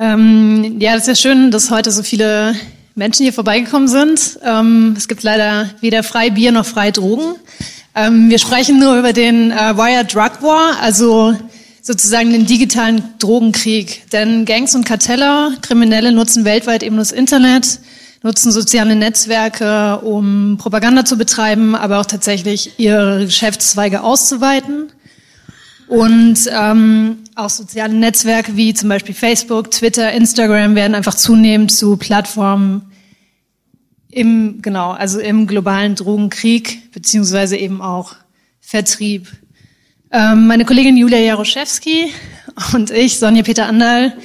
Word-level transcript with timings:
Ähm, 0.00 0.80
ja, 0.80 0.94
das 0.94 1.02
ist 1.02 1.08
ja 1.08 1.14
schön, 1.14 1.50
dass 1.50 1.70
heute 1.70 1.90
so 1.90 2.02
viele 2.02 2.54
Menschen 2.94 3.22
hier 3.22 3.34
vorbeigekommen 3.34 3.86
sind. 3.86 4.38
Ähm, 4.42 4.94
es 4.96 5.08
gibt 5.08 5.22
leider 5.22 5.68
weder 5.82 6.02
frei 6.02 6.30
Bier 6.30 6.52
noch 6.52 6.64
frei 6.64 6.90
Drogen. 6.90 7.34
Ähm, 7.94 8.30
wir 8.30 8.38
sprechen 8.38 8.80
nur 8.80 8.98
über 8.98 9.12
den 9.12 9.50
äh, 9.50 9.76
Wire 9.76 10.06
Drug 10.06 10.42
War, 10.42 10.80
also 10.80 11.36
sozusagen 11.82 12.30
den 12.30 12.46
digitalen 12.46 13.02
Drogenkrieg. 13.18 14.10
Denn 14.10 14.46
Gangs 14.46 14.74
und 14.74 14.86
Karteller, 14.86 15.52
Kriminelle 15.60 16.12
nutzen 16.12 16.46
weltweit 16.46 16.82
eben 16.82 16.96
das 16.96 17.12
Internet, 17.12 17.80
nutzen 18.22 18.52
soziale 18.52 18.96
Netzwerke, 18.96 19.98
um 19.98 20.56
Propaganda 20.56 21.04
zu 21.04 21.18
betreiben, 21.18 21.74
aber 21.74 22.00
auch 22.00 22.06
tatsächlich 22.06 22.78
ihre 22.78 23.26
Geschäftszweige 23.26 24.02
auszuweiten. 24.02 24.90
Und 25.88 26.38
ähm, 26.50 27.18
auch 27.40 27.50
soziale 27.50 27.94
Netzwerke 27.94 28.56
wie 28.56 28.74
zum 28.74 28.88
Beispiel 28.88 29.14
Facebook, 29.14 29.70
Twitter, 29.70 30.12
Instagram 30.12 30.74
werden 30.74 30.94
einfach 30.94 31.14
zunehmend 31.14 31.72
zu 31.72 31.96
Plattformen 31.96 32.90
im, 34.10 34.60
genau, 34.60 34.90
also 34.90 35.20
im 35.20 35.46
globalen 35.46 35.94
Drogenkrieg, 35.94 36.92
beziehungsweise 36.92 37.56
eben 37.56 37.80
auch 37.80 38.16
Vertrieb. 38.60 39.28
Ähm, 40.12 40.46
meine 40.46 40.64
Kollegin 40.64 40.96
Julia 40.96 41.18
Jaroszewski 41.18 42.12
und 42.74 42.90
ich, 42.90 43.18
Sonja 43.18 43.42
Peter 43.42 43.66
Andal, 43.66 44.16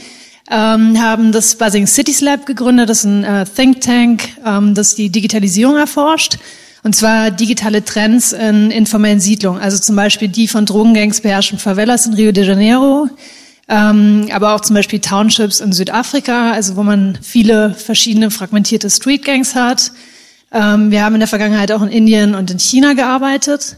ähm, 0.50 1.02
haben 1.02 1.32
das 1.32 1.56
Buzzing 1.56 1.88
Cities 1.88 2.22
Lab 2.22 2.46
gegründet. 2.46 2.90
Das 2.90 3.00
ist 3.00 3.06
ein 3.06 3.24
äh, 3.24 3.46
Think 3.46 3.82
Tank, 3.82 4.24
ähm, 4.46 4.74
das 4.74 4.96
die 4.96 5.10
Digitalisierung 5.10 5.78
erforscht. 5.78 6.38
Und 6.86 6.96
zwar 6.96 7.32
digitale 7.32 7.84
Trends 7.84 8.32
in 8.32 8.70
informellen 8.70 9.20
Siedlungen, 9.20 9.60
also 9.60 9.80
zum 9.80 9.96
Beispiel 9.96 10.28
die 10.28 10.48
von 10.48 10.68
Drogengangs 10.68 11.22
beherrschten 11.22 11.58
Favelas 11.58 12.06
in 12.06 12.14
Rio 12.14 12.32
de 12.32 12.46
Janeiro, 12.46 13.10
ähm, 13.68 14.28
aber 14.32 14.54
auch 14.54 14.62
zum 14.62 14.76
Beispiel 14.76 15.00
Townships 15.00 15.62
in 15.62 15.72
Südafrika, 15.72 16.52
also 16.52 16.76
wo 16.76 16.84
man 16.84 17.18
viele 17.24 17.74
verschiedene 17.74 18.30
fragmentierte 18.30 18.92
Streetgangs 18.92 19.56
hat. 19.56 19.94
Ähm, 20.52 20.92
wir 20.92 21.04
haben 21.04 21.16
in 21.16 21.22
der 21.22 21.28
Vergangenheit 21.28 21.72
auch 21.72 21.82
in 21.82 21.90
Indien 21.90 22.36
und 22.36 22.52
in 22.52 22.60
China 22.60 22.94
gearbeitet. 22.94 23.78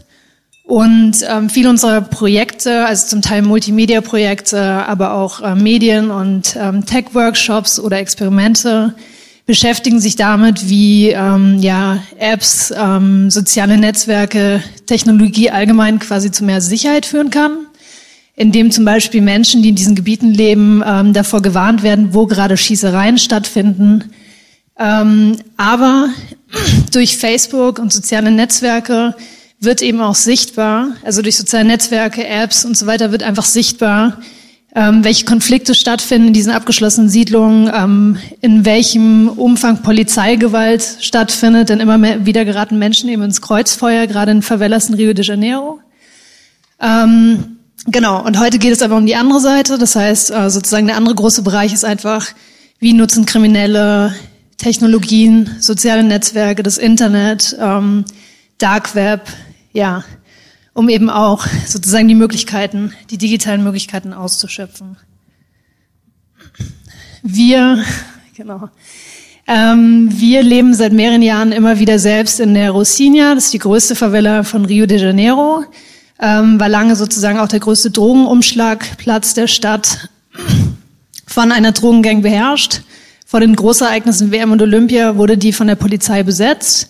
Und 0.64 1.24
ähm, 1.26 1.48
viele 1.48 1.70
unserer 1.70 2.02
Projekte, 2.02 2.84
also 2.84 3.06
zum 3.06 3.22
Teil 3.22 3.40
Multimedia-Projekte, 3.40 4.60
aber 4.60 5.14
auch 5.14 5.40
äh, 5.40 5.54
Medien- 5.54 6.10
und 6.10 6.56
ähm, 6.60 6.84
Tech-Workshops 6.84 7.80
oder 7.80 7.96
Experimente, 8.00 8.94
beschäftigen 9.48 9.98
sich 9.98 10.14
damit, 10.14 10.68
wie 10.68 11.08
ähm, 11.08 11.58
ja, 11.58 12.02
Apps, 12.18 12.70
ähm, 12.76 13.30
soziale 13.30 13.78
Netzwerke, 13.78 14.62
Technologie 14.84 15.50
allgemein 15.50 15.98
quasi 16.00 16.30
zu 16.30 16.44
mehr 16.44 16.60
Sicherheit 16.60 17.06
führen 17.06 17.30
kann, 17.30 17.66
indem 18.36 18.70
zum 18.70 18.84
Beispiel 18.84 19.22
Menschen, 19.22 19.62
die 19.62 19.70
in 19.70 19.74
diesen 19.74 19.94
Gebieten 19.94 20.34
leben, 20.34 20.84
ähm, 20.86 21.14
davor 21.14 21.40
gewarnt 21.40 21.82
werden, 21.82 22.12
wo 22.12 22.26
gerade 22.26 22.58
Schießereien 22.58 23.16
stattfinden. 23.16 24.10
Ähm, 24.78 25.38
aber 25.56 26.10
durch 26.92 27.16
Facebook 27.16 27.78
und 27.78 27.90
soziale 27.90 28.30
Netzwerke 28.30 29.16
wird 29.60 29.80
eben 29.80 30.02
auch 30.02 30.14
sichtbar, 30.14 30.88
also 31.02 31.22
durch 31.22 31.38
soziale 31.38 31.64
Netzwerke, 31.64 32.26
Apps 32.26 32.66
und 32.66 32.76
so 32.76 32.84
weiter 32.86 33.12
wird 33.12 33.22
einfach 33.22 33.46
sichtbar, 33.46 34.20
ähm, 34.74 35.02
welche 35.02 35.24
Konflikte 35.24 35.74
stattfinden 35.74 36.28
in 36.28 36.32
diesen 36.34 36.52
abgeschlossenen 36.52 37.08
Siedlungen, 37.08 37.70
ähm, 37.74 38.18
in 38.40 38.64
welchem 38.64 39.28
Umfang 39.28 39.82
Polizeigewalt 39.82 40.98
stattfindet, 41.00 41.70
denn 41.70 41.80
immer 41.80 41.98
mehr, 41.98 42.26
wieder 42.26 42.44
geraten 42.44 42.78
Menschen 42.78 43.08
eben 43.08 43.22
ins 43.22 43.40
Kreuzfeuer, 43.40 44.06
gerade 44.06 44.32
in 44.32 44.42
Favelas 44.42 44.88
in 44.88 44.94
Rio 44.94 45.14
de 45.14 45.24
Janeiro. 45.24 45.80
Ähm, 46.80 47.58
genau, 47.86 48.24
und 48.24 48.38
heute 48.38 48.58
geht 48.58 48.72
es 48.72 48.82
aber 48.82 48.96
um 48.96 49.06
die 49.06 49.16
andere 49.16 49.40
Seite, 49.40 49.78
das 49.78 49.96
heißt 49.96 50.30
äh, 50.30 50.50
sozusagen 50.50 50.86
der 50.86 50.96
andere 50.96 51.14
große 51.14 51.42
Bereich 51.42 51.72
ist 51.72 51.84
einfach, 51.84 52.26
wie 52.78 52.92
nutzen 52.92 53.26
Kriminelle 53.26 54.14
Technologien, 54.58 55.56
soziale 55.60 56.02
Netzwerke, 56.02 56.62
das 56.62 56.78
Internet, 56.78 57.56
ähm, 57.60 58.04
Dark 58.58 58.94
Web, 58.94 59.22
ja, 59.72 60.04
um 60.78 60.88
eben 60.88 61.10
auch 61.10 61.44
sozusagen 61.66 62.06
die 62.06 62.14
Möglichkeiten, 62.14 62.92
die 63.10 63.18
digitalen 63.18 63.64
Möglichkeiten 63.64 64.12
auszuschöpfen. 64.12 64.96
Wir, 67.24 67.82
genau, 68.36 68.68
ähm, 69.48 70.08
wir 70.12 70.44
leben 70.44 70.74
seit 70.74 70.92
mehreren 70.92 71.22
Jahren 71.22 71.50
immer 71.50 71.80
wieder 71.80 71.98
selbst 71.98 72.38
in 72.38 72.54
der 72.54 72.70
Rocinha, 72.70 73.34
das 73.34 73.46
ist 73.46 73.54
die 73.54 73.58
größte 73.58 73.96
Favela 73.96 74.44
von 74.44 74.66
Rio 74.66 74.86
de 74.86 75.00
Janeiro, 75.00 75.64
ähm, 76.20 76.60
war 76.60 76.68
lange 76.68 76.94
sozusagen 76.94 77.40
auch 77.40 77.48
der 77.48 77.58
größte 77.58 77.90
Drogenumschlagplatz 77.90 79.34
der 79.34 79.48
Stadt, 79.48 80.08
von 81.26 81.50
einer 81.50 81.72
Drogengang 81.72 82.22
beherrscht. 82.22 82.82
Vor 83.26 83.40
den 83.40 83.56
Großereignissen 83.56 84.30
WM 84.30 84.52
und 84.52 84.62
Olympia 84.62 85.16
wurde 85.16 85.36
die 85.36 85.52
von 85.52 85.66
der 85.66 85.74
Polizei 85.74 86.22
besetzt. 86.22 86.88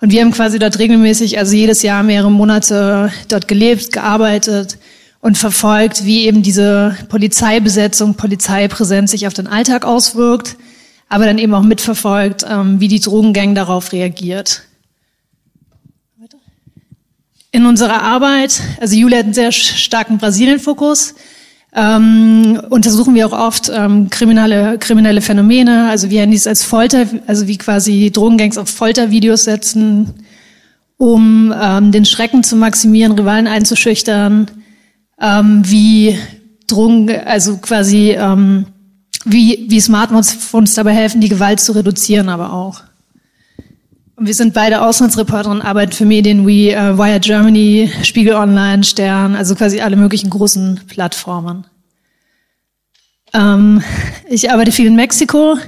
Und 0.00 0.12
wir 0.12 0.20
haben 0.20 0.30
quasi 0.30 0.58
dort 0.58 0.78
regelmäßig, 0.78 1.38
also 1.38 1.54
jedes 1.54 1.82
Jahr 1.82 2.02
mehrere 2.02 2.30
Monate 2.30 3.10
dort 3.28 3.48
gelebt, 3.48 3.92
gearbeitet 3.92 4.78
und 5.20 5.38
verfolgt, 5.38 6.04
wie 6.04 6.26
eben 6.26 6.42
diese 6.42 6.96
Polizeibesetzung, 7.08 8.14
Polizeipräsenz 8.14 9.10
sich 9.10 9.26
auf 9.26 9.34
den 9.34 9.46
Alltag 9.46 9.84
auswirkt, 9.84 10.56
aber 11.08 11.24
dann 11.24 11.38
eben 11.38 11.54
auch 11.54 11.62
mitverfolgt, 11.62 12.44
ähm, 12.48 12.78
wie 12.80 12.88
die 12.88 13.00
Drogengang 13.00 13.54
darauf 13.54 13.92
reagiert. 13.92 14.62
In 17.52 17.64
unserer 17.64 18.02
Arbeit, 18.02 18.60
also 18.80 18.96
Julia 18.96 19.18
hat 19.18 19.24
einen 19.24 19.34
sehr 19.34 19.50
starken 19.50 20.18
Brasilien-Fokus, 20.18 21.14
ähm, 21.76 22.58
untersuchen 22.70 23.14
wir 23.14 23.26
auch 23.26 23.38
oft 23.38 23.70
ähm, 23.72 24.08
kriminelle, 24.08 24.78
kriminelle 24.78 25.20
Phänomene, 25.20 25.90
also 25.90 26.08
wie 26.08 26.18
Handys 26.18 26.46
als 26.46 26.64
Folter, 26.64 27.06
also 27.26 27.46
wie 27.46 27.58
quasi 27.58 28.10
Drogengangs 28.10 28.56
auf 28.56 28.70
Foltervideos 28.70 29.44
setzen, 29.44 30.14
um 30.96 31.54
ähm, 31.60 31.92
den 31.92 32.06
Schrecken 32.06 32.42
zu 32.42 32.56
maximieren, 32.56 33.12
Rivalen 33.12 33.46
einzuschüchtern, 33.46 34.50
ähm, 35.20 35.62
wie 35.66 36.18
Drogen, 36.66 37.10
also 37.10 37.58
quasi 37.58 38.12
ähm, 38.12 38.66
wie, 39.26 39.66
wie 39.68 39.80
Smartphones 39.80 40.74
dabei 40.74 40.94
helfen, 40.94 41.20
die 41.20 41.28
Gewalt 41.28 41.60
zu 41.60 41.72
reduzieren, 41.72 42.30
aber 42.30 42.54
auch. 42.54 42.80
Und 44.16 44.26
wir 44.26 44.34
sind 44.34 44.54
beide 44.54 44.80
Auslandsreporterinnen, 44.80 45.62
arbeiten 45.62 45.92
für 45.92 46.06
Medien 46.06 46.46
wie 46.46 46.70
äh, 46.70 46.96
Wire 46.96 47.20
Germany, 47.20 47.92
Spiegel 48.02 48.34
Online, 48.34 48.82
Stern, 48.82 49.36
also 49.36 49.54
quasi 49.54 49.82
alle 49.82 49.96
möglichen 49.96 50.30
großen 50.30 50.80
Plattformen. 50.88 51.66
Ähm, 53.34 53.82
ich 54.26 54.50
arbeite 54.50 54.72
viel 54.72 54.86
in 54.86 54.96
Mexiko, 54.96 55.58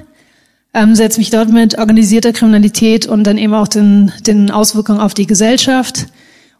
ähm, 0.72 0.94
setze 0.94 1.18
mich 1.18 1.28
dort 1.28 1.50
mit 1.50 1.76
organisierter 1.76 2.32
Kriminalität 2.32 3.06
und 3.06 3.24
dann 3.24 3.36
eben 3.36 3.52
auch 3.52 3.68
den, 3.68 4.12
den 4.26 4.50
Auswirkungen 4.50 5.00
auf 5.00 5.12
die 5.12 5.26
Gesellschaft, 5.26 6.06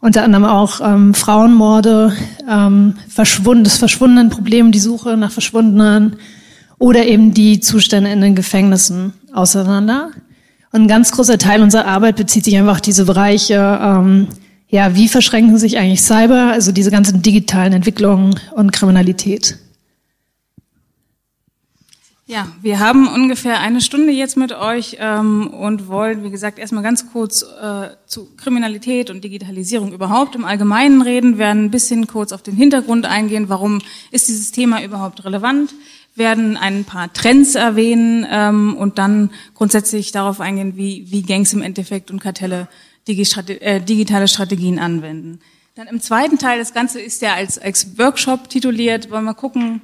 unter 0.01 0.25
anderem 0.25 0.45
auch 0.45 0.83
ähm, 0.83 1.15
Frauenmorde, 1.15 2.13
ähm, 2.47 2.97
verschwunden, 3.09 3.65
das 3.65 3.79
verschwundenen 3.79 4.29
Problem, 4.29 4.73
die 4.73 4.79
Suche 4.79 5.17
nach 5.17 5.33
Verschwundenen 5.33 6.17
oder 6.79 7.07
eben 7.07 7.33
die 7.33 7.61
Zustände 7.61 8.11
in 8.11 8.21
den 8.21 8.35
Gefängnissen 8.35 9.15
auseinander. 9.33 10.11
Und 10.73 10.83
ein 10.83 10.89
ganz 10.89 11.13
großer 11.13 11.39
Teil 11.39 11.63
unserer 11.63 11.87
Arbeit 11.87 12.17
bezieht 12.17 12.45
sich 12.45 12.57
einfach 12.57 12.73
auf 12.73 12.81
diese 12.81 13.05
Bereiche, 13.05 13.79
ähm, 13.83 14.29
ja, 14.69 14.95
wie 14.95 15.09
verschränken 15.09 15.57
sich 15.59 15.79
eigentlich 15.79 16.03
Cyber, 16.03 16.51
also 16.53 16.73
diese 16.73 16.91
ganzen 16.91 17.23
digitalen 17.23 17.73
Entwicklungen 17.73 18.39
und 18.55 18.73
Kriminalität. 18.73 19.59
Ja, 22.31 22.47
wir 22.61 22.79
haben 22.79 23.09
ungefähr 23.09 23.59
eine 23.61 23.81
Stunde 23.81 24.13
jetzt 24.13 24.37
mit 24.37 24.53
euch 24.53 24.99
ähm, 25.01 25.47
und 25.47 25.89
wollen, 25.89 26.23
wie 26.25 26.31
gesagt, 26.31 26.59
erstmal 26.59 26.83
ganz 26.83 27.11
kurz 27.11 27.43
äh, 27.43 27.89
zu 28.05 28.29
Kriminalität 28.37 29.09
und 29.09 29.25
Digitalisierung 29.25 29.95
überhaupt 29.95 30.35
im 30.35 30.45
Allgemeinen 30.45 31.01
reden, 31.01 31.39
werden 31.39 31.65
ein 31.65 31.71
bisschen 31.71 32.07
kurz 32.07 32.33
auf 32.33 32.43
den 32.43 32.55
Hintergrund 32.55 33.07
eingehen, 33.07 33.49
warum 33.49 33.81
ist 34.11 34.29
dieses 34.29 34.53
Thema 34.53 34.85
überhaupt 34.85 35.25
relevant, 35.25 35.73
werden 36.19 36.57
ein 36.57 36.85
paar 36.85 37.13
Trends 37.13 37.55
erwähnen 37.55 38.27
ähm, 38.31 38.77
und 38.77 38.99
dann 38.99 39.31
grundsätzlich 39.55 40.13
darauf 40.13 40.41
eingehen, 40.41 40.77
wie, 40.77 41.07
wie 41.11 41.23
Gangs 41.23 41.53
im 41.53 41.63
Endeffekt 41.63 42.11
und 42.11 42.21
Kartelle 42.21 42.69
äh, 43.07 43.81
digitale 43.81 44.29
Strategien 44.29 44.79
anwenden. 44.79 45.41
Dann 45.75 45.87
im 45.87 46.01
zweiten 46.01 46.39
Teil, 46.39 46.59
das 46.59 46.75
Ganze 46.75 47.01
ist 47.01 47.23
ja 47.23 47.35
als, 47.35 47.59
als 47.59 47.99
Workshop 47.99 48.49
tituliert, 48.49 49.11
wollen 49.11 49.25
wir 49.25 49.35
gucken, 49.35 49.81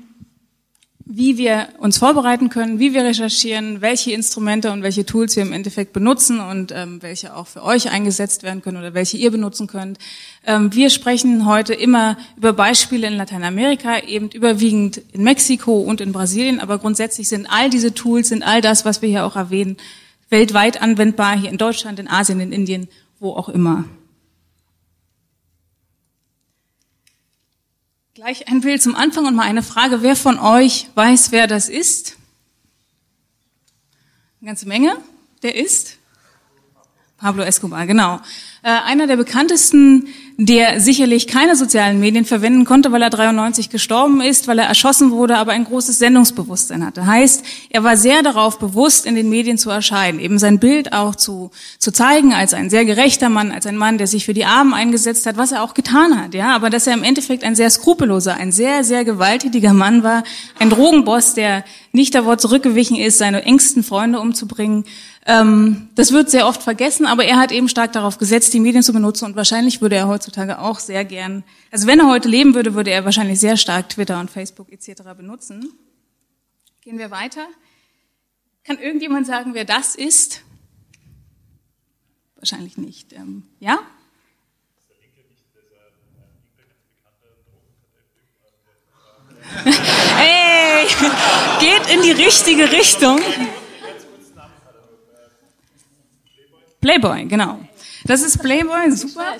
wie 1.06 1.36
wir 1.36 1.68
uns 1.78 1.98
vorbereiten 1.98 2.48
können, 2.48 2.78
wie 2.78 2.94
wir 2.94 3.04
recherchieren, 3.04 3.82
welche 3.82 4.12
Instrumente 4.12 4.72
und 4.72 4.82
welche 4.82 5.04
Tools 5.04 5.36
wir 5.36 5.42
im 5.42 5.52
Endeffekt 5.52 5.92
benutzen 5.92 6.40
und 6.40 6.72
ähm, 6.72 7.02
welche 7.02 7.36
auch 7.36 7.46
für 7.46 7.62
euch 7.62 7.90
eingesetzt 7.90 8.42
werden 8.42 8.62
können 8.62 8.78
oder 8.78 8.94
welche 8.94 9.18
ihr 9.18 9.30
benutzen 9.30 9.66
könnt. 9.66 9.98
Ähm, 10.46 10.72
wir 10.72 10.88
sprechen 10.88 11.44
heute 11.44 11.74
immer 11.74 12.16
über 12.38 12.54
Beispiele 12.54 13.06
in 13.06 13.14
Lateinamerika, 13.14 13.98
eben 13.98 14.30
überwiegend 14.30 15.02
in 15.12 15.22
Mexiko 15.24 15.78
und 15.78 16.00
in 16.00 16.12
Brasilien, 16.12 16.58
aber 16.58 16.78
grundsätzlich 16.78 17.28
sind 17.28 17.46
all 17.50 17.68
diese 17.68 17.92
Tools, 17.92 18.30
sind 18.30 18.42
all 18.42 18.62
das, 18.62 18.86
was 18.86 19.02
wir 19.02 19.10
hier 19.10 19.26
auch 19.26 19.36
erwähnen, 19.36 19.76
weltweit 20.30 20.80
anwendbar, 20.80 21.38
hier 21.38 21.50
in 21.50 21.58
Deutschland, 21.58 21.98
in 21.98 22.08
Asien, 22.08 22.40
in 22.40 22.52
Indien, 22.52 22.88
wo 23.20 23.32
auch 23.32 23.50
immer. 23.50 23.84
Gleich 28.24 28.48
ein 28.48 28.62
Bild 28.62 28.80
zum 28.80 28.96
Anfang 28.96 29.26
und 29.26 29.34
mal 29.34 29.42
eine 29.42 29.62
Frage. 29.62 30.00
Wer 30.00 30.16
von 30.16 30.38
euch 30.38 30.88
weiß, 30.94 31.30
wer 31.30 31.46
das 31.46 31.68
ist? 31.68 32.16
Eine 34.40 34.48
ganze 34.48 34.66
Menge. 34.66 34.96
Der 35.42 35.56
ist 35.56 35.98
Pablo 37.18 37.42
Escobar, 37.42 37.86
genau. 37.86 38.22
Äh, 38.62 38.70
einer 38.70 39.06
der 39.06 39.18
bekanntesten 39.18 40.08
der 40.36 40.80
sicherlich 40.80 41.28
keine 41.28 41.54
sozialen 41.54 42.00
Medien 42.00 42.24
verwenden 42.24 42.64
konnte, 42.64 42.90
weil 42.90 43.02
er 43.02 43.10
93 43.10 43.70
gestorben 43.70 44.20
ist, 44.20 44.48
weil 44.48 44.58
er 44.58 44.66
erschossen 44.66 45.12
wurde, 45.12 45.36
aber 45.36 45.52
ein 45.52 45.64
großes 45.64 46.00
Sendungsbewusstsein 46.00 46.84
hatte. 46.84 47.06
Heißt, 47.06 47.44
er 47.70 47.84
war 47.84 47.96
sehr 47.96 48.22
darauf 48.22 48.58
bewusst, 48.58 49.06
in 49.06 49.14
den 49.14 49.28
Medien 49.28 49.58
zu 49.58 49.70
erscheinen, 49.70 50.18
eben 50.18 50.40
sein 50.40 50.58
Bild 50.58 50.92
auch 50.92 51.14
zu, 51.14 51.52
zu 51.78 51.92
zeigen 51.92 52.34
als 52.34 52.52
ein 52.52 52.68
sehr 52.68 52.84
gerechter 52.84 53.28
Mann, 53.28 53.52
als 53.52 53.66
ein 53.66 53.76
Mann, 53.76 53.96
der 53.96 54.08
sich 54.08 54.24
für 54.24 54.34
die 54.34 54.44
Armen 54.44 54.74
eingesetzt 54.74 55.24
hat, 55.26 55.36
was 55.36 55.52
er 55.52 55.62
auch 55.62 55.72
getan 55.72 56.20
hat, 56.20 56.34
ja. 56.34 56.56
Aber 56.56 56.68
dass 56.68 56.88
er 56.88 56.94
im 56.94 57.04
Endeffekt 57.04 57.44
ein 57.44 57.54
sehr 57.54 57.70
skrupelloser, 57.70 58.34
ein 58.34 58.50
sehr, 58.50 58.82
sehr 58.82 59.04
gewalttätiger 59.04 59.72
Mann 59.72 60.02
war, 60.02 60.24
ein 60.58 60.68
Drogenboss, 60.68 61.34
der 61.34 61.64
nicht 61.92 62.12
davor 62.16 62.38
zurückgewichen 62.38 62.96
ist, 62.96 63.18
seine 63.18 63.44
engsten 63.44 63.84
Freunde 63.84 64.18
umzubringen, 64.18 64.84
ähm, 65.26 65.88
das 65.94 66.12
wird 66.12 66.30
sehr 66.30 66.46
oft 66.46 66.62
vergessen, 66.62 67.06
aber 67.06 67.24
er 67.24 67.38
hat 67.38 67.50
eben 67.50 67.68
stark 67.68 67.92
darauf 67.92 68.18
gesetzt, 68.18 68.52
die 68.52 68.60
Medien 68.60 68.82
zu 68.82 68.92
benutzen 68.92 69.24
und 69.24 69.36
wahrscheinlich 69.36 69.80
würde 69.80 69.96
er 69.96 70.06
heutzutage 70.06 70.58
auch 70.58 70.78
sehr 70.78 71.04
gern, 71.04 71.44
also 71.70 71.86
wenn 71.86 71.98
er 72.00 72.08
heute 72.08 72.28
leben 72.28 72.54
würde, 72.54 72.74
würde 72.74 72.90
er 72.90 73.06
wahrscheinlich 73.06 73.40
sehr 73.40 73.56
stark 73.56 73.88
Twitter 73.88 74.20
und 74.20 74.30
Facebook 74.30 74.70
etc. 74.70 75.02
benutzen. 75.16 75.72
Gehen 76.82 76.98
wir 76.98 77.10
weiter. 77.10 77.46
Kann 78.64 78.78
irgendjemand 78.78 79.26
sagen, 79.26 79.54
wer 79.54 79.64
das 79.64 79.94
ist? 79.94 80.42
Wahrscheinlich 82.36 82.76
nicht. 82.76 83.14
Ähm, 83.14 83.44
ja? 83.60 83.78
Hey, 90.16 90.86
geht 91.60 91.94
in 91.94 92.02
die 92.02 92.10
richtige 92.10 92.70
Richtung. 92.70 93.20
Playboy, 96.94 97.24
genau. 97.24 97.58
Das 98.04 98.22
ist 98.22 98.40
Playboy, 98.40 98.90
super. 98.92 99.34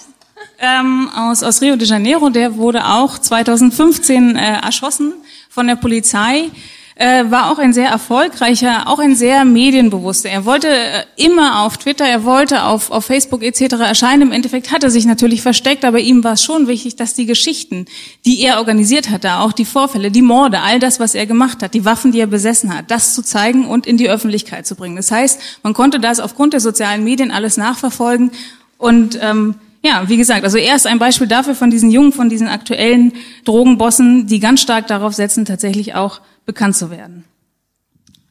Ähm, 0.59 1.09
aus, 1.15 1.43
aus 1.45 1.63
Rio 1.63 1.77
de 1.77 1.87
Janeiro, 1.87 2.29
der 2.29 2.57
wurde 2.57 2.85
auch 2.85 3.17
2015 3.19 4.37
äh, 4.37 4.61
erschossen 4.61 5.15
von 5.49 5.69
der 5.69 5.77
Polizei 5.77 6.51
äh, 6.97 7.25
war 7.29 7.51
auch 7.51 7.59
ein 7.59 7.73
sehr 7.73 7.89
erfolgreicher, 7.89 8.89
auch 8.89 9.01
ein 9.01 9.17
sehr 9.17 9.45
medienbewusster. 9.45 10.29
Er 10.29 10.45
wollte 10.45 10.69
äh, 10.69 11.05
immer 11.17 11.63
auf 11.63 11.77
Twitter, 11.77 12.05
er 12.05 12.25
wollte 12.25 12.65
auf, 12.65 12.91
auf 12.91 13.07
Facebook 13.07 13.43
etc. 13.43 13.75
erscheinen. 13.81 14.23
Im 14.23 14.33
Endeffekt 14.33 14.71
hat 14.71 14.85
er 14.85 14.91
sich 14.91 15.05
natürlich 15.05 15.43
versteckt, 15.43 15.85
aber 15.85 15.99
ihm 15.99 16.23
war 16.23 16.35
es 16.35 16.45
schon 16.45 16.69
wichtig, 16.69 16.95
dass 16.95 17.15
die 17.15 17.27
Geschichten, 17.27 17.87
die 18.25 18.43
er 18.43 18.59
organisiert 18.59 19.11
hatte, 19.11 19.37
auch 19.39 19.53
die 19.53 19.65
Vorfälle, 19.65 20.13
die 20.13 20.23
Morde, 20.23 20.61
all 20.61 20.79
das, 20.79 21.01
was 21.01 21.15
er 21.15 21.27
gemacht 21.27 21.63
hat, 21.63 21.75
die 21.75 21.85
Waffen, 21.85 22.13
die 22.13 22.21
er 22.21 22.29
besessen 22.29 22.77
hat, 22.77 22.91
das 22.91 23.15
zu 23.15 23.23
zeigen 23.23 23.67
und 23.67 23.87
in 23.87 23.97
die 23.97 24.09
Öffentlichkeit 24.09 24.67
zu 24.67 24.77
bringen. 24.77 24.97
Das 24.97 25.11
heißt, 25.11 25.41
man 25.65 25.75
konnte 25.75 25.99
das 25.99 26.21
aufgrund 26.21 26.53
der 26.53 26.61
sozialen 26.61 27.03
Medien 27.03 27.33
alles 27.33 27.57
nachverfolgen 27.57 28.31
und 28.79 29.19
ähm, 29.21 29.57
ja, 29.83 30.09
wie 30.09 30.17
gesagt, 30.17 30.45
also 30.45 30.57
er 30.57 30.77
ist 30.77 30.87
ein 30.87 30.99
Beispiel 30.99 31.27
dafür 31.27 31.55
von 31.55 31.69
diesen 31.69 31.91
jungen, 31.91 32.13
von 32.13 32.31
diesen 32.31 32.49
aktuellen 32.49 33.13
Drogenbossen, 33.45 34.27
die 34.27 34.41
ganz 34.41 34.63
stark 34.63 34.87
darauf 34.87 35.13
setzen, 35.13 35.45
tatsächlich 35.45 35.95
auch 35.95 36.21
bekannt 36.45 36.77
zu 36.77 36.91
werden. 36.91 37.25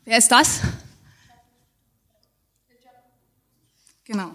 Wer 0.06 0.18
ist 0.18 0.32
das? 0.32 0.60
Genau. 4.06 4.32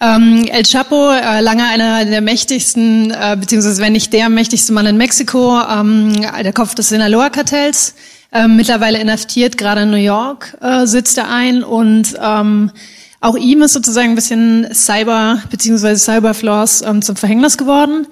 Ähm, 0.00 0.48
El 0.50 0.64
Chapo, 0.64 1.12
äh, 1.12 1.40
lange 1.40 1.64
einer 1.64 2.04
der 2.04 2.20
mächtigsten, 2.22 3.12
äh, 3.12 3.36
beziehungsweise 3.38 3.80
wenn 3.80 3.92
nicht 3.92 4.12
der 4.12 4.28
mächtigste 4.28 4.72
Mann 4.72 4.84
in 4.86 4.96
Mexiko, 4.96 5.60
ähm, 5.60 6.22
der 6.22 6.52
Kopf 6.52 6.74
des 6.74 6.88
Sinaloa-Kartells, 6.88 7.94
äh, 8.32 8.48
mittlerweile 8.48 8.98
inhaftiert, 8.98 9.56
gerade 9.58 9.82
in 9.82 9.90
New 9.90 9.96
York 9.96 10.56
äh, 10.60 10.86
sitzt 10.86 11.18
er 11.18 11.30
ein 11.30 11.62
und 11.62 12.16
ähm, 12.20 12.72
auch 13.20 13.36
ihm 13.36 13.62
ist 13.62 13.74
sozusagen 13.74 14.08
ein 14.08 14.14
bisschen 14.16 14.74
Cyber, 14.74 15.40
beziehungsweise 15.50 16.02
Cyberflaws 16.02 16.82
ähm, 16.82 17.00
zum 17.02 17.14
Verhängnis 17.14 17.56
geworden. 17.56 18.08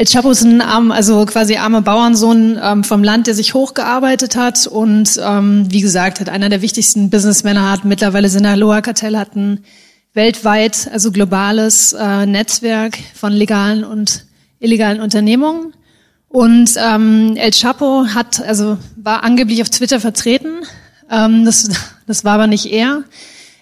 El 0.00 0.06
Chapo 0.06 0.30
ist 0.30 0.44
ein 0.44 0.62
arm, 0.62 0.92
also 0.92 1.26
quasi 1.26 1.56
armer 1.56 1.82
Bauernsohn 1.82 2.58
ähm, 2.62 2.84
vom 2.84 3.04
Land, 3.04 3.26
der 3.26 3.34
sich 3.34 3.52
hochgearbeitet 3.52 4.34
hat 4.34 4.66
und 4.66 5.20
ähm, 5.22 5.66
wie 5.68 5.82
gesagt, 5.82 6.20
hat 6.20 6.30
einer 6.30 6.48
der 6.48 6.62
wichtigsten 6.62 7.10
Businessmänner 7.10 7.70
hat. 7.70 7.84
Mittlerweile 7.84 8.30
Sinaloa 8.30 8.80
Kartell 8.80 9.18
hat 9.18 9.36
ein 9.36 9.62
weltweit, 10.14 10.88
also 10.90 11.12
globales 11.12 11.92
äh, 11.92 12.24
Netzwerk 12.24 12.96
von 13.14 13.34
legalen 13.34 13.84
und 13.84 14.24
illegalen 14.58 15.02
Unternehmungen. 15.02 15.74
Und 16.30 16.70
ähm, 16.78 17.36
El 17.36 17.50
Chapo 17.50 18.06
hat, 18.06 18.40
also 18.40 18.78
war 18.96 19.22
angeblich 19.22 19.60
auf 19.60 19.68
Twitter 19.68 20.00
vertreten. 20.00 20.60
Ähm, 21.10 21.44
das, 21.44 21.68
das 22.06 22.24
war 22.24 22.36
aber 22.36 22.46
nicht 22.46 22.72
er. 22.72 23.04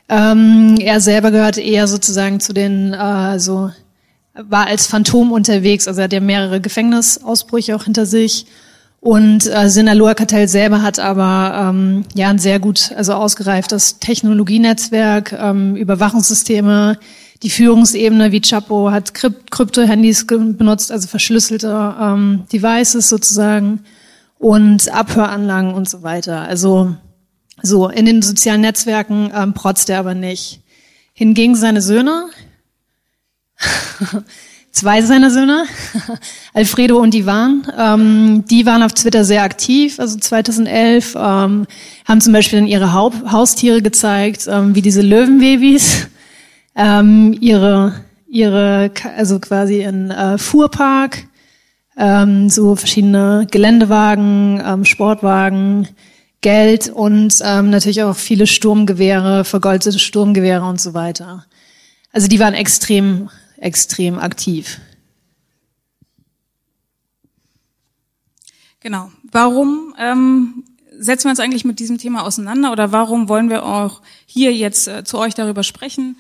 Ähm, 0.09 0.77
er 0.79 1.01
selber 1.01 1.33
gehört 1.33 1.59
eher 1.59 1.89
sozusagen 1.89 2.39
zu 2.39 2.53
den 2.53 2.95
äh, 2.95 3.41
so 3.41 3.73
war 4.49 4.67
als 4.67 4.87
Phantom 4.87 5.33
unterwegs, 5.33 5.89
also 5.89 6.01
er 6.01 6.05
hat 6.05 6.13
ja 6.13 6.21
mehrere 6.21 6.61
Gefängnisausbrüche 6.61 7.75
auch 7.75 7.85
hinter 7.85 8.07
sich. 8.07 8.47
Und 9.01 9.47
äh, 9.47 9.69
Sinaloa 9.71 10.15
Kartell 10.15 10.49
selber 10.49 10.83
hat 10.83 10.99
aber 10.99 11.71
ähm, 11.71 12.05
ja 12.15 12.31
ein 12.31 12.41
sehr 12.41 12.59
gut, 12.59 12.93
also 12.97 13.15
ausgereiftes 13.15 14.01
Technologienetzwerk, 14.01 15.33
ähm, 15.33 15.77
Überwachungssysteme, 15.77 16.99
die 17.45 17.51
Führungsebene 17.51 18.33
wie 18.33 18.41
Chapo 18.41 18.91
hat 18.91 19.15
Krypto-Handys 19.15 20.27
benutzt, 20.27 20.91
also 20.91 21.07
verschlüsselte 21.07 21.95
ähm, 22.01 22.45
Devices 22.53 23.09
sozusagen 23.09 23.85
und 24.39 24.93
Abhöranlagen 24.93 25.73
und 25.73 25.89
so 25.89 26.03
weiter. 26.03 26.41
Also 26.43 26.97
so 27.63 27.89
in 27.89 28.07
den 28.07 28.23
sozialen 28.23 28.63
Netzwerken 28.63 29.31
ähm, 29.33 29.55
protzt 29.55 29.89
er 29.91 30.01
aber 30.01 30.15
nicht. 30.15 30.61
Hingegen 31.13 31.55
seine 31.55 31.83
Söhne, 31.83 32.27
Zwei 34.71 35.03
seiner 35.03 35.31
Söhne, 35.31 35.65
Alfredo 36.55 36.99
und 36.99 37.15
Ivan, 37.15 37.67
ähm, 37.77 38.45
die 38.49 38.65
waren 38.65 38.83
auf 38.83 38.93
Twitter 38.93 39.25
sehr 39.25 39.43
aktiv, 39.43 39.99
also 39.99 40.19
2011, 40.19 41.15
ähm, 41.17 41.67
haben 42.05 42.21
zum 42.21 42.33
Beispiel 42.33 42.61
dann 42.61 42.69
ihre 42.69 42.93
Haupt 42.93 43.33
Haustiere 43.33 43.83
gezeigt, 43.83 44.47
ähm, 44.49 44.75
wie 44.75 44.83
diese 44.83 45.03
Löwenbabys, 45.03 46.09
ähm, 46.77 47.37
ihre, 47.41 48.05
ihre, 48.29 48.93
also 49.17 49.41
quasi 49.41 49.83
in 49.83 50.11
äh, 50.11 50.39
Fuhrpark, 50.39 51.25
ähm, 51.97 52.49
so 52.49 52.77
verschiedene 52.77 53.47
Geländewagen, 53.51 54.63
ähm, 54.65 54.85
Sportwagen, 54.85 55.89
Geld 56.41 56.89
und 56.89 57.35
ähm, 57.43 57.71
natürlich 57.71 58.05
auch 58.05 58.15
viele 58.15 58.47
Sturmgewehre, 58.47 59.45
vergoldete 59.45 59.99
Sturmgewehre 59.99 60.65
und 60.65 60.81
so 60.81 60.95
weiter. 60.95 61.47
Also 62.13 62.29
die 62.29 62.39
waren 62.39 62.55
extrem 62.55 63.29
extrem 63.61 64.19
aktiv. 64.19 64.81
Genau. 68.81 69.11
Warum 69.31 69.95
ähm, 69.99 70.65
setzen 70.99 71.25
wir 71.25 71.31
uns 71.31 71.41
eigentlich 71.41 71.65
mit 71.65 71.79
diesem 71.79 71.99
Thema 71.99 72.23
auseinander 72.23 72.73
oder 72.73 72.93
warum 72.93 73.29
wollen 73.29 73.51
wir 73.51 73.65
auch 73.65 74.03
hier 74.27 74.55
jetzt 74.55 74.89
äh, 74.89 75.05
zu 75.05 75.19
euch 75.19 75.35
darüber 75.35 75.63
sprechen? 75.63 76.17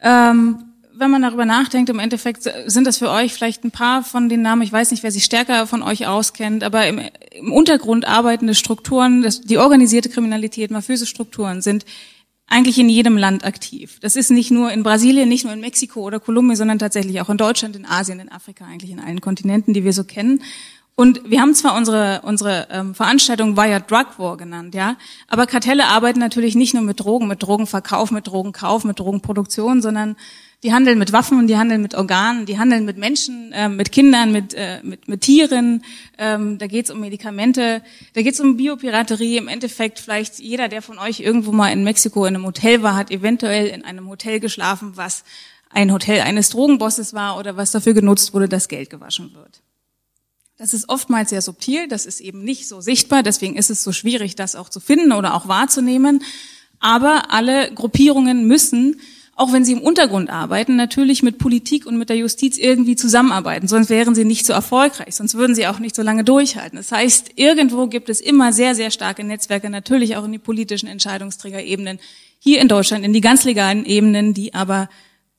Ähm, 0.00 0.64
wenn 0.98 1.10
man 1.10 1.22
darüber 1.22 1.44
nachdenkt, 1.44 1.90
im 1.90 1.98
Endeffekt 1.98 2.50
sind 2.66 2.86
das 2.86 2.96
für 2.96 3.10
euch 3.10 3.34
vielleicht 3.34 3.64
ein 3.64 3.70
paar 3.70 4.02
von 4.02 4.30
den 4.30 4.40
Namen, 4.40 4.62
ich 4.62 4.72
weiß 4.72 4.90
nicht, 4.90 5.02
wer 5.02 5.12
sich 5.12 5.24
stärker 5.24 5.66
von 5.66 5.82
euch 5.82 6.06
auskennt, 6.06 6.64
aber 6.64 6.86
im, 6.86 7.00
im 7.32 7.52
Untergrund 7.52 8.06
arbeitende 8.06 8.54
Strukturen, 8.54 9.22
das, 9.22 9.42
die 9.42 9.58
organisierte 9.58 10.08
Kriminalität, 10.08 10.70
mafiöse 10.70 11.04
Strukturen 11.04 11.60
sind 11.60 11.84
eigentlich 12.48 12.78
in 12.78 12.88
jedem 12.88 13.16
Land 13.16 13.44
aktiv. 13.44 13.98
Das 14.00 14.16
ist 14.16 14.30
nicht 14.30 14.50
nur 14.50 14.72
in 14.72 14.82
Brasilien, 14.82 15.28
nicht 15.28 15.44
nur 15.44 15.52
in 15.52 15.60
Mexiko 15.60 16.00
oder 16.00 16.20
Kolumbien, 16.20 16.56
sondern 16.56 16.78
tatsächlich 16.78 17.20
auch 17.20 17.28
in 17.28 17.36
Deutschland, 17.36 17.74
in 17.76 17.84
Asien, 17.84 18.20
in 18.20 18.30
Afrika, 18.30 18.64
eigentlich 18.64 18.90
in 18.90 19.00
allen 19.00 19.20
Kontinenten, 19.20 19.74
die 19.74 19.84
wir 19.84 19.92
so 19.92 20.04
kennen. 20.04 20.42
Und 20.94 21.28
wir 21.28 21.42
haben 21.42 21.54
zwar 21.54 21.76
unsere, 21.76 22.22
unsere 22.22 22.68
ähm, 22.70 22.94
Veranstaltung 22.94 23.56
Via 23.56 23.80
Drug 23.80 24.18
War 24.18 24.38
genannt, 24.38 24.74
ja, 24.74 24.96
aber 25.28 25.46
Kartelle 25.46 25.88
arbeiten 25.88 26.20
natürlich 26.20 26.54
nicht 26.54 26.72
nur 26.72 26.82
mit 26.82 27.00
Drogen, 27.00 27.28
mit 27.28 27.42
Drogenverkauf, 27.42 28.10
mit 28.10 28.26
Drogenkauf, 28.26 28.84
mit 28.84 28.98
Drogenproduktion, 28.98 29.82
sondern 29.82 30.16
die 30.62 30.72
handeln 30.72 30.98
mit 30.98 31.12
Waffen, 31.12 31.46
die 31.46 31.56
handeln 31.56 31.82
mit 31.82 31.94
Organen, 31.94 32.46
die 32.46 32.58
handeln 32.58 32.84
mit 32.84 32.96
Menschen, 32.96 33.52
äh, 33.52 33.68
mit 33.68 33.92
Kindern, 33.92 34.32
mit, 34.32 34.54
äh, 34.54 34.80
mit, 34.82 35.06
mit 35.06 35.20
Tieren. 35.20 35.84
Ähm, 36.18 36.58
da 36.58 36.66
geht 36.66 36.86
es 36.86 36.90
um 36.90 37.00
Medikamente, 37.00 37.82
da 38.14 38.22
geht 38.22 38.34
es 38.34 38.40
um 38.40 38.56
Biopiraterie. 38.56 39.36
Im 39.36 39.48
Endeffekt 39.48 39.98
vielleicht 39.98 40.38
jeder, 40.38 40.68
der 40.68 40.82
von 40.82 40.98
euch 40.98 41.20
irgendwo 41.20 41.52
mal 41.52 41.70
in 41.70 41.84
Mexiko 41.84 42.24
in 42.24 42.34
einem 42.34 42.46
Hotel 42.46 42.82
war, 42.82 42.96
hat 42.96 43.10
eventuell 43.10 43.66
in 43.66 43.84
einem 43.84 44.08
Hotel 44.08 44.40
geschlafen, 44.40 44.92
was 44.96 45.24
ein 45.70 45.92
Hotel 45.92 46.22
eines 46.22 46.48
Drogenbosses 46.48 47.12
war 47.12 47.38
oder 47.38 47.56
was 47.56 47.70
dafür 47.70 47.92
genutzt 47.92 48.32
wurde, 48.32 48.48
dass 48.48 48.68
Geld 48.68 48.88
gewaschen 48.88 49.34
wird. 49.34 49.62
Das 50.56 50.72
ist 50.72 50.88
oftmals 50.88 51.30
sehr 51.30 51.42
subtil, 51.42 51.86
das 51.86 52.06
ist 52.06 52.20
eben 52.20 52.42
nicht 52.42 52.66
so 52.66 52.80
sichtbar, 52.80 53.22
deswegen 53.22 53.56
ist 53.56 53.68
es 53.68 53.84
so 53.84 53.92
schwierig, 53.92 54.36
das 54.36 54.56
auch 54.56 54.70
zu 54.70 54.80
finden 54.80 55.12
oder 55.12 55.34
auch 55.34 55.48
wahrzunehmen. 55.48 56.22
Aber 56.80 57.30
alle 57.30 57.72
Gruppierungen 57.74 58.46
müssen 58.46 59.00
auch 59.36 59.52
wenn 59.52 59.66
sie 59.66 59.72
im 59.72 59.82
Untergrund 59.82 60.30
arbeiten, 60.30 60.76
natürlich 60.76 61.22
mit 61.22 61.36
Politik 61.36 61.84
und 61.84 61.98
mit 61.98 62.08
der 62.08 62.16
Justiz 62.16 62.56
irgendwie 62.56 62.96
zusammenarbeiten. 62.96 63.68
Sonst 63.68 63.90
wären 63.90 64.14
sie 64.14 64.24
nicht 64.24 64.46
so 64.46 64.54
erfolgreich, 64.54 65.14
sonst 65.14 65.34
würden 65.34 65.54
sie 65.54 65.66
auch 65.66 65.78
nicht 65.78 65.94
so 65.94 66.02
lange 66.02 66.24
durchhalten. 66.24 66.78
Das 66.78 66.90
heißt, 66.90 67.32
irgendwo 67.36 67.86
gibt 67.86 68.08
es 68.08 68.22
immer 68.22 68.54
sehr, 68.54 68.74
sehr 68.74 68.90
starke 68.90 69.24
Netzwerke, 69.24 69.68
natürlich 69.68 70.16
auch 70.16 70.24
in 70.24 70.32
die 70.32 70.38
politischen 70.38 70.86
Entscheidungsträgerebenen, 70.88 72.00
hier 72.38 72.62
in 72.62 72.68
Deutschland, 72.68 73.04
in 73.04 73.12
die 73.12 73.20
ganz 73.20 73.44
legalen 73.44 73.84
Ebenen, 73.84 74.32
die 74.32 74.54
aber 74.54 74.88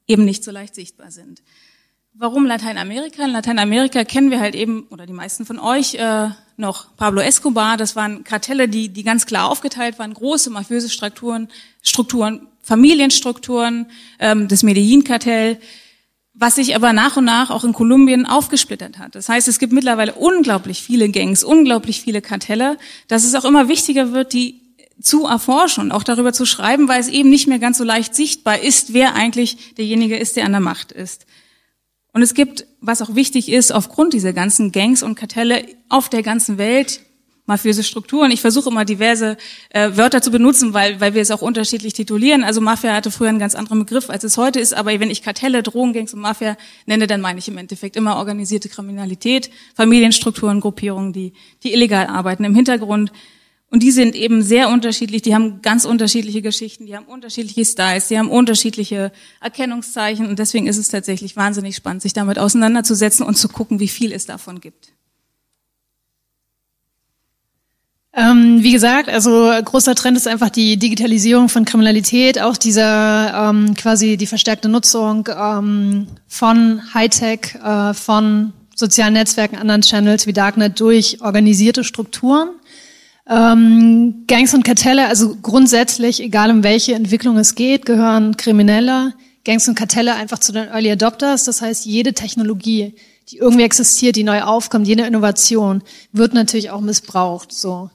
eben 0.08 0.26
nicht 0.26 0.44
so 0.44 0.52
leicht 0.52 0.76
sichtbar 0.76 1.10
sind. 1.10 1.42
Warum 2.20 2.48
Lateinamerika? 2.48 3.26
In 3.26 3.30
Lateinamerika 3.30 4.04
kennen 4.04 4.32
wir 4.32 4.40
halt 4.40 4.56
eben, 4.56 4.88
oder 4.90 5.06
die 5.06 5.14
meisten 5.14 5.46
von 5.46 5.60
euch, 5.60 5.94
äh, 5.94 6.30
noch 6.56 6.88
Pablo 6.98 7.22
Escobar. 7.22 7.78
Das 7.78 7.96
waren 7.96 8.24
Kartelle, 8.24 8.68
die, 8.68 8.90
die 8.90 9.04
ganz 9.04 9.28
klar 9.28 9.52
aufgeteilt 9.52 10.00
waren, 10.00 10.16
große 10.16 10.50
mafiöse 10.50 10.90
Strukturen, 10.90 11.48
Strukturen 11.84 12.48
Familienstrukturen, 12.64 13.86
ähm, 14.18 14.48
das 14.48 14.64
Medellin-Kartell, 14.64 15.60
was 16.34 16.56
sich 16.56 16.76
aber 16.76 16.92
nach 16.92 17.18
und 17.18 17.26
nach 17.26 17.52
auch 17.52 17.64
in 17.64 17.74
Kolumbien 17.74 18.26
aufgesplittert 18.26 18.98
hat. 18.98 19.14
Das 19.14 19.30
heißt, 19.30 19.48
es 19.48 19.60
gibt 19.60 19.72
mittlerweile 19.72 20.16
unglaublich 20.16 20.82
viele 20.82 21.10
Gangs, 21.10 21.44
unglaublich 21.44 22.02
viele 22.02 22.24
Kartelle, 22.24 22.80
dass 23.08 23.26
es 23.26 23.36
auch 23.36 23.46
immer 23.46 23.68
wichtiger 23.68 24.12
wird, 24.12 24.34
die 24.34 24.60
zu 25.00 25.28
erforschen 25.28 25.84
und 25.84 25.92
auch 25.92 26.04
darüber 26.04 26.34
zu 26.34 26.48
schreiben, 26.48 26.88
weil 26.88 27.00
es 27.00 27.10
eben 27.10 27.30
nicht 27.30 27.48
mehr 27.48 27.60
ganz 27.60 27.78
so 27.78 27.84
leicht 27.84 28.16
sichtbar 28.16 28.60
ist, 28.60 28.94
wer 28.94 29.14
eigentlich 29.14 29.76
derjenige 29.76 30.18
ist, 30.18 30.36
der 30.36 30.46
an 30.46 30.52
der 30.54 30.62
Macht 30.62 30.92
ist. 30.92 31.28
Und 32.18 32.24
es 32.24 32.34
gibt, 32.34 32.66
was 32.82 33.04
auch 33.04 33.14
wichtig 33.14 33.52
ist, 33.52 33.72
aufgrund 33.72 34.12
dieser 34.12 34.34
ganzen 34.34 34.72
Gangs 34.72 35.04
und 35.04 35.14
Kartelle 35.14 35.64
auf 35.88 36.10
der 36.10 36.24
ganzen 36.24 36.58
Welt 36.58 37.02
mafiöse 37.46 37.84
Strukturen. 37.84 38.32
Ich 38.32 38.42
versuche 38.42 38.72
immer 38.72 38.86
diverse 38.86 39.38
äh, 39.70 39.92
Wörter 39.94 40.24
zu 40.24 40.32
benutzen, 40.32 40.74
weil, 40.74 41.00
weil 41.00 41.14
wir 41.14 41.22
es 41.22 41.30
auch 41.30 41.44
unterschiedlich 41.44 41.94
titulieren. 41.94 42.44
Also 42.44 42.60
Mafia 42.60 42.96
hatte 42.96 43.12
früher 43.12 43.30
einen 43.30 43.38
ganz 43.38 43.54
anderen 43.54 43.78
Begriff, 43.78 44.10
als 44.10 44.24
es 44.24 44.36
heute 44.36 44.60
ist. 44.60 44.74
Aber 44.74 45.00
wenn 45.00 45.12
ich 45.12 45.22
Kartelle, 45.22 45.62
Drogengangs 45.62 46.16
und 46.16 46.22
Mafia 46.22 46.58
nenne, 46.88 47.06
dann 47.06 47.22
meine 47.22 47.38
ich 47.38 47.48
im 47.50 47.60
Endeffekt 47.60 47.96
immer 47.96 48.16
organisierte 48.16 48.68
Kriminalität, 48.68 49.52
Familienstrukturen, 49.76 50.60
Gruppierungen, 50.60 51.14
die, 51.14 51.34
die 51.62 51.72
illegal 51.72 52.08
arbeiten 52.08 52.46
im 52.46 52.56
Hintergrund. 52.56 53.12
Und 53.70 53.84
die 53.84 53.92
sind 53.92 54.16
eben 54.16 54.42
sehr 54.42 54.70
unterschiedlich, 54.70 55.24
die 55.24 55.36
haben 55.36 55.62
ganz 55.62 55.84
unterschiedliche 55.84 56.42
Geschichten, 56.42 56.86
die 56.86 56.96
haben 56.96 57.06
unterschiedliche 57.06 57.66
Styles, 57.66 58.08
die 58.08 58.18
haben 58.18 58.30
unterschiedliche 58.30 59.12
Erkennungszeichen 59.42 60.26
und 60.26 60.40
deswegen 60.40 60.68
ist 60.68 60.78
es 60.78 60.88
tatsächlich 60.88 61.36
wahnsinnig 61.36 61.76
spannend, 61.76 62.02
sich 62.02 62.14
damit 62.14 62.40
auseinanderzusetzen 62.40 63.26
und 63.26 63.36
zu 63.36 63.50
gucken, 63.50 63.82
wie 63.82 63.90
viel 63.90 64.14
es 64.14 64.26
davon 64.26 64.62
gibt. 64.62 64.94
Ähm, 68.14 68.64
wie 68.64 68.72
gesagt, 68.72 69.10
also 69.10 69.52
großer 69.64 69.94
Trend 69.96 70.18
ist 70.18 70.28
einfach 70.28 70.50
die 70.50 70.78
Digitalisierung 70.78 71.50
von 71.50 71.66
Kriminalität, 71.66 72.42
auch 72.42 72.58
dieser 72.58 73.50
ähm, 73.50 73.76
quasi 73.76 74.18
die 74.18 74.26
verstärkte 74.28 74.70
Nutzung 74.70 75.28
ähm, 75.30 76.08
von 76.28 76.82
Hightech, 76.96 77.56
äh, 77.64 77.94
von 77.94 78.54
sozialen 78.76 79.14
Netzwerken, 79.14 79.58
anderen 79.58 79.82
Channels 79.82 80.26
wie 80.26 80.34
Darknet 80.34 80.80
durch 80.80 81.22
organisierte 81.22 81.84
Strukturen. 81.84 82.50
Ähm, 83.30 84.24
Gangs 84.28 84.54
und 84.54 84.64
Kartelle, 84.64 85.08
also 85.08 85.36
grundsätzlich, 85.42 86.22
egal 86.22 86.50
um 86.50 86.64
welche 86.64 86.94
Entwicklung 86.94 87.38
es 87.38 87.56
geht, 87.56 87.86
gehören 87.86 88.38
Kriminelle, 88.38 89.14
Gangs 89.44 89.68
und 89.68 89.76
Kartelle 89.76 90.16
einfach 90.16 90.40
zu 90.40 90.54
den 90.54 90.68
Early 90.70 90.92
Adopters. 90.92 91.44
Das 91.44 91.62
heißt, 91.62 91.86
jede 91.86 92.14
Technologie, 92.14 92.96
die 93.30 93.38
irgendwie 93.38 93.64
existiert, 93.64 94.16
die 94.16 94.24
neu 94.24 94.42
aufkommt, 94.42 94.88
jede 94.88 95.06
Innovation 95.06 95.84
wird 96.14 96.34
natürlich 96.34 96.70
auch 96.70 96.80
missbraucht. 96.80 97.52
So. 97.52 97.90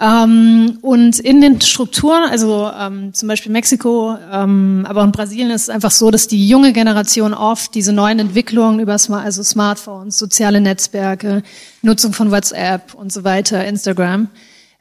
Ähm, 0.00 0.78
und 0.80 1.18
in 1.18 1.40
den 1.40 1.60
Strukturen, 1.60 2.24
also 2.24 2.70
ähm, 2.78 3.12
zum 3.14 3.28
Beispiel 3.28 3.52
Mexiko, 3.52 4.16
ähm, 4.32 4.86
aber 4.88 5.04
in 5.04 5.12
Brasilien 5.12 5.50
ist 5.50 5.62
es 5.62 5.70
einfach 5.70 5.90
so, 5.90 6.10
dass 6.10 6.28
die 6.28 6.48
junge 6.48 6.72
Generation 6.72 7.34
oft 7.34 7.74
diese 7.74 7.92
neuen 7.92 8.18
Entwicklungen 8.18 8.80
über 8.80 8.96
Smart, 8.98 9.24
also 9.24 9.42
Smartphones, 9.42 10.18
soziale 10.18 10.60
Netzwerke, 10.60 11.42
Nutzung 11.82 12.12
von 12.12 12.30
WhatsApp 12.30 12.94
und 12.94 13.12
so 13.12 13.22
weiter, 13.24 13.64
Instagram, 13.64 14.28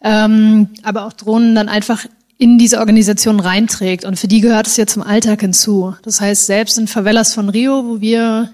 ähm, 0.03 0.69
aber 0.83 1.05
auch 1.05 1.13
Drohnen 1.13 1.55
dann 1.55 1.69
einfach 1.69 2.05
in 2.37 2.57
diese 2.57 2.79
Organisation 2.79 3.39
reinträgt. 3.39 4.03
Und 4.03 4.17
für 4.17 4.27
die 4.27 4.41
gehört 4.41 4.67
es 4.67 4.77
ja 4.77 4.87
zum 4.87 5.03
Alltag 5.03 5.41
hinzu. 5.41 5.95
Das 6.03 6.21
heißt, 6.21 6.45
selbst 6.45 6.77
in 6.77 6.87
Favelas 6.87 7.33
von 7.33 7.49
Rio, 7.49 7.85
wo 7.85 8.01
wir 8.01 8.49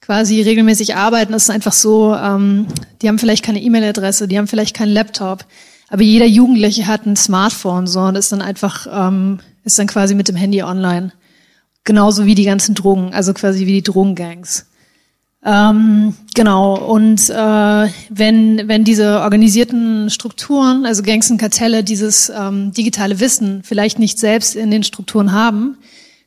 quasi 0.00 0.40
regelmäßig 0.40 0.96
arbeiten, 0.96 1.34
ist 1.34 1.44
es 1.44 1.50
einfach 1.50 1.74
so, 1.74 2.14
ähm, 2.14 2.66
die 3.02 3.08
haben 3.08 3.18
vielleicht 3.18 3.44
keine 3.44 3.60
E-Mail-Adresse, 3.60 4.28
die 4.28 4.38
haben 4.38 4.46
vielleicht 4.46 4.74
keinen 4.74 4.92
Laptop 4.92 5.44
aber 5.88 6.02
jeder 6.02 6.26
Jugendliche 6.26 6.86
hat 6.86 7.06
ein 7.06 7.16
Smartphone 7.16 7.86
so 7.86 8.00
und 8.00 8.16
ist 8.16 8.32
dann 8.32 8.42
einfach, 8.42 8.86
ähm, 8.90 9.40
ist 9.64 9.78
dann 9.78 9.86
quasi 9.86 10.14
mit 10.14 10.28
dem 10.28 10.36
Handy 10.36 10.62
online. 10.62 11.12
Genauso 11.84 12.26
wie 12.26 12.34
die 12.34 12.44
ganzen 12.44 12.74
Drogen, 12.74 13.14
also 13.14 13.32
quasi 13.32 13.66
wie 13.66 13.72
die 13.72 13.82
Drogengangs. 13.82 14.66
Ähm, 15.44 16.14
genau, 16.34 16.76
und 16.76 17.30
äh, 17.30 17.88
wenn, 18.10 18.68
wenn 18.68 18.84
diese 18.84 19.20
organisierten 19.20 20.10
Strukturen, 20.10 20.84
also 20.84 21.02
Gangs 21.02 21.30
und 21.30 21.38
Kartelle, 21.38 21.84
dieses 21.84 22.28
ähm, 22.28 22.72
digitale 22.72 23.20
Wissen 23.20 23.62
vielleicht 23.62 23.98
nicht 23.98 24.18
selbst 24.18 24.56
in 24.56 24.70
den 24.70 24.82
Strukturen 24.82 25.32
haben, 25.32 25.78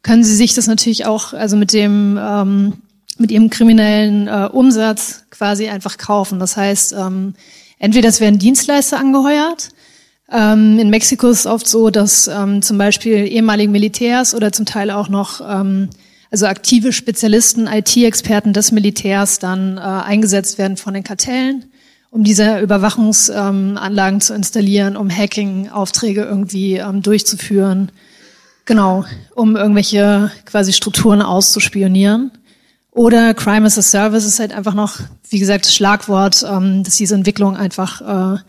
können 0.01 0.23
sie 0.23 0.35
sich 0.35 0.53
das 0.53 0.67
natürlich 0.67 1.05
auch, 1.05 1.33
also 1.33 1.57
mit 1.57 1.73
dem, 1.73 2.17
ähm, 2.21 2.73
mit 3.17 3.31
ihrem 3.31 3.49
kriminellen 3.49 4.27
äh, 4.27 4.49
Umsatz 4.51 5.25
quasi 5.29 5.67
einfach 5.67 5.97
kaufen. 5.97 6.39
Das 6.39 6.55
heißt, 6.57 6.93
ähm, 6.93 7.33
Entweder 7.81 8.09
es 8.09 8.21
werden 8.21 8.37
Dienstleister 8.37 8.99
angeheuert. 8.99 9.69
Ähm, 10.31 10.77
in 10.77 10.91
Mexiko 10.91 11.29
ist 11.29 11.39
es 11.39 11.45
oft 11.47 11.67
so, 11.67 11.89
dass 11.89 12.27
ähm, 12.27 12.61
zum 12.61 12.77
Beispiel 12.77 13.25
ehemalige 13.25 13.71
Militärs 13.71 14.35
oder 14.35 14.51
zum 14.51 14.67
Teil 14.67 14.91
auch 14.91 15.09
noch 15.09 15.41
ähm, 15.41 15.89
also 16.31 16.47
aktive 16.47 16.93
Spezialisten, 16.93 17.67
IT-Experten 17.67 18.53
des 18.53 18.71
Militärs 18.71 19.39
dann 19.39 19.77
äh, 19.77 19.81
eingesetzt 19.81 20.57
werden 20.57 20.77
von 20.77 20.93
den 20.93 21.03
Kartellen, 21.03 21.65
um 22.09 22.23
diese 22.23 22.59
Überwachungsanlagen 22.59 24.15
ähm, 24.15 24.21
zu 24.21 24.33
installieren, 24.33 24.95
um 24.95 25.09
Hacking-Aufträge 25.09 26.23
irgendwie 26.23 26.77
ähm, 26.77 27.01
durchzuführen. 27.01 27.91
Genau, 28.65 29.03
um 29.35 29.57
irgendwelche 29.57 30.31
quasi 30.45 30.71
Strukturen 30.71 31.21
auszuspionieren. 31.21 32.31
Oder 32.91 33.33
Crime 33.33 33.65
as 33.65 33.77
a 33.77 33.81
Service 33.81 34.25
ist 34.25 34.39
halt 34.39 34.53
einfach 34.53 34.73
noch, 34.73 34.99
wie 35.29 35.39
gesagt, 35.39 35.65
das 35.65 35.75
Schlagwort, 35.75 36.45
ähm, 36.49 36.83
dass 36.83 36.95
diese 36.95 37.15
Entwicklung 37.15 37.57
einfach 37.57 38.01
äh, 38.35 38.39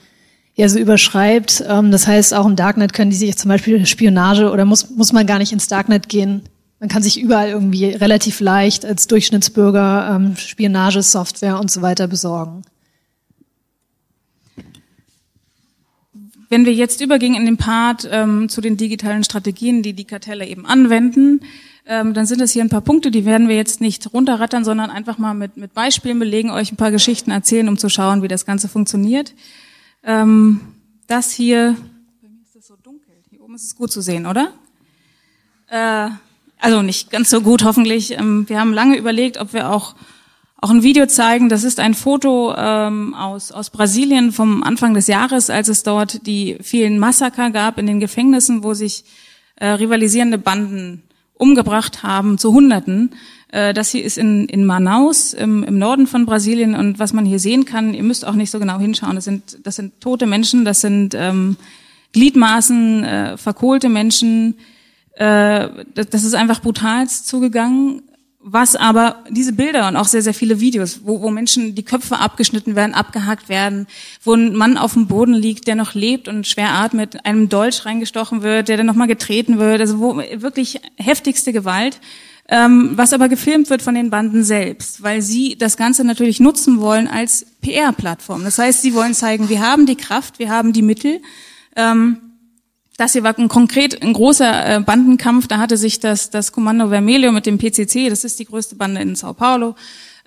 ja 0.54 0.68
so 0.68 0.78
überschreibt. 0.78 1.64
Ähm, 1.68 1.90
das 1.90 2.06
heißt, 2.06 2.34
auch 2.34 2.46
im 2.46 2.56
Darknet 2.56 2.92
können 2.92 3.10
die 3.10 3.16
sich 3.16 3.36
zum 3.36 3.48
Beispiel 3.48 3.84
Spionage 3.86 4.50
oder 4.50 4.64
muss, 4.64 4.90
muss 4.90 5.12
man 5.12 5.26
gar 5.26 5.38
nicht 5.38 5.52
ins 5.52 5.66
Darknet 5.66 6.08
gehen. 6.08 6.42
Man 6.82 6.88
kann 6.88 7.04
sich 7.04 7.20
überall 7.20 7.50
irgendwie 7.50 7.90
relativ 7.90 8.40
leicht 8.40 8.84
als 8.84 9.06
Durchschnittsbürger 9.06 10.16
ähm, 10.16 10.36
Spionagesoftware 10.36 11.60
und 11.60 11.70
so 11.70 11.80
weiter 11.80 12.08
besorgen. 12.08 12.62
Wenn 16.48 16.66
wir 16.66 16.74
jetzt 16.74 17.00
übergingen 17.00 17.38
in 17.38 17.46
den 17.46 17.56
Part 17.56 18.08
ähm, 18.10 18.48
zu 18.48 18.60
den 18.60 18.76
digitalen 18.76 19.22
Strategien, 19.22 19.84
die 19.84 19.92
die 19.92 20.06
Kartelle 20.06 20.44
eben 20.44 20.66
anwenden, 20.66 21.42
ähm, 21.86 22.14
dann 22.14 22.26
sind 22.26 22.40
es 22.40 22.50
hier 22.50 22.64
ein 22.64 22.68
paar 22.68 22.80
Punkte, 22.80 23.12
die 23.12 23.24
werden 23.24 23.46
wir 23.46 23.54
jetzt 23.54 23.80
nicht 23.80 24.12
runterrattern, 24.12 24.64
sondern 24.64 24.90
einfach 24.90 25.18
mal 25.18 25.34
mit, 25.34 25.56
mit 25.56 25.74
Beispielen 25.74 26.18
belegen, 26.18 26.50
euch 26.50 26.72
ein 26.72 26.76
paar 26.76 26.90
Geschichten 26.90 27.30
erzählen, 27.30 27.68
um 27.68 27.78
zu 27.78 27.90
schauen, 27.90 28.22
wie 28.22 28.28
das 28.28 28.44
Ganze 28.44 28.66
funktioniert. 28.66 29.34
Ähm, 30.02 30.60
das 31.06 31.30
hier, 31.30 31.76
bei 32.20 32.28
mir 32.28 32.42
ist 32.42 32.56
es 32.56 32.66
so 32.66 32.74
dunkel, 32.74 33.14
hier 33.30 33.40
oben 33.40 33.54
ist 33.54 33.66
es 33.66 33.76
gut 33.76 33.92
zu 33.92 34.00
sehen, 34.00 34.26
oder? 34.26 34.50
Äh, 35.68 36.10
also 36.62 36.83
nicht 36.83 37.11
ganz 37.11 37.28
so 37.28 37.40
gut, 37.40 37.64
hoffentlich. 37.64 38.12
Ähm, 38.19 38.49
wir 38.49 38.59
haben 38.59 38.73
lange 38.73 38.97
überlegt, 38.97 39.38
ob 39.38 39.52
wir 39.52 39.71
auch 39.71 39.95
auch 40.62 40.71
ein 40.71 40.85
Video 40.85 41.07
zeigen. 41.07 41.49
Das 41.49 41.64
ist 41.64 41.81
ein 41.81 41.92
Foto 41.92 42.54
ähm, 42.57 43.14
aus, 43.14 43.50
aus 43.50 43.71
Brasilien 43.71 44.31
vom 44.31 44.62
Anfang 44.62 44.95
des 44.95 45.09
Jahres, 45.09 45.50
als 45.50 45.69
es 45.69 45.83
dort 45.83 46.25
die 46.26 46.57
vielen 46.62 47.00
Massaker 47.00 47.50
gab 47.50 47.78
in 47.78 47.87
den 47.88 47.99
Gefängnissen, 47.99 48.62
wo 48.62 48.73
sich 48.73 49.04
äh, 49.57 49.66
rivalisierende 49.66 50.38
Banden 50.38 51.02
umgebracht 51.35 52.04
haben 52.04 52.38
zu 52.38 52.52
Hunderten. 52.52 53.11
Äh, 53.50 53.75
das 53.75 53.90
hier 53.90 54.04
ist 54.04 54.19
in, 54.19 54.47
in 54.47 54.64
Manaus 54.64 55.33
im, 55.33 55.64
im 55.64 55.78
Norden 55.78 56.07
von 56.07 56.26
Brasilien 56.26 56.76
und 56.76 57.00
was 57.00 57.12
man 57.12 57.25
hier 57.25 57.40
sehen 57.40 57.64
kann, 57.64 57.92
ihr 57.92 58.04
müsst 58.04 58.25
auch 58.25 58.35
nicht 58.35 58.52
so 58.52 58.61
genau 58.61 58.78
hinschauen, 58.78 59.16
das 59.16 59.25
sind, 59.25 59.59
das 59.64 59.75
sind 59.75 60.00
tote 60.00 60.26
Menschen, 60.26 60.64
das 60.64 60.81
sind 60.81 61.14
ähm, 61.14 61.57
Gliedmaßen, 62.12 63.04
äh, 63.04 63.37
verkohlte 63.37 63.88
Menschen. 63.88 64.54
Äh, 65.14 65.85
das, 65.95 66.25
ist 66.25 66.35
einfach 66.35 66.61
brutal 66.61 67.09
zugegangen 67.09 68.02
was 68.45 68.75
aber 68.75 69.23
diese 69.31 69.52
Bilder 69.52 69.87
und 69.87 69.97
auch 69.97 70.07
sehr, 70.07 70.23
sehr 70.23 70.35
viele 70.35 70.59
Videos, 70.59 71.02
wo, 71.04 71.23
wo 71.23 71.31
Menschen 71.31 71.75
die 71.75 71.85
Köpfe 71.85 72.19
abgeschnitten 72.19 72.75
werden, 72.75 72.92
abgehackt 72.92 73.49
werden, 73.49 73.87
wo 74.25 74.35
ein 74.35 74.54
Mann 74.54 74.76
auf 74.76 74.95
dem 74.95 75.07
Boden 75.07 75.35
liegt, 75.35 75.69
der 75.69 75.76
noch 75.76 75.95
lebt 75.95 76.26
und 76.26 76.47
schwer 76.47 76.73
atmet, 76.73 77.25
einem 77.25 77.49
Dolch 77.49 77.87
reingestochen 77.87 78.42
wird, 78.42 78.69
der 78.69 78.76
dann 78.76 78.87
nochmal 78.87 79.07
getreten 79.07 79.59
wird, 79.59 79.81
also 79.81 80.00
wo 80.00 80.16
wirklich 80.16 80.81
heftigste 80.97 81.52
Gewalt, 81.52 82.00
ähm, 82.49 82.92
was 82.97 83.12
aber 83.12 83.28
gefilmt 83.28 83.71
wird 83.71 83.81
von 83.81 83.95
den 83.95 84.11
Banden 84.11 84.42
selbst, 84.42 85.02
weil 85.02 85.23
sie 85.23 85.57
das 85.57 85.76
Ganze 85.76 86.02
natürlich 86.02 86.40
nutzen 86.40 86.81
wollen 86.81 87.07
als 87.07 87.47
PR-Plattform. 87.61 88.42
Das 88.42 88.59
heißt, 88.59 88.83
sie 88.83 88.92
wollen 88.95 89.14
zeigen, 89.14 89.49
wir 89.49 89.61
haben 89.61 89.87
die 89.87 89.97
Kraft, 89.97 90.40
wir 90.40 90.50
haben 90.50 90.73
die 90.73 90.83
Mittel, 90.83 91.21
ähm, 91.76 92.19
Das 93.02 93.14
hier 93.14 93.25
war 93.25 93.37
ein 93.37 93.49
konkret 93.49 94.00
ein 94.00 94.12
großer 94.12 94.76
äh, 94.76 94.80
Bandenkampf. 94.80 95.49
Da 95.49 95.59
hatte 95.59 95.76
sich 95.76 95.99
das, 95.99 96.30
das 96.30 96.52
Kommando 96.52 96.90
Vermelho 96.90 97.32
mit 97.32 97.47
dem 97.47 97.59
PCC, 97.59 98.09
das 98.09 98.23
ist 98.23 98.38
die 98.38 98.44
größte 98.44 98.76
Bande 98.76 99.00
in 99.00 99.16
Sao 99.16 99.35
Paulo, 99.35 99.75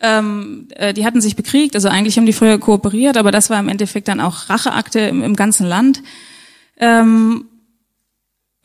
ähm, 0.02 0.68
äh, 0.76 0.94
die 0.94 1.06
hatten 1.06 1.22
sich 1.22 1.38
bekriegt. 1.38 1.76
Also 1.76 1.88
eigentlich 1.88 2.18
haben 2.18 2.26
die 2.26 2.34
früher 2.34 2.60
kooperiert, 2.60 3.16
aber 3.16 3.32
das 3.32 3.50
war 3.50 3.62
im 3.62 3.70
Endeffekt 3.70 4.10
dann 4.10 4.20
auch 4.20 4.50
Racheakte 4.50 5.00
im, 5.00 5.24
im 5.24 5.38
ganzen 5.38 5.66
Land. 5.66 6.04
Ähm, 6.78 7.46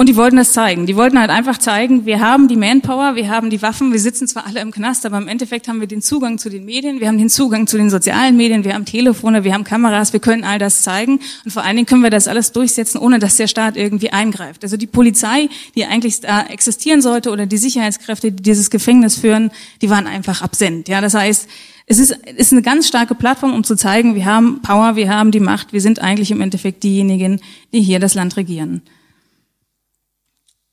und 0.00 0.09
die 0.09 0.16
wollten 0.16 0.38
das 0.38 0.52
zeigen. 0.52 0.87
Die 0.87 0.97
wollten 0.97 1.21
halt 1.21 1.28
einfach 1.28 1.59
zeigen, 1.59 2.07
wir 2.07 2.21
haben 2.21 2.49
die 2.49 2.57
Manpower, 2.57 3.16
wir 3.16 3.28
haben 3.28 3.50
die 3.50 3.61
Waffen, 3.61 3.92
wir 3.92 4.00
sitzen 4.00 4.26
zwar 4.26 4.47
alle 4.47 4.61
im 4.61 4.71
Knast, 4.71 5.04
aber 5.04 5.19
im 5.19 5.28
Endeffekt 5.28 5.69
haben 5.69 5.78
wir 5.78 5.87
den 5.87 6.00
Zugang 6.00 6.38
zu 6.38 6.49
den 6.49 6.64
Medien, 6.64 7.00
wir 7.00 7.09
haben 7.09 7.19
den 7.19 7.28
Zugang 7.28 7.66
zu 7.66 7.76
den 7.76 7.90
sozialen 7.90 8.35
Medien, 8.35 8.64
wir 8.64 8.73
haben 8.73 8.87
Telefone, 8.87 9.45
wir 9.45 9.52
haben 9.52 9.62
Kameras, 9.62 10.14
wir 10.14 10.21
können 10.21 10.42
all 10.42 10.59
das 10.59 10.80
zeigen 10.80 11.21
und 11.45 11.50
vor 11.50 11.64
allen 11.64 11.76
Dingen 11.76 11.85
können 11.85 12.02
wir 12.02 12.09
das 12.09 12.28
alles 12.28 12.52
durchsetzen, 12.52 12.97
ohne 12.97 13.19
dass 13.19 13.37
der 13.37 13.47
Staat 13.47 13.76
irgendwie 13.76 14.09
eingreift. 14.11 14.64
Also 14.64 14.78
die 14.78 14.87
Polizei, 14.87 15.50
die 15.75 15.85
eigentlich 15.85 16.23
da 16.23 16.47
existieren 16.47 17.02
sollte 17.02 17.30
oder 17.30 17.45
die 17.45 17.59
Sicherheitskräfte, 17.59 18.33
die 18.33 18.42
dieses 18.42 18.71
Gefängnis 18.71 19.19
führen, 19.19 19.50
die 19.83 19.90
waren 19.90 20.07
einfach 20.07 20.40
absent. 20.40 20.88
Ja, 20.88 21.02
das 21.02 21.12
heißt, 21.12 21.47
es 21.85 21.99
ist, 21.99 22.19
ist 22.37 22.52
eine 22.52 22.62
ganz 22.62 22.88
starke 22.88 23.14
Plattform, 23.14 23.52
um 23.52 23.64
zu 23.64 23.76
zeigen, 23.76 24.14
wir 24.14 24.25
haben 24.25 24.62
Power, 24.62 24.97
wir 24.97 25.11
haben 25.11 25.30
die 25.30 25.40
Macht, 25.40 25.75
wir 25.75 25.83
sind 25.83 25.99
eigentlich 25.99 26.30
im 26.30 26.40
Endeffekt 26.40 26.85
diejenigen, 26.85 27.42
die 27.75 27.83
hier 27.83 28.00
das 28.00 28.14
Land 28.14 28.38
regieren. 28.38 28.80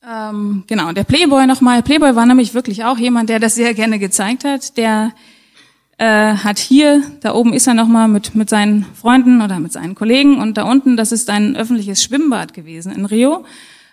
Ähm, 0.10 0.64
genau, 0.68 0.94
der 0.94 1.04
Playboy 1.04 1.46
nochmal. 1.48 1.84
Playboy 1.84 2.16
war 2.16 2.26
nämlich 2.26 2.54
wirklich 2.54 2.86
auch 2.86 2.98
jemand, 2.98 3.30
der 3.30 3.40
das 3.40 3.56
sehr 3.56 3.74
gerne 3.74 4.00
gezeigt 4.00 4.46
hat. 4.46 4.78
Der 4.78 5.12
äh, 5.98 6.34
hat 6.34 6.60
hier, 6.60 7.04
da 7.22 7.34
oben 7.34 7.54
ist 7.54 7.68
er 7.68 7.74
nochmal 7.74 8.08
mit, 8.08 8.34
mit 8.34 8.50
seinen 8.50 8.86
Freunden 8.96 9.42
oder 9.42 9.60
mit 9.60 9.74
seinen 9.74 9.96
Kollegen 9.96 10.40
und 10.40 10.58
da 10.58 10.64
unten, 10.64 10.96
das 10.96 11.12
ist 11.12 11.30
ein 11.30 11.58
öffentliches 11.58 12.02
Schwimmbad 12.02 12.54
gewesen 12.54 12.94
in 12.94 13.06
Rio. 13.06 13.44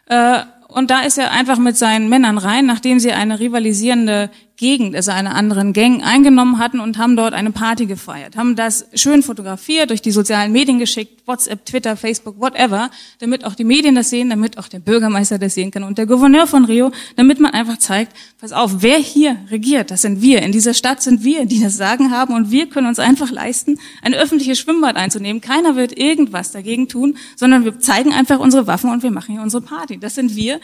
Äh, 0.07 0.43
und 0.69 0.91
da 0.91 1.01
ist 1.01 1.19
er 1.19 1.33
einfach 1.33 1.59
mit 1.59 1.77
seinen 1.77 2.09
Männern 2.09 2.39
rein, 2.39 2.67
nachdem 2.67 3.01
sie 3.01 3.13
eine 3.13 3.41
rivalisierende 3.41 4.31
Gegend, 4.57 4.95
also 4.95 5.11
einer 5.11 5.35
anderen 5.35 5.73
Gang 5.73 6.05
eingenommen 6.05 6.59
hatten 6.59 6.79
und 6.79 6.97
haben 6.97 7.17
dort 7.17 7.35
eine 7.35 7.51
Party 7.51 7.87
gefeiert, 7.87 8.37
haben 8.37 8.55
das 8.55 8.87
schön 8.95 9.25
fotografiert, 9.25 9.91
durch 9.91 10.01
die 10.01 10.13
sozialen 10.13 10.53
Medien 10.53 10.79
geschickt, 10.79 11.27
WhatsApp, 11.27 11.65
Twitter, 11.65 11.97
Facebook, 11.97 12.39
whatever, 12.39 12.91
damit 13.19 13.45
auch 13.45 13.57
die 13.57 13.65
Medien 13.65 13.97
das 13.97 14.11
sehen, 14.11 14.31
damit 14.31 14.57
auch 14.57 14.69
der 14.69 14.79
Bürgermeister 14.79 15.39
das 15.39 15.55
sehen 15.55 15.73
kann 15.73 15.83
und 15.83 15.99
der 15.99 16.07
Gouverneur 16.07 16.47
von 16.47 16.65
Rio, 16.67 16.93
damit 17.17 17.41
man 17.41 17.53
einfach 17.53 17.79
zeigt, 17.79 18.13
pass 18.41 18.53
auf, 18.53 18.77
wer 18.79 18.99
hier 18.99 19.39
regiert, 19.51 19.91
das 19.91 20.03
sind 20.03 20.23
wir, 20.23 20.43
in 20.43 20.53
dieser 20.53 20.75
Stadt 20.75 21.03
sind 21.03 21.25
wir, 21.25 21.47
die 21.47 21.61
das 21.61 21.77
Sagen 21.77 22.13
haben 22.13 22.33
und 22.33 22.53
wir 22.53 22.69
können 22.69 22.87
uns 22.87 23.01
einfach 23.01 23.33
leisten, 23.33 23.81
ein 24.03 24.15
öffentliches 24.15 24.61
Schwimmbad 24.61 24.95
einzunehmen. 24.95 25.41
Keiner 25.41 25.75
wird 25.75 25.99
irgendwas 25.99 26.53
dagegen 26.53 26.89
tun, 26.89 27.17
sondern 27.35 27.65
wir 27.65 27.81
zeigen 27.81 28.13
einfach 28.13 28.39
unsere 28.39 28.69
Waffen 28.69 28.91
und 28.91 29.03
wir 29.03 29.11
machen 29.11 29.33
hier 29.33 29.43
unsere 29.43 29.63
Party. 29.63 29.99
Das 29.99 30.15
sind 30.15 30.37
wir, 30.37 30.61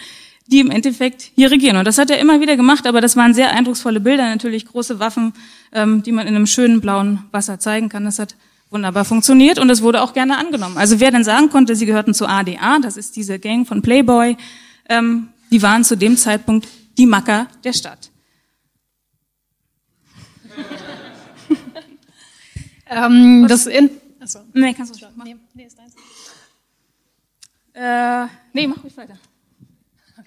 die 0.50 0.60
im 0.60 0.70
Endeffekt 0.70 1.30
hier 1.34 1.50
regieren. 1.50 1.76
Und 1.76 1.84
das 1.84 1.98
hat 1.98 2.10
er 2.10 2.18
immer 2.18 2.40
wieder 2.40 2.56
gemacht, 2.56 2.86
aber 2.86 3.00
das 3.00 3.16
waren 3.16 3.34
sehr 3.34 3.52
eindrucksvolle 3.52 4.00
Bilder, 4.00 4.28
natürlich 4.28 4.66
große 4.66 4.98
Waffen, 4.98 5.32
ähm, 5.72 6.02
die 6.02 6.12
man 6.12 6.26
in 6.26 6.34
einem 6.34 6.46
schönen 6.46 6.80
blauen 6.80 7.24
Wasser 7.30 7.58
zeigen 7.58 7.88
kann. 7.88 8.04
Das 8.04 8.18
hat 8.18 8.34
wunderbar 8.70 9.04
funktioniert 9.04 9.58
und 9.58 9.70
es 9.70 9.82
wurde 9.82 10.02
auch 10.02 10.12
gerne 10.12 10.38
angenommen. 10.38 10.76
Also 10.76 11.00
wer 11.00 11.10
denn 11.10 11.24
sagen 11.24 11.50
konnte, 11.50 11.76
sie 11.76 11.86
gehörten 11.86 12.14
zu 12.14 12.26
ADA, 12.26 12.78
das 12.80 12.96
ist 12.96 13.16
diese 13.16 13.38
Gang 13.38 13.66
von 13.66 13.82
Playboy, 13.82 14.36
ähm, 14.88 15.28
die 15.50 15.62
waren 15.62 15.84
zu 15.84 15.96
dem 15.96 16.16
Zeitpunkt 16.16 16.68
die 16.98 17.06
Macker 17.06 17.48
der 17.64 17.72
Stadt. 17.72 18.10
ähm, 22.90 23.46
das 23.48 23.66
in 23.66 23.90
Achso. 24.20 24.40
Nee, 24.52 24.74
kannst 24.74 24.94
du 24.94 24.98
schon 24.98 25.16
machen. 25.16 25.28
Nee, 25.28 25.36
nee, 25.54 25.64
ist 25.64 25.78
deins. 25.78 25.94
Äh, 27.72 28.26
nee, 28.52 28.66
mach 28.66 28.84
ruhig 28.84 28.96
weiter. 28.96 29.18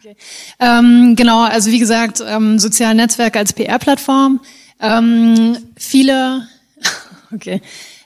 Okay. 0.03 0.17
Ähm, 0.59 1.15
genau, 1.15 1.43
also 1.43 1.71
wie 1.71 1.79
gesagt, 1.79 2.21
ähm, 2.27 2.59
soziale 2.59 2.93
Netzwerke 2.93 3.39
als 3.39 3.53
PR-Plattform. 3.53 4.41
Ähm, 4.81 5.57
viele, 5.77 6.45
okay. 7.33 7.61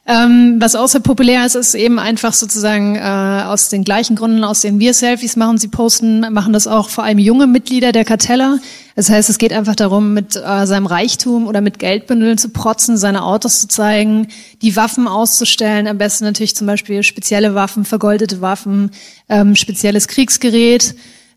Ähm, 0.06 0.58
was 0.60 0.76
auch 0.76 0.88
sehr 0.88 1.02
populär 1.02 1.44
ist, 1.46 1.56
ist 1.56 1.74
eben 1.74 1.98
einfach 1.98 2.34
sozusagen 2.34 2.96
äh, 2.96 3.00
aus 3.00 3.70
den 3.70 3.84
gleichen 3.84 4.16
Gründen, 4.16 4.44
aus 4.44 4.62
denen 4.62 4.80
wir 4.80 4.94
Selfies 4.94 5.36
machen. 5.38 5.58
Sie 5.58 5.70
posten, 5.70 6.20
machen 6.32 6.54
das 6.54 6.68
auch 6.68 6.90
vor 6.90 7.04
allem 7.04 7.18
junge 7.18 7.48
Mitglieder 7.48 7.92
der 7.92 8.06
Kartelle. 8.06 8.60
Das 8.96 9.10
heißt, 9.10 9.30
es 9.30 9.40
geht 9.40 9.52
einfach 9.52 9.76
darum, 9.76 10.14
mit 10.14 10.36
äh, 10.36 10.68
seinem 10.68 10.86
Reichtum 10.86 11.48
oder 11.48 11.62
mit 11.62 11.80
Geldbündeln 11.80 12.38
zu 12.38 12.50
protzen, 12.50 12.96
seine 12.98 13.24
Autos 13.24 13.60
zu 13.60 13.68
zeigen, 13.68 14.28
die 14.62 14.76
Waffen 14.76 15.08
auszustellen, 15.08 15.88
am 15.88 15.98
besten 15.98 16.26
natürlich 16.26 16.56
zum 16.56 16.68
Beispiel 16.68 17.02
spezielle 17.02 17.56
Waffen, 17.56 17.86
vergoldete 17.86 18.40
Waffen, 18.40 18.92
ähm, 19.30 19.56
spezielles 19.56 20.08
Kriegsgerät. 20.08 20.96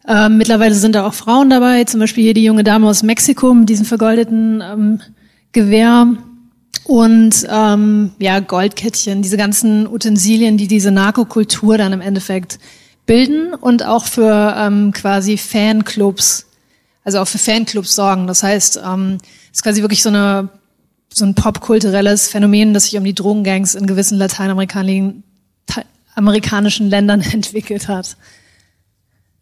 Ähm, 0.09 0.39
mittlerweile 0.39 0.75
sind 0.75 0.95
da 0.95 1.07
auch 1.07 1.15
Frauen 1.15 1.51
dabei, 1.51 1.85
zum 1.85 2.01
Beispiel 2.01 2.25
hier 2.25 2.35
die 2.35 2.45
junge 2.45 2.65
Dame 2.65 2.89
aus 2.89 3.03
Mexiko 3.03 3.53
mit 3.53 3.69
diesem 3.69 3.85
vergoldeten 3.85 4.63
ähm, 4.63 5.01
Gewehr 5.53 6.07
und 6.85 7.47
ähm, 7.49 8.13
ja 8.19 8.41
Goldkettchen, 8.41 9.23
diese 9.23 9.37
ganzen 9.37 9.87
Utensilien, 9.87 10.57
die 10.57 10.69
diese 10.69 10.91
Narkokultur 10.91 11.77
dann 11.77 11.93
im 11.93 12.01
Endeffekt 12.01 12.59
bilden 13.07 13.55
und 13.55 13.85
auch 13.85 14.07
für 14.07 14.55
ähm, 14.57 14.93
quasi 14.93 15.37
Fanclubs, 15.37 16.47
also 17.05 17.21
auch 17.21 17.29
für 17.29 17.39
Fanclubs 17.39 17.95
sorgen. 17.95 18.27
Das 18.27 18.43
heißt, 18.43 18.81
ähm, 18.85 19.19
es 19.51 19.59
ist 19.59 19.63
quasi 19.63 19.83
wirklich 19.83 20.03
so 20.03 20.09
eine 20.09 20.49
so 21.13 21.25
ein 21.25 21.35
popkulturelles 21.35 22.29
Phänomen, 22.29 22.73
das 22.73 22.85
sich 22.85 22.97
um 22.97 23.05
die 23.05 23.15
Drogengangs 23.15 23.75
in 23.75 23.87
gewissen 23.87 24.17
lateinamerikanischen 24.17 25.25
Ländern 26.89 27.21
entwickelt 27.33 27.89
hat. 27.89 28.17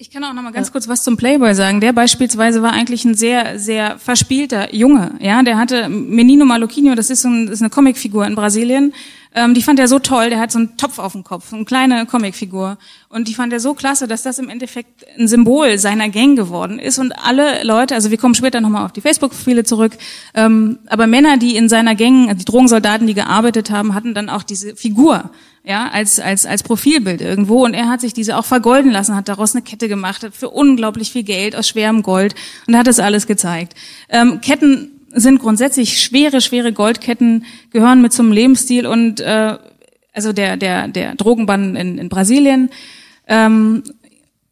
Ich 0.01 0.13
kann 0.13 0.23
auch 0.23 0.33
noch 0.33 0.43
mal 0.43 0.53
ganz 0.53 0.71
kurz 0.71 0.87
was 0.87 1.03
zum 1.03 1.17
Playboy 1.17 1.57
sagen. 1.57 1.81
Der 1.81 1.93
beispielsweise 1.93 2.63
war 2.63 2.73
eigentlich 2.73 3.05
ein 3.05 3.17
sehr, 3.17 3.59
sehr 3.59 3.99
verspielter 3.99 4.73
Junge. 4.73 5.17
Ja, 5.19 5.43
der 5.43 5.59
hatte 5.59 5.89
Menino 5.89 6.45
Maluquinho, 6.45 6.95
das 6.95 7.11
ist, 7.11 7.23
so 7.23 7.29
ein, 7.29 7.47
das 7.47 7.57
ist 7.57 7.63
eine 7.63 7.71
Comicfigur 7.71 8.25
in 8.25 8.37
Brasilien. 8.37 8.95
Ähm, 9.35 9.55
die 9.55 9.62
fand 9.62 9.79
er 9.79 9.88
so 9.88 9.99
toll. 9.99 10.31
Der 10.31 10.41
hat 10.41 10.53
so 10.53 10.59
einen 10.59 10.77
Topf 10.77 10.99
auf 10.99 11.12
dem 11.12 11.25
Kopf, 11.25 11.53
eine 11.53 11.64
kleine 11.64 12.07
Comicfigur. 12.07 12.79
Und 13.09 13.29
die 13.29 13.35
fand 13.35 13.53
er 13.53 13.61
so 13.61 13.75
klasse, 13.75 14.09
dass 14.09 14.23
das 14.23 14.38
im 14.38 14.49
Endeffekt 14.49 15.05
ein 15.19 15.29
Symbol 15.29 15.79
seiner 15.79 16.09
Gang 16.09 16.37
geworden 16.37 16.79
ist. 16.79 16.99
Und 16.99 17.12
alle 17.12 17.64
Leute, 17.64 17.95
also 17.95 18.11
wir 18.11 18.19
kommen 18.19 18.35
später 18.35 18.61
noch 18.61 18.69
mal 18.69 18.85
auf 18.85 18.93
die 18.93 19.01
Facebook-Profile 19.01 19.64
zurück, 19.64 19.93
ähm, 20.35 20.79
aber 20.87 21.07
Männer, 21.07 21.37
die 21.37 21.57
in 21.57 21.69
seiner 21.69 21.95
Gang, 21.95 22.37
die 22.37 22.45
Drogensoldaten, 22.45 23.07
die 23.07 23.14
gearbeitet 23.14 23.71
haben, 23.71 23.95
hatten 23.95 24.14
dann 24.14 24.29
auch 24.29 24.43
diese 24.43 24.77
Figur 24.77 25.31
ja, 25.64 25.88
als, 25.88 26.19
als, 26.19 26.47
als 26.47 26.62
Profilbild 26.62 27.21
irgendwo. 27.21 27.64
Und 27.64 27.75
er 27.75 27.88
hat 27.88 28.01
sich 28.01 28.14
diese 28.14 28.37
auch 28.37 28.45
vergolden 28.45 28.91
lassen, 28.91 29.14
hat 29.14 29.29
daraus 29.29 29.55
eine 29.55 29.62
Kette 29.62 29.88
gemacht, 29.88 30.27
für 30.33 30.49
unglaublich 30.49 31.12
viel 31.12 31.25
Geld 31.25 31.55
aus 31.55 31.69
schwerem 31.69 32.03
Gold 32.03 32.35
und 32.67 32.77
hat 32.77 32.87
das 32.87 32.99
alles 32.99 33.27
gezeigt. 33.27 33.75
Ähm, 34.09 34.41
Ketten 34.41 34.98
sind 35.11 35.40
grundsätzlich 35.40 36.01
schwere, 36.01 36.40
schwere 36.40 36.73
Goldketten, 36.73 37.44
gehören 37.71 38.03
mit 38.03 38.12
zum 38.12 38.33
Lebensstil 38.33 38.87
und 38.87 39.21
äh, 39.21 39.57
also 40.12 40.33
der, 40.33 40.57
der, 40.57 40.88
der 40.88 41.14
Drogenbann 41.14 41.77
in, 41.77 41.99
in 41.99 42.09
Brasilien. 42.09 42.71
Ähm, 43.27 43.83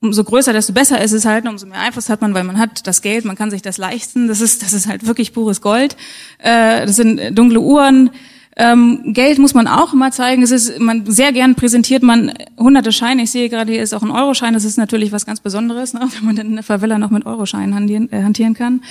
umso 0.00 0.24
größer, 0.24 0.52
desto 0.52 0.72
besser 0.72 1.02
ist 1.02 1.12
es 1.12 1.24
halt, 1.24 1.46
umso 1.48 1.66
mehr 1.66 1.80
Einfluss 1.80 2.08
hat 2.08 2.20
man, 2.20 2.34
weil 2.34 2.44
man 2.44 2.58
hat 2.58 2.86
das 2.86 3.02
Geld, 3.02 3.24
man 3.24 3.36
kann 3.36 3.50
sich 3.50 3.62
das 3.62 3.78
leisten. 3.78 4.28
Das 4.28 4.40
ist, 4.40 4.62
das 4.62 4.72
ist 4.72 4.86
halt 4.86 5.06
wirklich 5.06 5.32
pures 5.32 5.60
Gold. 5.60 5.96
Äh, 6.38 6.86
das 6.86 6.96
sind 6.96 7.36
dunkle 7.36 7.60
Uhren. 7.60 8.10
Ähm, 8.58 9.12
Geld 9.12 9.38
muss 9.38 9.52
man 9.52 9.68
auch 9.68 9.92
immer 9.92 10.10
zeigen. 10.12 10.42
Es 10.42 10.50
ist, 10.50 10.78
man 10.78 11.04
sehr 11.10 11.32
gern 11.32 11.56
präsentiert 11.56 12.02
man 12.02 12.32
hunderte 12.56 12.90
Scheine. 12.90 13.22
Ich 13.22 13.30
sehe 13.30 13.50
gerade 13.50 13.72
hier 13.72 13.82
ist 13.82 13.92
auch 13.92 14.02
ein 14.02 14.10
Euroschein. 14.10 14.54
Das 14.54 14.64
ist 14.64 14.78
natürlich 14.78 15.12
was 15.12 15.26
ganz 15.26 15.40
Besonderes, 15.40 15.92
ne, 15.92 16.00
wenn 16.18 16.24
man 16.24 16.36
in 16.38 16.54
der 16.54 16.62
Favela 16.62 16.98
noch 16.98 17.10
mit 17.10 17.26
Euroscheinen 17.26 17.74
hantieren, 17.74 18.10
äh, 18.12 18.22
hantieren 18.22 18.54
kann. 18.54 18.82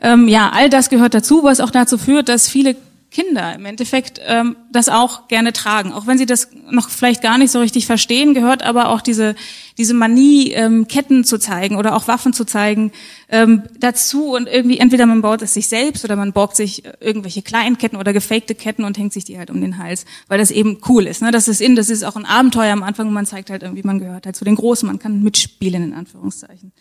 Ähm, 0.00 0.28
ja, 0.28 0.50
all 0.50 0.70
das 0.70 0.90
gehört 0.90 1.14
dazu, 1.14 1.42
was 1.42 1.60
auch 1.60 1.70
dazu 1.70 1.98
führt, 1.98 2.28
dass 2.28 2.48
viele 2.48 2.76
Kinder 3.10 3.54
im 3.54 3.64
Endeffekt 3.64 4.20
ähm, 4.26 4.56
das 4.70 4.90
auch 4.90 5.28
gerne 5.28 5.54
tragen. 5.54 5.92
Auch 5.92 6.06
wenn 6.06 6.18
sie 6.18 6.26
das 6.26 6.50
noch 6.70 6.90
vielleicht 6.90 7.22
gar 7.22 7.38
nicht 7.38 7.50
so 7.50 7.58
richtig 7.58 7.86
verstehen, 7.86 8.34
gehört 8.34 8.62
aber 8.62 8.90
auch 8.90 9.00
diese, 9.00 9.34
diese 9.78 9.94
Manie, 9.94 10.52
ähm, 10.52 10.86
Ketten 10.88 11.24
zu 11.24 11.38
zeigen 11.38 11.76
oder 11.76 11.96
auch 11.96 12.06
Waffen 12.06 12.34
zu 12.34 12.44
zeigen, 12.44 12.92
ähm, 13.30 13.62
dazu. 13.80 14.34
Und 14.34 14.46
irgendwie 14.46 14.78
entweder 14.78 15.06
man 15.06 15.22
baut 15.22 15.40
es 15.40 15.54
sich 15.54 15.68
selbst 15.68 16.04
oder 16.04 16.16
man 16.16 16.34
borgt 16.34 16.56
sich 16.56 16.82
irgendwelche 17.00 17.40
kleinen 17.40 17.78
Ketten 17.78 17.96
oder 17.96 18.12
gefakte 18.12 18.54
Ketten 18.54 18.84
und 18.84 18.98
hängt 18.98 19.14
sich 19.14 19.24
die 19.24 19.38
halt 19.38 19.48
um 19.48 19.62
den 19.62 19.78
Hals, 19.78 20.04
weil 20.28 20.38
das 20.38 20.50
eben 20.50 20.78
cool 20.88 21.06
ist. 21.06 21.22
Ne? 21.22 21.30
Das 21.30 21.48
ist 21.48 21.62
in, 21.62 21.76
das 21.76 21.88
ist 21.88 22.04
auch 22.04 22.16
ein 22.16 22.26
Abenteuer 22.26 22.74
am 22.74 22.82
Anfang 22.82 23.08
und 23.08 23.14
man 23.14 23.26
zeigt 23.26 23.48
halt 23.48 23.62
irgendwie, 23.62 23.84
man 23.84 24.00
gehört 24.00 24.26
halt 24.26 24.36
zu 24.36 24.44
den 24.44 24.54
Großen, 24.54 24.86
man 24.86 24.98
kann 24.98 25.22
mitspielen 25.22 25.82
in 25.82 25.94
Anführungszeichen. 25.94 26.72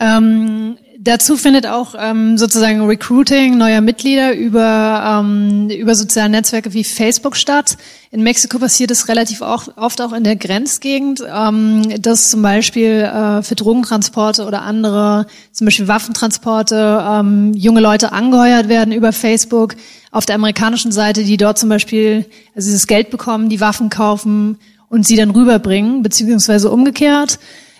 Ähm, 0.00 0.78
dazu 0.98 1.36
findet 1.36 1.66
auch 1.66 1.94
ähm, 1.98 2.38
sozusagen 2.38 2.84
Recruiting 2.84 3.56
neuer 3.56 3.80
Mitglieder 3.80 4.34
über, 4.34 5.20
ähm, 5.20 5.70
über 5.70 5.94
soziale 5.94 6.28
Netzwerke 6.28 6.72
wie 6.72 6.84
Facebook 6.84 7.36
statt. 7.36 7.76
In 8.10 8.22
Mexiko 8.22 8.58
passiert 8.58 8.90
es 8.90 9.08
relativ 9.08 9.42
auch, 9.42 9.68
oft 9.76 10.00
auch 10.00 10.12
in 10.12 10.24
der 10.24 10.36
Grenzgegend, 10.36 11.22
ähm, 11.26 12.00
dass 12.00 12.30
zum 12.30 12.42
Beispiel 12.42 13.02
äh, 13.02 13.42
für 13.42 13.54
Drogentransporte 13.54 14.44
oder 14.44 14.62
andere, 14.62 15.26
zum 15.52 15.64
Beispiel 15.64 15.88
Waffentransporte, 15.88 17.04
ähm, 17.08 17.52
junge 17.54 17.80
Leute 17.80 18.12
angeheuert 18.12 18.68
werden 18.68 18.92
über 18.92 19.12
Facebook. 19.12 19.74
Auf 20.10 20.26
der 20.26 20.36
amerikanischen 20.36 20.90
Seite, 20.90 21.22
die 21.24 21.36
dort 21.36 21.58
zum 21.58 21.68
Beispiel 21.68 22.26
also 22.54 22.68
dieses 22.68 22.86
Geld 22.86 23.10
bekommen, 23.10 23.48
die 23.48 23.60
Waffen 23.60 23.90
kaufen 23.90 24.58
und 24.88 25.06
sie 25.06 25.16
dann 25.16 25.30
rüberbringen, 25.30 26.02
beziehungsweise 26.02 26.70
umgekehrt. 26.70 27.38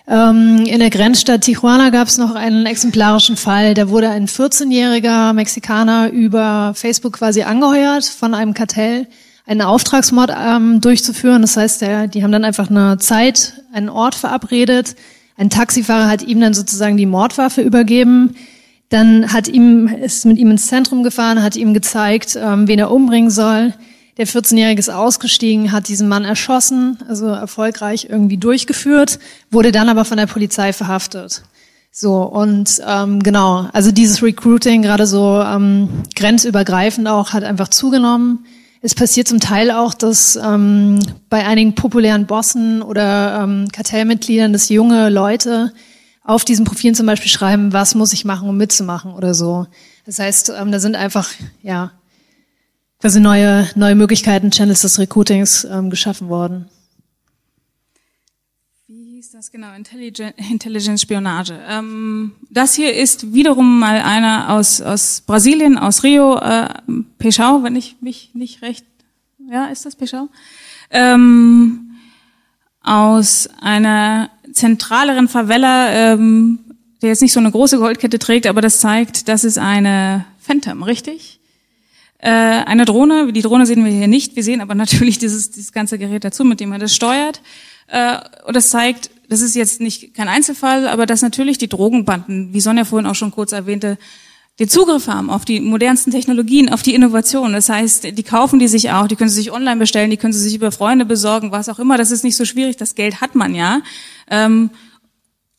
Ähm, 0.09 0.65
in 0.65 0.79
der 0.79 0.89
Grenzstadt 0.89 1.41
Tijuana 1.41 1.91
gab 1.91 2.07
es 2.07 2.17
noch 2.17 2.33
einen 2.33 2.65
exemplarischen 2.65 3.37
Fall. 3.37 3.75
Da 3.75 3.89
wurde 3.89 4.09
ein 4.09 4.27
14-jähriger 4.27 5.33
Mexikaner 5.33 6.09
über 6.09 6.73
Facebook 6.75 7.13
quasi 7.13 7.43
angeheuert 7.43 8.05
von 8.05 8.33
einem 8.33 8.55
Kartell, 8.55 9.05
einen 9.45 9.61
Auftragsmord 9.61 10.31
ähm, 10.35 10.81
durchzuführen. 10.81 11.43
Das 11.43 11.57
heißt, 11.57 11.81
der, 11.81 12.07
die 12.07 12.23
haben 12.23 12.31
dann 12.31 12.43
einfach 12.43 12.71
eine 12.71 12.97
Zeit, 12.97 13.61
einen 13.71 13.89
Ort 13.89 14.15
verabredet. 14.15 14.95
Ein 15.37 15.51
Taxifahrer 15.51 16.07
hat 16.07 16.23
ihm 16.23 16.41
dann 16.41 16.55
sozusagen 16.55 16.97
die 16.97 17.05
Mordwaffe 17.05 17.61
übergeben. 17.61 18.35
Dann 18.89 19.31
hat 19.31 19.47
ihm, 19.47 19.87
ist 19.87 20.25
mit 20.25 20.39
ihm 20.39 20.49
ins 20.49 20.65
Zentrum 20.65 21.03
gefahren, 21.03 21.43
hat 21.43 21.55
ihm 21.55 21.75
gezeigt, 21.75 22.35
ähm, 22.35 22.67
wen 22.67 22.79
er 22.79 22.89
umbringen 22.89 23.29
soll. 23.29 23.75
Der 24.19 24.27
14-Jährige 24.27 24.79
ist 24.81 24.89
ausgestiegen, 24.89 25.71
hat 25.71 25.87
diesen 25.87 26.09
Mann 26.09 26.25
erschossen, 26.25 26.97
also 27.07 27.27
erfolgreich 27.27 28.07
irgendwie 28.09 28.35
durchgeführt, 28.35 29.17
wurde 29.49 29.71
dann 29.71 29.87
aber 29.87 30.03
von 30.03 30.17
der 30.17 30.25
Polizei 30.25 30.73
verhaftet. 30.73 31.43
So, 31.89 32.23
und 32.23 32.81
ähm, 32.85 33.23
genau, 33.23 33.69
also 33.71 33.93
dieses 33.93 34.21
Recruiting, 34.21 34.81
gerade 34.81 35.07
so 35.07 35.41
ähm, 35.41 36.03
grenzübergreifend 36.17 37.07
auch, 37.07 37.31
hat 37.31 37.45
einfach 37.45 37.69
zugenommen. 37.69 38.45
Es 38.81 38.93
passiert 38.93 39.29
zum 39.29 39.39
Teil 39.39 39.71
auch, 39.71 39.93
dass 39.93 40.35
ähm, 40.35 40.99
bei 41.29 41.45
einigen 41.45 41.73
populären 41.75 42.25
Bossen 42.25 42.81
oder 42.81 43.43
ähm, 43.43 43.69
Kartellmitgliedern, 43.71 44.51
dass 44.51 44.67
junge 44.67 45.07
Leute 45.07 45.71
auf 46.25 46.43
diesen 46.43 46.65
Profilen 46.65 46.93
zum 46.93 47.05
Beispiel 47.05 47.31
schreiben, 47.31 47.71
was 47.71 47.95
muss 47.95 48.11
ich 48.11 48.25
machen, 48.25 48.49
um 48.49 48.57
mitzumachen 48.57 49.13
oder 49.13 49.33
so. 49.33 49.67
Das 50.05 50.19
heißt, 50.19 50.51
ähm, 50.59 50.73
da 50.73 50.81
sind 50.81 50.97
einfach, 50.97 51.29
ja, 51.61 51.91
quasi 52.99 53.19
neue, 53.19 53.69
neue 53.75 53.95
Möglichkeiten, 53.95 54.51
Channels 54.51 54.81
des 54.81 54.99
Recruitings 54.99 55.63
ähm, 55.63 55.89
geschaffen 55.89 56.29
worden. 56.29 56.69
Wie 58.87 59.15
hieß 59.15 59.31
das 59.31 59.51
genau? 59.51 59.69
Intelligence 59.73 61.01
Spionage. 61.01 61.57
Ähm, 61.67 62.33
das 62.49 62.73
hier 62.73 62.93
ist 62.93 63.33
wiederum 63.33 63.79
mal 63.79 64.01
einer 64.01 64.49
aus, 64.49 64.81
aus 64.81 65.21
Brasilien, 65.25 65.77
aus 65.77 66.03
Rio, 66.03 66.37
äh, 66.37 66.67
Peixau, 67.17 67.63
wenn 67.63 67.75
ich 67.75 67.95
mich 68.01 68.31
nicht 68.33 68.61
recht, 68.61 68.85
ja, 69.49 69.67
ist 69.67 69.85
das 69.85 69.95
Peixau? 69.95 70.27
Ähm, 70.91 71.91
aus 72.81 73.49
einer 73.61 74.29
zentraleren 74.51 75.27
Favela, 75.27 75.91
ähm, 75.91 76.59
der 77.01 77.09
jetzt 77.09 77.21
nicht 77.21 77.33
so 77.33 77.39
eine 77.39 77.51
große 77.51 77.77
Goldkette 77.77 78.19
trägt, 78.19 78.47
aber 78.47 78.61
das 78.61 78.79
zeigt, 78.79 79.27
das 79.29 79.43
ist 79.43 79.57
eine 79.57 80.25
Phantom, 80.39 80.83
richtig? 80.83 81.38
Äh, 82.19 82.29
eine 82.29 82.85
Drohne, 82.85 83.31
die 83.31 83.41
Drohne 83.41 83.65
sehen 83.65 83.83
wir 83.83 83.91
hier 83.91 84.07
nicht, 84.07 84.35
wir 84.35 84.43
sehen 84.43 84.61
aber 84.61 84.75
natürlich 84.83 85.17
dieses, 85.17 85.51
dieses 85.51 85.71
ganze 85.71 85.97
Gerät 85.97 86.23
dazu, 86.23 86.43
mit 86.43 86.59
dem 86.59 86.69
man 86.69 86.79
das 86.79 86.93
steuert. 86.93 87.41
Äh, 87.87 88.17
und 88.45 88.55
das 88.55 88.69
zeigt, 88.69 89.09
das 89.29 89.41
ist 89.41 89.55
jetzt 89.55 89.81
nicht 89.81 90.13
kein 90.13 90.27
Einzelfall, 90.27 90.87
aber 90.87 91.05
dass 91.05 91.21
natürlich 91.21 91.57
die 91.57 91.69
Drogenbanden, 91.69 92.53
wie 92.53 92.59
Sonja 92.59 92.83
vorhin 92.83 93.07
auch 93.07 93.15
schon 93.15 93.31
kurz 93.31 93.51
erwähnte, 93.51 93.97
den 94.59 94.67
Zugriff 94.67 95.07
haben 95.07 95.29
auf 95.29 95.45
die 95.45 95.61
modernsten 95.61 96.11
Technologien, 96.11 96.67
auf 96.67 96.81
die 96.81 96.93
Innovation. 96.93 97.53
Das 97.53 97.69
heißt, 97.69 98.17
die 98.17 98.23
kaufen 98.23 98.59
die 98.59 98.67
sich 98.67 98.91
auch, 98.91 99.07
die 99.07 99.15
können 99.15 99.29
sie 99.29 99.37
sich 99.37 99.53
online 99.53 99.77
bestellen, 99.77 100.09
die 100.09 100.17
können 100.17 100.33
sie 100.33 100.41
sich 100.41 100.55
über 100.55 100.73
Freunde 100.73 101.05
besorgen, 101.05 101.53
was 101.53 101.69
auch 101.69 101.79
immer. 101.79 101.97
Das 101.97 102.11
ist 102.11 102.25
nicht 102.25 102.35
so 102.35 102.43
schwierig, 102.43 102.75
das 102.75 102.95
Geld 102.95 103.21
hat 103.21 103.35
man 103.35 103.55
ja. 103.55 103.81
Ähm, 104.29 104.69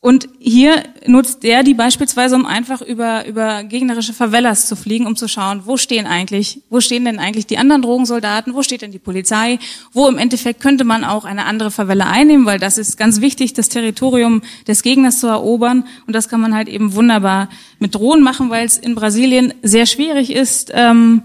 und 0.03 0.27
hier 0.39 0.83
nutzt 1.05 1.43
der 1.43 1.61
die 1.61 1.75
beispielsweise, 1.75 2.33
um 2.33 2.47
einfach 2.47 2.81
über, 2.81 3.27
über 3.27 3.63
gegnerische 3.63 4.13
Favelas 4.13 4.65
zu 4.65 4.75
fliegen, 4.75 5.05
um 5.05 5.15
zu 5.15 5.27
schauen, 5.27 5.61
wo 5.65 5.77
stehen 5.77 6.07
eigentlich, 6.07 6.63
wo 6.71 6.81
stehen 6.81 7.05
denn 7.05 7.19
eigentlich 7.19 7.45
die 7.45 7.59
anderen 7.59 7.83
Drogensoldaten, 7.83 8.55
wo 8.55 8.63
steht 8.63 8.81
denn 8.81 8.91
die 8.91 8.97
Polizei, 8.97 9.59
wo 9.93 10.07
im 10.07 10.17
Endeffekt 10.17 10.59
könnte 10.59 10.85
man 10.85 11.03
auch 11.03 11.23
eine 11.23 11.45
andere 11.45 11.69
Favela 11.69 12.09
einnehmen, 12.09 12.47
weil 12.47 12.57
das 12.57 12.79
ist 12.79 12.97
ganz 12.97 13.21
wichtig, 13.21 13.53
das 13.53 13.69
Territorium 13.69 14.41
des 14.67 14.81
Gegners 14.81 15.19
zu 15.19 15.27
erobern. 15.27 15.85
Und 16.07 16.15
das 16.15 16.29
kann 16.29 16.41
man 16.41 16.55
halt 16.55 16.67
eben 16.67 16.95
wunderbar 16.95 17.49
mit 17.77 17.93
Drohnen 17.93 18.23
machen, 18.23 18.49
weil 18.49 18.65
es 18.65 18.79
in 18.79 18.95
Brasilien 18.95 19.53
sehr 19.61 19.85
schwierig 19.85 20.31
ist, 20.33 20.71
ähm, 20.73 21.21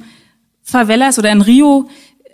Favelas 0.62 1.18
oder 1.18 1.32
in 1.32 1.40
Rio 1.40 1.88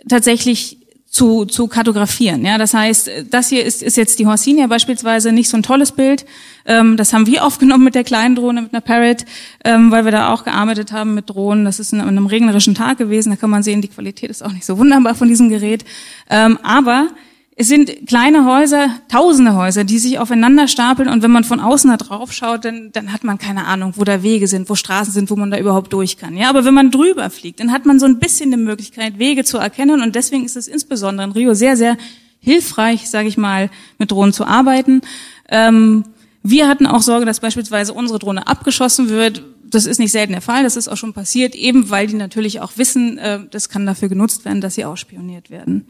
tatsächlich 0.09 0.82
zu, 1.13 1.45
zu 1.45 1.67
kartografieren. 1.67 2.43
Ja, 2.43 2.57
das 2.57 2.73
heißt, 2.73 3.07
das 3.29 3.49
hier 3.49 3.63
ist, 3.63 3.83
ist 3.83 3.97
jetzt 3.97 4.17
die 4.17 4.25
Horsinia 4.25 4.65
beispielsweise 4.65 5.31
nicht 5.31 5.47
so 5.47 5.55
ein 5.55 5.61
tolles 5.61 5.91
Bild. 5.91 6.25
Ähm, 6.65 6.97
das 6.97 7.13
haben 7.13 7.27
wir 7.27 7.45
aufgenommen 7.45 7.83
mit 7.83 7.93
der 7.93 8.03
kleinen 8.03 8.35
Drohne, 8.35 8.63
mit 8.63 8.73
einer 8.73 8.81
Parrot, 8.81 9.23
ähm, 9.63 9.91
weil 9.91 10.05
wir 10.05 10.11
da 10.11 10.33
auch 10.33 10.43
gearbeitet 10.43 10.91
haben 10.91 11.13
mit 11.13 11.29
Drohnen. 11.29 11.65
Das 11.65 11.79
ist 11.79 11.93
in, 11.93 11.99
in 11.99 12.07
einem 12.07 12.25
regnerischen 12.25 12.73
Tag 12.73 12.97
gewesen. 12.97 13.29
Da 13.29 13.35
kann 13.35 13.51
man 13.51 13.61
sehen, 13.61 13.83
die 13.83 13.89
Qualität 13.89 14.31
ist 14.31 14.43
auch 14.43 14.51
nicht 14.51 14.65
so 14.65 14.79
wunderbar 14.79 15.13
von 15.13 15.27
diesem 15.27 15.49
Gerät. 15.49 15.85
Ähm, 16.31 16.57
aber 16.63 17.09
es 17.55 17.67
sind 17.67 18.07
kleine 18.07 18.45
Häuser, 18.45 18.89
tausende 19.09 19.53
Häuser, 19.55 19.83
die 19.83 19.99
sich 19.99 20.17
aufeinander 20.17 20.67
stapeln 20.67 21.07
und 21.07 21.21
wenn 21.21 21.29
man 21.29 21.43
von 21.43 21.59
außen 21.59 21.89
da 21.89 21.97
drauf 21.97 22.33
schaut, 22.33 22.65
dann, 22.65 22.91
dann 22.91 23.13
hat 23.13 23.23
man 23.23 23.37
keine 23.37 23.65
Ahnung, 23.65 23.93
wo 23.95 24.03
da 24.03 24.23
Wege 24.23 24.47
sind, 24.47 24.69
wo 24.69 24.75
Straßen 24.75 25.13
sind, 25.13 25.29
wo 25.29 25.35
man 25.35 25.51
da 25.51 25.59
überhaupt 25.59 25.93
durch 25.93 26.17
kann. 26.17 26.35
Ja, 26.35 26.49
aber 26.49 26.65
wenn 26.65 26.73
man 26.73 26.89
drüber 26.89 27.29
fliegt, 27.29 27.59
dann 27.59 27.71
hat 27.71 27.85
man 27.85 27.99
so 27.99 28.07
ein 28.07 28.17
bisschen 28.17 28.49
die 28.49 28.57
Möglichkeit, 28.57 29.19
Wege 29.19 29.43
zu 29.43 29.59
erkennen 29.59 30.01
und 30.01 30.15
deswegen 30.15 30.45
ist 30.45 30.57
es 30.57 30.67
insbesondere 30.67 31.27
in 31.27 31.33
Rio 31.33 31.53
sehr, 31.53 31.77
sehr 31.77 31.97
hilfreich, 32.39 33.09
sage 33.09 33.27
ich 33.27 33.37
mal, 33.37 33.69
mit 33.99 34.11
Drohnen 34.11 34.33
zu 34.33 34.45
arbeiten. 34.45 35.01
Ähm, 35.47 36.05
wir 36.41 36.67
hatten 36.67 36.87
auch 36.87 37.01
Sorge, 37.03 37.25
dass 37.25 37.39
beispielsweise 37.39 37.93
unsere 37.93 38.17
Drohne 38.17 38.47
abgeschossen 38.47 39.09
wird. 39.09 39.43
Das 39.63 39.85
ist 39.85 39.99
nicht 39.99 40.11
selten 40.11 40.33
der 40.33 40.41
Fall, 40.41 40.63
das 40.63 40.75
ist 40.75 40.87
auch 40.87 40.97
schon 40.97 41.13
passiert, 41.13 41.53
eben 41.55 41.91
weil 41.91 42.07
die 42.07 42.15
natürlich 42.15 42.61
auch 42.61 42.73
wissen, 42.77 43.19
äh, 43.19 43.41
das 43.51 43.69
kann 43.69 43.85
dafür 43.85 44.09
genutzt 44.09 44.43
werden, 44.43 44.59
dass 44.59 44.73
sie 44.73 44.85
ausspioniert 44.85 45.51
werden. 45.51 45.85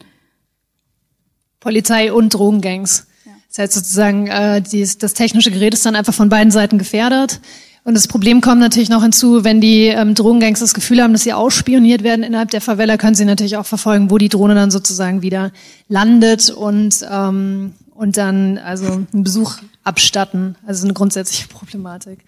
Polizei 1.64 2.12
und 2.12 2.32
Drogengangs. 2.32 3.06
Ja. 3.24 3.32
Das 3.48 3.58
heißt 3.58 3.72
sozusagen, 3.72 4.28
äh, 4.28 4.62
dies, 4.62 4.98
das 4.98 5.14
technische 5.14 5.50
Gerät 5.50 5.74
ist 5.74 5.84
dann 5.84 5.96
einfach 5.96 6.14
von 6.14 6.28
beiden 6.28 6.52
Seiten 6.52 6.78
gefährdet. 6.78 7.40
Und 7.84 7.94
das 7.94 8.06
Problem 8.06 8.40
kommt 8.40 8.60
natürlich 8.60 8.90
noch 8.90 9.02
hinzu, 9.02 9.44
wenn 9.44 9.60
die 9.60 9.86
ähm, 9.86 10.14
Drogengangs 10.14 10.60
das 10.60 10.74
Gefühl 10.74 11.02
haben, 11.02 11.12
dass 11.12 11.22
sie 11.22 11.32
ausspioniert 11.32 12.02
werden 12.02 12.22
innerhalb 12.22 12.50
der 12.50 12.60
Favela, 12.60 12.96
können 12.96 13.14
sie 13.14 13.24
natürlich 13.24 13.56
auch 13.56 13.66
verfolgen, 13.66 14.10
wo 14.10 14.18
die 14.18 14.28
Drohne 14.28 14.54
dann 14.54 14.70
sozusagen 14.70 15.22
wieder 15.22 15.52
landet 15.88 16.50
und, 16.50 17.04
ähm, 17.10 17.74
und 17.94 18.16
dann 18.16 18.58
also 18.58 18.86
einen 18.86 19.24
Besuch 19.24 19.56
abstatten. 19.84 20.56
Also 20.66 20.84
eine 20.84 20.94
grundsätzliche 20.94 21.48
Problematik. 21.48 22.20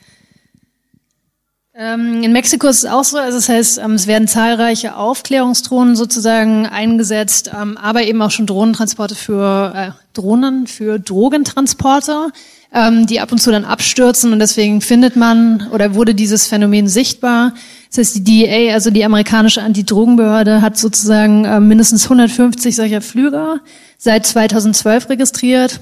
Ähm, 1.78 2.22
in 2.22 2.32
Mexiko 2.32 2.68
ist 2.68 2.84
es 2.84 2.90
auch 2.90 3.04
so, 3.04 3.18
also 3.18 3.36
das 3.36 3.50
heißt, 3.50 3.78
ähm, 3.78 3.92
es 3.92 4.06
werden 4.06 4.28
zahlreiche 4.28 4.96
Aufklärungsdrohnen 4.96 5.94
sozusagen 5.94 6.64
eingesetzt, 6.64 7.50
ähm, 7.54 7.76
aber 7.76 8.04
eben 8.04 8.22
auch 8.22 8.30
schon 8.30 8.46
Drohnentransporte 8.46 9.14
für 9.14 9.74
äh, 9.76 9.90
Drohnen 10.14 10.66
für 10.66 10.98
Drogentransporter, 10.98 12.30
die 13.08 13.20
ab 13.20 13.32
und 13.32 13.38
zu 13.38 13.50
dann 13.50 13.64
abstürzen 13.64 14.32
und 14.32 14.38
deswegen 14.38 14.80
findet 14.80 15.14
man 15.14 15.68
oder 15.72 15.94
wurde 15.94 16.14
dieses 16.14 16.46
Phänomen 16.46 16.88
sichtbar. 16.88 17.54
Das 17.88 17.98
heißt, 17.98 18.16
die 18.16 18.24
DEA, 18.24 18.74
also 18.74 18.90
die 18.90 19.04
amerikanische 19.04 19.62
Antidrogenbehörde, 19.62 20.62
hat 20.62 20.76
sozusagen 20.76 21.68
mindestens 21.68 22.04
150 22.04 22.74
solcher 22.74 23.00
Flüge 23.02 23.60
seit 23.98 24.26
2012 24.26 25.08
registriert. 25.08 25.80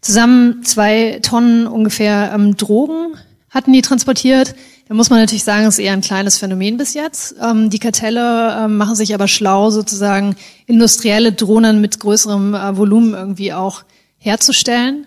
Zusammen 0.00 0.62
zwei 0.62 1.18
Tonnen 1.20 1.66
ungefähr 1.66 2.38
Drogen 2.56 3.16
hatten 3.50 3.72
die 3.72 3.82
transportiert. 3.82 4.54
Da 4.86 4.94
muss 4.94 5.08
man 5.08 5.18
natürlich 5.18 5.44
sagen, 5.44 5.66
es 5.66 5.78
ist 5.78 5.84
eher 5.84 5.94
ein 5.94 6.02
kleines 6.02 6.36
Phänomen 6.38 6.76
bis 6.76 6.92
jetzt. 6.94 7.36
Ähm, 7.40 7.70
die 7.70 7.78
Kartelle 7.78 8.64
ähm, 8.64 8.76
machen 8.76 8.94
sich 8.94 9.14
aber 9.14 9.28
schlau, 9.28 9.70
sozusagen 9.70 10.36
industrielle 10.66 11.32
Drohnen 11.32 11.80
mit 11.80 11.98
größerem 12.00 12.54
äh, 12.54 12.76
Volumen 12.76 13.14
irgendwie 13.14 13.52
auch 13.52 13.84
herzustellen, 14.18 15.06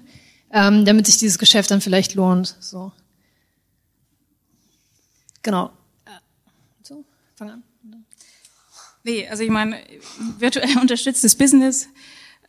ähm, 0.52 0.84
damit 0.86 1.06
sich 1.06 1.18
dieses 1.18 1.38
Geschäft 1.38 1.70
dann 1.70 1.82
vielleicht 1.82 2.16
lohnt. 2.16 2.56
So. 2.60 2.92
Genau. 5.44 5.72
Äh, 6.06 6.10
so, 6.82 7.06
fang 7.36 7.52
an. 7.52 7.64
Nee, 9.04 9.28
also 9.30 9.44
ich 9.44 9.50
meine, 9.50 9.78
virtuell 10.40 10.78
unterstütztes 10.82 11.36
Business 11.36 11.84
äh, 11.84 11.88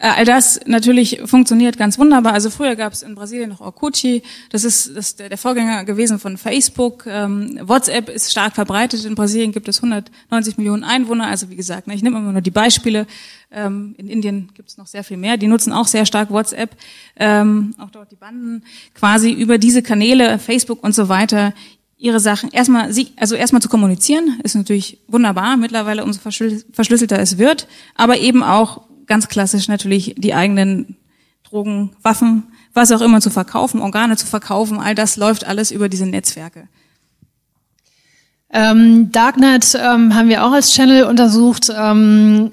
all 0.00 0.24
das 0.24 0.61
natürlich 0.64 1.20
funktioniert 1.24 1.76
ganz 1.76 1.98
wunderbar. 1.98 2.32
Also 2.32 2.50
früher 2.50 2.76
gab 2.76 2.92
es 2.92 3.02
in 3.02 3.16
Brasilien 3.16 3.50
noch 3.50 3.61
Orkut, 3.61 4.04
das 4.50 4.62
ist, 4.62 4.94
das 4.94 5.08
ist 5.08 5.18
der 5.18 5.37
Vorgänger 5.37 5.84
gewesen 5.84 6.20
von 6.20 6.38
Facebook. 6.38 7.04
Ähm, 7.08 7.58
WhatsApp 7.62 8.08
ist 8.08 8.30
stark 8.30 8.54
verbreitet. 8.54 9.04
In 9.04 9.16
Brasilien 9.16 9.50
gibt 9.50 9.66
es 9.66 9.78
190 9.78 10.56
Millionen 10.56 10.84
Einwohner. 10.84 11.26
Also 11.26 11.50
wie 11.50 11.56
gesagt, 11.56 11.88
ne, 11.88 11.94
ich 11.94 12.02
nehme 12.02 12.18
immer 12.18 12.30
nur 12.30 12.42
die 12.42 12.52
Beispiele. 12.52 13.08
Ähm, 13.50 13.96
in 13.98 14.08
Indien 14.08 14.50
gibt 14.54 14.68
es 14.68 14.76
noch 14.76 14.87
sehr 14.87 15.02
viel 15.02 15.16
mehr. 15.16 15.37
Die 15.37 15.48
nutzen 15.48 15.72
auch 15.72 15.88
sehr 15.88 16.06
stark 16.06 16.30
WhatsApp. 16.30 16.76
Ähm, 17.16 17.74
auch 17.78 17.90
dort 17.90 18.12
die 18.12 18.16
Banden 18.16 18.62
quasi 18.94 19.32
über 19.32 19.58
diese 19.58 19.82
Kanäle, 19.82 20.38
Facebook 20.38 20.84
und 20.84 20.94
so 20.94 21.08
weiter 21.08 21.54
ihre 22.00 22.20
Sachen 22.20 22.50
erstmal 22.52 22.92
sie 22.92 23.08
also 23.16 23.34
erstmal 23.34 23.61
zu 23.61 23.68
kommunizieren 23.68 24.38
ist 24.44 24.54
natürlich 24.54 25.00
wunderbar 25.08 25.56
mittlerweile 25.56 26.04
umso 26.04 26.20
verschlüsselter 26.20 27.18
es 27.18 27.38
wird 27.38 27.66
aber 27.96 28.18
eben 28.18 28.44
auch 28.44 28.88
ganz 29.08 29.28
klassisch 29.28 29.68
natürlich 29.68 30.14
die 30.16 30.34
eigenen 30.34 30.96
Drogen, 31.42 31.90
Waffen, 32.02 32.44
was 32.74 32.92
auch 32.92 33.00
immer 33.00 33.20
zu 33.20 33.30
verkaufen, 33.30 33.80
Organe 33.80 34.16
zu 34.16 34.26
verkaufen, 34.26 34.78
all 34.78 34.94
das 34.94 35.16
läuft 35.16 35.46
alles 35.46 35.70
über 35.70 35.88
diese 35.88 36.06
Netzwerke. 36.06 36.68
Ähm, 38.50 39.12
Darknet 39.12 39.74
ähm, 39.74 40.14
haben 40.14 40.28
wir 40.28 40.44
auch 40.44 40.52
als 40.52 40.72
Channel 40.72 41.04
untersucht. 41.04 41.70
Ähm, 41.74 42.52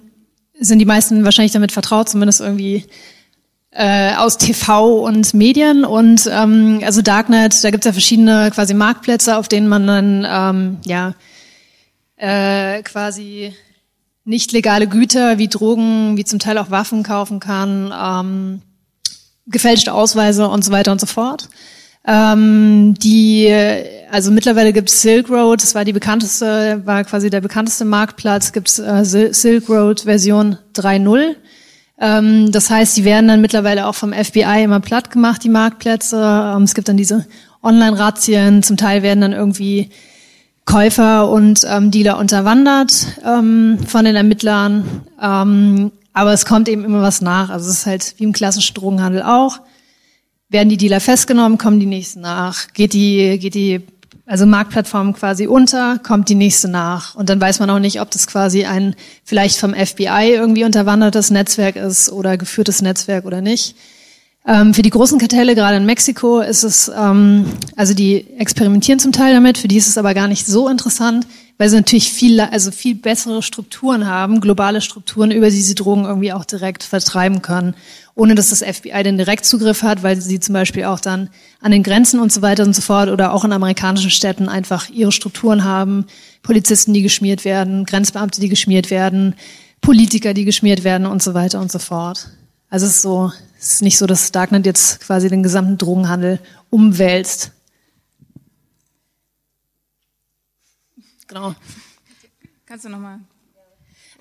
sind 0.59 0.79
die 0.79 0.85
meisten 0.85 1.23
wahrscheinlich 1.23 1.53
damit 1.53 1.71
vertraut, 1.71 2.09
zumindest 2.09 2.41
irgendwie 2.41 2.85
äh, 3.71 4.13
aus 4.15 4.37
TV 4.37 4.99
und 4.99 5.33
Medien. 5.33 5.85
Und 5.85 6.29
ähm, 6.31 6.81
also 6.83 7.01
Darknet, 7.01 7.63
da 7.63 7.71
gibt 7.71 7.85
es 7.85 7.89
ja 7.89 7.93
verschiedene 7.93 8.51
quasi 8.51 8.73
Marktplätze, 8.73 9.37
auf 9.37 9.47
denen 9.47 9.67
man 9.67 9.87
dann 9.87 10.27
ähm, 10.27 10.77
ja 10.85 11.13
äh, 12.17 12.81
quasi 12.83 13.53
nicht 14.25 14.51
legale 14.51 14.87
Güter 14.87 15.37
wie 15.37 15.47
Drogen, 15.47 16.17
wie 16.17 16.25
zum 16.25 16.39
Teil 16.39 16.57
auch 16.57 16.71
Waffen 16.71 17.03
kaufen 17.03 17.39
kann, 17.39 17.93
ähm, 17.97 18.61
gefälschte 19.47 19.93
Ausweise 19.93 20.47
und 20.47 20.65
so 20.65 20.71
weiter 20.71 20.91
und 20.91 20.99
so 20.99 21.05
fort. 21.05 21.47
Ähm, 22.07 22.95
die, 22.95 23.51
also 24.11 24.31
mittlerweile 24.31 24.73
gibt's 24.73 25.01
Silk 25.01 25.29
Road, 25.29 25.61
das 25.61 25.73
war 25.73 25.85
die 25.85 25.93
bekannteste, 25.93 26.81
war 26.85 27.03
quasi 27.03 27.29
der 27.29 27.41
bekannteste 27.41 27.85
Marktplatz, 27.85 28.51
gibt's 28.51 28.77
äh, 28.79 29.03
Silk 29.03 29.69
Road 29.69 30.01
Version 30.01 30.57
3.0. 30.75 31.35
Ähm, 31.99 32.51
das 32.51 32.69
heißt, 32.69 32.97
die 32.97 33.05
werden 33.05 33.27
dann 33.27 33.41
mittlerweile 33.41 33.87
auch 33.87 33.95
vom 33.95 34.13
FBI 34.13 34.63
immer 34.63 34.79
platt 34.81 35.11
gemacht, 35.11 35.43
die 35.43 35.49
Marktplätze. 35.49 36.17
Ähm, 36.55 36.63
es 36.63 36.75
gibt 36.75 36.89
dann 36.89 36.97
diese 36.97 37.25
Online-Razzien, 37.63 38.61
zum 38.61 38.77
Teil 38.77 39.01
werden 39.01 39.21
dann 39.21 39.33
irgendwie 39.33 39.89
Käufer 40.65 41.29
und 41.29 41.61
ähm, 41.69 41.91
Dealer 41.91 42.17
unterwandert 42.17 43.19
ähm, 43.25 43.77
von 43.87 44.05
den 44.05 44.15
Ermittlern. 44.15 45.03
Ähm, 45.21 45.91
aber 46.13 46.33
es 46.33 46.45
kommt 46.45 46.67
eben 46.69 46.83
immer 46.83 47.01
was 47.01 47.21
nach. 47.21 47.49
Also 47.49 47.69
es 47.69 47.79
ist 47.79 47.85
halt 47.85 48.15
wie 48.17 48.23
im 48.23 48.33
klassischen 48.33 48.73
Drogenhandel 48.73 49.21
auch 49.21 49.59
werden 50.49 50.69
die 50.69 50.77
Dealer 50.77 50.99
festgenommen, 50.99 51.57
kommen 51.57 51.79
die 51.79 51.85
nächsten 51.85 52.21
nach, 52.21 52.71
geht 52.73 52.93
die, 52.93 53.37
geht 53.39 53.55
die, 53.55 53.81
also 54.25 54.45
Marktplattform 54.45 55.13
quasi 55.13 55.47
unter, 55.47 55.99
kommt 55.99 56.29
die 56.29 56.35
nächste 56.35 56.67
nach. 56.67 57.15
Und 57.15 57.29
dann 57.29 57.41
weiß 57.41 57.59
man 57.59 57.69
auch 57.69 57.79
nicht, 57.79 58.01
ob 58.01 58.11
das 58.11 58.27
quasi 58.27 58.65
ein 58.65 58.95
vielleicht 59.23 59.57
vom 59.57 59.73
FBI 59.73 60.31
irgendwie 60.33 60.63
unterwandertes 60.63 61.29
Netzwerk 61.31 61.75
ist 61.75 62.11
oder 62.11 62.37
geführtes 62.37 62.81
Netzwerk 62.81 63.25
oder 63.25 63.41
nicht. 63.41 63.75
Ähm, 64.47 64.73
für 64.73 64.83
die 64.83 64.91
großen 64.91 65.17
Kartelle, 65.17 65.55
gerade 65.55 65.77
in 65.77 65.85
Mexiko, 65.85 66.39
ist 66.39 66.63
es, 66.63 66.91
ähm, 66.95 67.45
also 67.75 67.93
die 67.93 68.27
experimentieren 68.37 68.99
zum 68.99 69.11
Teil 69.11 69.33
damit, 69.33 69.57
für 69.57 69.67
die 69.67 69.77
ist 69.77 69.87
es 69.87 69.97
aber 69.97 70.13
gar 70.13 70.27
nicht 70.27 70.45
so 70.45 70.69
interessant, 70.69 71.25
weil 71.57 71.69
sie 71.69 71.77
natürlich 71.77 72.11
viel, 72.11 72.39
also 72.39 72.69
viel 72.69 72.95
bessere 72.95 73.41
Strukturen 73.41 74.05
haben, 74.05 74.41
globale 74.41 74.81
Strukturen, 74.81 75.31
über 75.31 75.49
die 75.49 75.61
sie 75.61 75.73
Drogen 75.73 76.05
irgendwie 76.05 76.33
auch 76.33 76.45
direkt 76.45 76.83
vertreiben 76.83 77.41
können 77.41 77.73
ohne 78.15 78.33
dass 78.33 78.49
das 78.49 78.63
FBI 78.63 79.03
den 79.03 79.17
Direktzugriff 79.17 79.83
hat, 79.83 80.01
weil 80.01 80.19
sie 80.19 80.39
zum 80.39 80.53
Beispiel 80.53 80.85
auch 80.85 81.01
dann 81.01 81.29
an 81.59 81.71
den 81.71 81.83
Grenzen 81.83 82.21
und 82.21 82.31
so 82.31 82.41
weiter 82.41 82.63
und 82.63 82.73
so 82.73 82.81
fort 82.81 83.09
oder 83.09 83.33
auch 83.33 83.43
in 83.43 83.51
amerikanischen 83.51 84.09
Städten 84.09 84.47
einfach 84.47 84.89
ihre 84.89 85.11
Strukturen 85.11 85.65
haben, 85.65 86.05
Polizisten, 86.41 86.93
die 86.93 87.01
geschmiert 87.01 87.43
werden, 87.43 87.85
Grenzbeamte, 87.85 88.39
die 88.39 88.49
geschmiert 88.49 88.89
werden, 88.89 89.35
Politiker, 89.81 90.33
die 90.33 90.45
geschmiert 90.45 90.85
werden 90.85 91.05
und 91.05 91.21
so 91.21 91.33
weiter 91.33 91.59
und 91.59 91.71
so 91.71 91.79
fort. 91.79 92.29
Also 92.69 92.85
es 92.85 92.93
ist 92.93 93.01
so, 93.01 93.31
es 93.65 93.73
ist 93.75 93.81
nicht 93.81 93.97
so, 93.97 94.05
dass 94.05 94.31
Darknet 94.31 94.67
jetzt 94.67 94.99
quasi 94.99 95.27
den 95.27 95.41
gesamten 95.41 95.79
Drogenhandel 95.79 96.39
umwälzt. 96.69 97.51
Genau. 101.27 101.55
Kannst 102.67 102.85
du 102.85 102.89
nochmal 102.89 103.19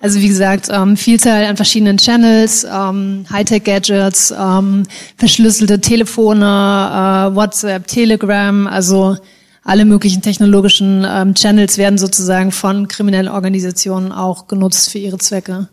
also 0.01 0.19
wie 0.19 0.27
gesagt, 0.27 0.67
ähm, 0.71 0.97
Vielzahl 0.97 1.45
an 1.45 1.55
verschiedenen 1.55 1.97
Channels, 1.97 2.65
ähm, 2.65 3.25
Hightech-Gadgets, 3.31 4.33
ähm, 4.37 4.83
verschlüsselte 5.17 5.79
Telefone, 5.79 6.45
äh, 6.45 7.35
WhatsApp, 7.35 7.87
Telegram, 7.87 8.67
also 8.67 9.17
alle 9.63 9.85
möglichen 9.85 10.21
technologischen 10.21 11.05
ähm, 11.07 11.33
Channels 11.33 11.77
werden 11.77 11.97
sozusagen 11.97 12.51
von 12.51 12.87
kriminellen 12.87 13.29
Organisationen 13.29 14.11
auch 14.11 14.47
genutzt 14.47 14.91
für 14.91 14.99
ihre 14.99 15.17
Zwecke. 15.17 15.69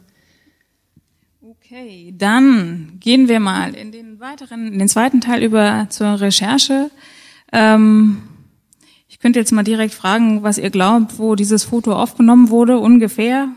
Okay, 1.72 2.12
dann 2.14 2.98
gehen 3.00 3.28
wir 3.28 3.40
mal 3.40 3.74
in 3.74 3.92
den 3.92 4.20
weiteren, 4.20 4.74
in 4.74 4.78
den 4.78 4.90
zweiten 4.90 5.22
Teil 5.22 5.42
über 5.42 5.86
zur 5.88 6.20
Recherche. 6.20 6.90
Ähm, 7.50 8.18
ich 9.08 9.18
könnte 9.20 9.38
jetzt 9.38 9.52
mal 9.52 9.62
direkt 9.62 9.94
fragen, 9.94 10.42
was 10.42 10.58
ihr 10.58 10.68
glaubt, 10.68 11.18
wo 11.18 11.34
dieses 11.34 11.64
Foto 11.64 11.94
aufgenommen 11.94 12.50
wurde, 12.50 12.78
ungefähr. 12.78 13.48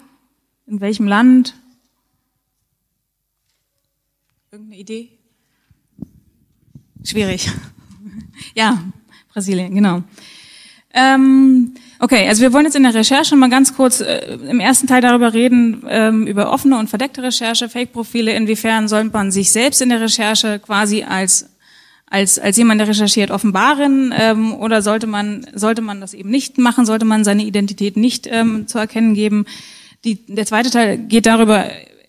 In 0.65 0.79
welchem 0.79 1.07
Land? 1.07 1.55
Irgendeine 4.49 4.79
Idee? 4.79 5.09
Schwierig. 7.03 7.51
ja, 8.55 8.81
Brasilien, 9.33 9.75
genau. 9.75 10.03
Ähm, 10.93 11.75
okay, 11.99 12.27
also 12.27 12.41
wir 12.41 12.53
wollen 12.53 12.65
jetzt 12.65 12.75
in 12.75 12.83
der 12.83 12.93
Recherche 12.93 13.35
mal 13.35 13.49
ganz 13.49 13.75
kurz 13.75 14.01
äh, 14.01 14.37
im 14.49 14.59
ersten 14.59 14.87
Teil 14.87 15.01
darüber 15.01 15.33
reden, 15.33 15.83
ähm, 15.87 16.27
über 16.27 16.51
offene 16.51 16.77
und 16.77 16.89
verdeckte 16.89 17.23
Recherche, 17.23 17.69
Fake-Profile. 17.69 18.33
Inwiefern 18.33 18.87
soll 18.87 19.05
man 19.05 19.31
sich 19.31 19.51
selbst 19.51 19.81
in 19.81 19.89
der 19.89 20.01
Recherche 20.01 20.59
quasi 20.59 21.03
als 21.03 21.49
als, 22.07 22.37
als 22.37 22.55
jemand, 22.57 22.79
der 22.79 22.87
recherchiert, 22.87 23.31
offenbaren 23.31 24.13
ähm, 24.15 24.53
oder 24.53 24.81
sollte 24.81 25.07
man, 25.07 25.47
sollte 25.53 25.81
man 25.81 26.01
das 26.01 26.13
eben 26.13 26.29
nicht 26.29 26.57
machen, 26.57 26.85
sollte 26.85 27.03
man 27.03 27.23
seine 27.23 27.43
Identität 27.43 27.97
nicht 27.97 28.27
ähm, 28.31 28.67
zu 28.67 28.77
erkennen 28.77 29.15
geben? 29.15 29.45
Die, 30.03 30.23
der 30.27 30.45
zweite 30.45 30.69
Teil 30.69 30.99
geht 30.99 31.25
darüber, 31.25 31.65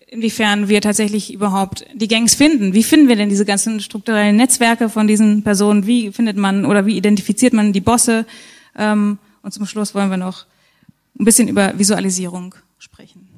inwiefern 0.07 0.69
wir 0.69 0.81
tatsächlich 0.81 1.33
überhaupt 1.33 1.85
die 1.93 2.07
Gangs 2.07 2.35
finden. 2.35 2.73
Wie 2.73 2.83
finden 2.83 3.07
wir 3.07 3.15
denn 3.15 3.29
diese 3.29 3.43
ganzen 3.43 3.79
strukturellen 3.79 4.37
Netzwerke 4.37 4.89
von 4.89 5.07
diesen 5.07 5.43
Personen? 5.43 5.87
Wie 5.87 6.11
findet 6.11 6.37
man 6.37 6.65
oder 6.65 6.85
wie 6.85 6.95
identifiziert 6.95 7.53
man 7.53 7.73
die 7.73 7.81
Bosse? 7.81 8.25
Ähm, 8.77 9.17
und 9.47 9.53
zum 9.53 9.65
Schluss 9.65 9.95
wollen 9.95 10.09
wir 10.09 10.17
noch 10.17 10.45
ein 11.17 11.23
bisschen 11.23 11.47
über 11.47 11.79
Visualisierung 11.79 12.53
sprechen. 12.79 13.29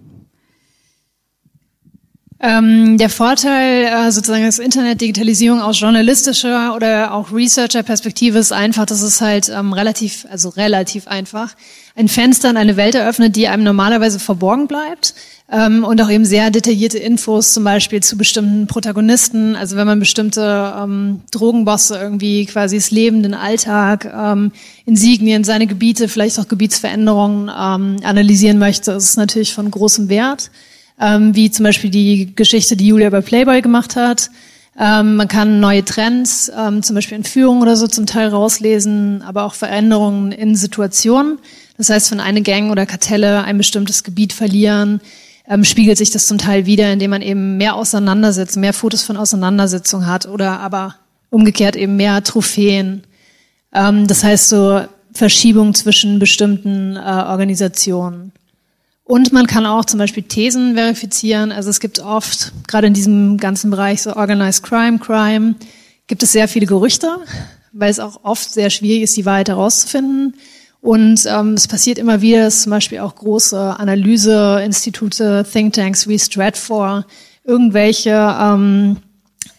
Ähm, 2.39 2.97
der 2.97 3.11
Vorteil 3.11 3.83
äh, 3.83 4.11
sozusagen 4.11 4.45
des 4.45 4.57
Internet, 4.57 5.01
Digitalisierung 5.01 5.61
aus 5.61 5.79
journalistischer 5.79 6.73
oder 6.73 7.13
auch 7.13 7.31
Researcher-Perspektive 7.31 8.39
ist 8.39 8.51
einfach, 8.51 8.87
dass 8.87 9.03
es 9.03 9.21
halt 9.21 9.49
ähm, 9.49 9.71
relativ, 9.71 10.25
also 10.31 10.49
relativ 10.49 11.07
einfach, 11.07 11.53
ein 11.95 12.07
Fenster 12.07 12.49
in 12.49 12.57
eine 12.57 12.75
Welt 12.75 12.95
eröffnet, 12.95 13.35
die 13.35 13.47
einem 13.47 13.63
normalerweise 13.63 14.17
verborgen 14.19 14.67
bleibt 14.67 15.13
ähm, 15.51 15.83
und 15.83 16.01
auch 16.01 16.09
eben 16.09 16.25
sehr 16.25 16.51
detaillierte 16.51 16.99
Infos 16.99 17.53
zum 17.53 17.63
Beispiel 17.63 18.01
zu 18.01 18.17
bestimmten 18.17 18.67
Protagonisten. 18.67 19.55
Also 19.55 19.75
wenn 19.75 19.88
man 19.88 19.99
bestimmte 19.99 20.73
ähm, 20.77 21.21
Drogenbosse 21.31 21.97
irgendwie 21.97 22.45
quasi 22.45 22.77
das 22.77 22.91
Leben, 22.91 23.23
den 23.23 23.33
Alltag, 23.33 24.12
ähm, 24.15 24.51
Insignien, 24.85 25.43
seine 25.43 25.65
Gebiete, 25.65 26.07
vielleicht 26.07 26.39
auch 26.39 26.47
Gebietsveränderungen 26.47 27.49
ähm, 27.49 27.97
analysieren 28.03 28.59
möchte, 28.59 28.91
ist 28.91 29.05
es 29.05 29.17
natürlich 29.17 29.53
von 29.53 29.71
großem 29.71 30.09
Wert 30.09 30.51
ähm, 31.01 31.35
wie 31.35 31.49
zum 31.49 31.63
Beispiel 31.63 31.89
die 31.89 32.35
Geschichte, 32.35 32.75
die 32.75 32.88
Julia 32.88 33.09
bei 33.09 33.21
Playboy 33.21 33.62
gemacht 33.62 33.95
hat. 33.95 34.29
Ähm, 34.77 35.15
man 35.15 35.27
kann 35.27 35.59
neue 35.59 35.83
Trends, 35.83 36.51
zum 36.81 36.95
Beispiel 36.95 37.17
Entführungen 37.17 37.62
oder 37.62 37.75
so 37.75 37.88
zum 37.88 38.05
Teil 38.05 38.27
rauslesen, 38.29 39.23
aber 39.23 39.43
auch 39.43 39.53
Veränderungen 39.53 40.31
in 40.31 40.55
Situationen. 40.55 41.39
Das 41.77 41.89
heißt, 41.89 42.12
wenn 42.12 42.19
eine 42.19 42.41
Gang 42.41 42.71
oder 42.71 42.85
Kartelle 42.85 43.43
ein 43.43 43.57
bestimmtes 43.57 44.03
Gebiet 44.03 44.33
verlieren, 44.33 44.99
ähm, 45.49 45.65
spiegelt 45.65 45.97
sich 45.97 46.12
das 46.12 46.27
zum 46.27 46.38
Teil 46.38 46.65
wieder, 46.67 46.93
indem 46.93 47.09
man 47.09 47.23
eben 47.23 47.57
mehr 47.57 47.75
Auseinandersetzungen, 47.75 48.62
mehr 48.62 48.73
Fotos 48.73 49.03
von 49.03 49.17
Auseinandersetzungen 49.17 50.07
hat 50.07 50.27
oder 50.27 50.59
aber 50.59 50.95
umgekehrt 51.31 51.75
eben 51.75 51.95
mehr 51.95 52.23
Trophäen. 52.23 53.03
Ähm, 53.73 54.07
das 54.07 54.23
heißt 54.23 54.49
so 54.49 54.81
Verschiebung 55.12 55.73
zwischen 55.73 56.19
bestimmten 56.19 56.95
äh, 56.95 56.99
Organisationen. 56.99 58.31
Und 59.03 59.33
man 59.33 59.47
kann 59.47 59.65
auch 59.65 59.85
zum 59.85 59.97
Beispiel 59.97 60.21
Thesen 60.21 60.75
verifizieren. 60.75 61.51
Also 61.51 61.71
es 61.71 61.79
gibt 61.79 61.99
oft, 61.99 62.53
gerade 62.67 62.85
in 62.85 62.93
diesem 62.93 63.38
ganzen 63.38 63.71
Bereich 63.71 64.03
so 64.03 64.15
Organized 64.15 64.62
Crime, 64.62 64.99
Crime, 64.99 65.55
gibt 66.05 66.21
es 66.21 66.31
sehr 66.31 66.47
viele 66.47 66.67
Gerüchte, 66.67 67.17
weil 67.71 67.89
es 67.89 67.99
auch 67.99 68.19
oft 68.23 68.51
sehr 68.51 68.69
schwierig 68.69 69.01
ist, 69.01 69.17
die 69.17 69.25
Wahrheit 69.25 69.49
herauszufinden. 69.49 70.35
Und 70.81 71.25
ähm, 71.25 71.55
es 71.55 71.67
passiert 71.67 71.97
immer 71.97 72.21
wieder, 72.21 72.43
dass 72.43 72.63
zum 72.63 72.69
Beispiel 72.69 72.99
auch 72.99 73.15
große 73.15 73.79
Analyseinstitute, 73.79 75.45
Thinktanks 75.51 76.07
wie 76.07 76.17
Stratfor 76.17 77.05
irgendwelche, 77.43 78.11
ähm, 78.39 78.97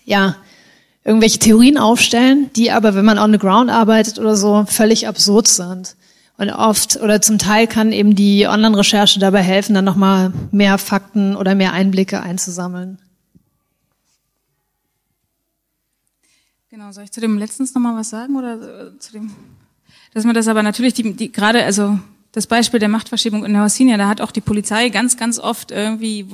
ja, 0.04 0.36
irgendwelche 1.04 1.38
Theorien 1.38 1.76
aufstellen, 1.76 2.50
die 2.56 2.70
aber, 2.70 2.94
wenn 2.94 3.04
man 3.04 3.18
on 3.18 3.32
the 3.32 3.38
ground 3.38 3.70
arbeitet 3.70 4.18
oder 4.18 4.36
so, 4.36 4.64
völlig 4.66 5.08
absurd 5.08 5.48
sind. 5.48 5.96
Und 6.38 6.50
oft 6.50 6.96
oder 6.96 7.20
zum 7.20 7.38
Teil 7.38 7.66
kann 7.66 7.92
eben 7.92 8.14
die 8.14 8.46
Online-Recherche 8.46 9.20
dabei 9.20 9.42
helfen, 9.42 9.74
dann 9.74 9.84
nochmal 9.84 10.32
mehr 10.52 10.78
Fakten 10.78 11.36
oder 11.36 11.54
mehr 11.54 11.74
Einblicke 11.74 12.22
einzusammeln. 12.22 12.98
Genau, 16.70 16.92
soll 16.92 17.04
ich 17.04 17.12
zu 17.12 17.20
dem 17.20 17.36
letztens 17.36 17.74
nochmal 17.74 17.94
was 17.96 18.08
sagen 18.08 18.36
oder 18.36 18.54
äh, 18.54 18.98
zu 18.98 19.12
dem, 19.12 19.32
dass 20.14 20.24
man 20.24 20.34
das 20.34 20.48
aber 20.48 20.62
natürlich 20.62 20.94
die, 20.94 21.14
die 21.14 21.32
gerade, 21.32 21.64
also 21.64 21.98
das 22.32 22.46
Beispiel 22.46 22.78
der 22.78 22.88
Machtverschiebung 22.88 23.44
in 23.44 23.52
Neusinia, 23.52 23.96
da 23.96 24.08
hat 24.08 24.20
auch 24.20 24.30
die 24.30 24.40
Polizei 24.40 24.88
ganz, 24.88 25.16
ganz 25.16 25.40
oft 25.40 25.72
irgendwie 25.72 26.26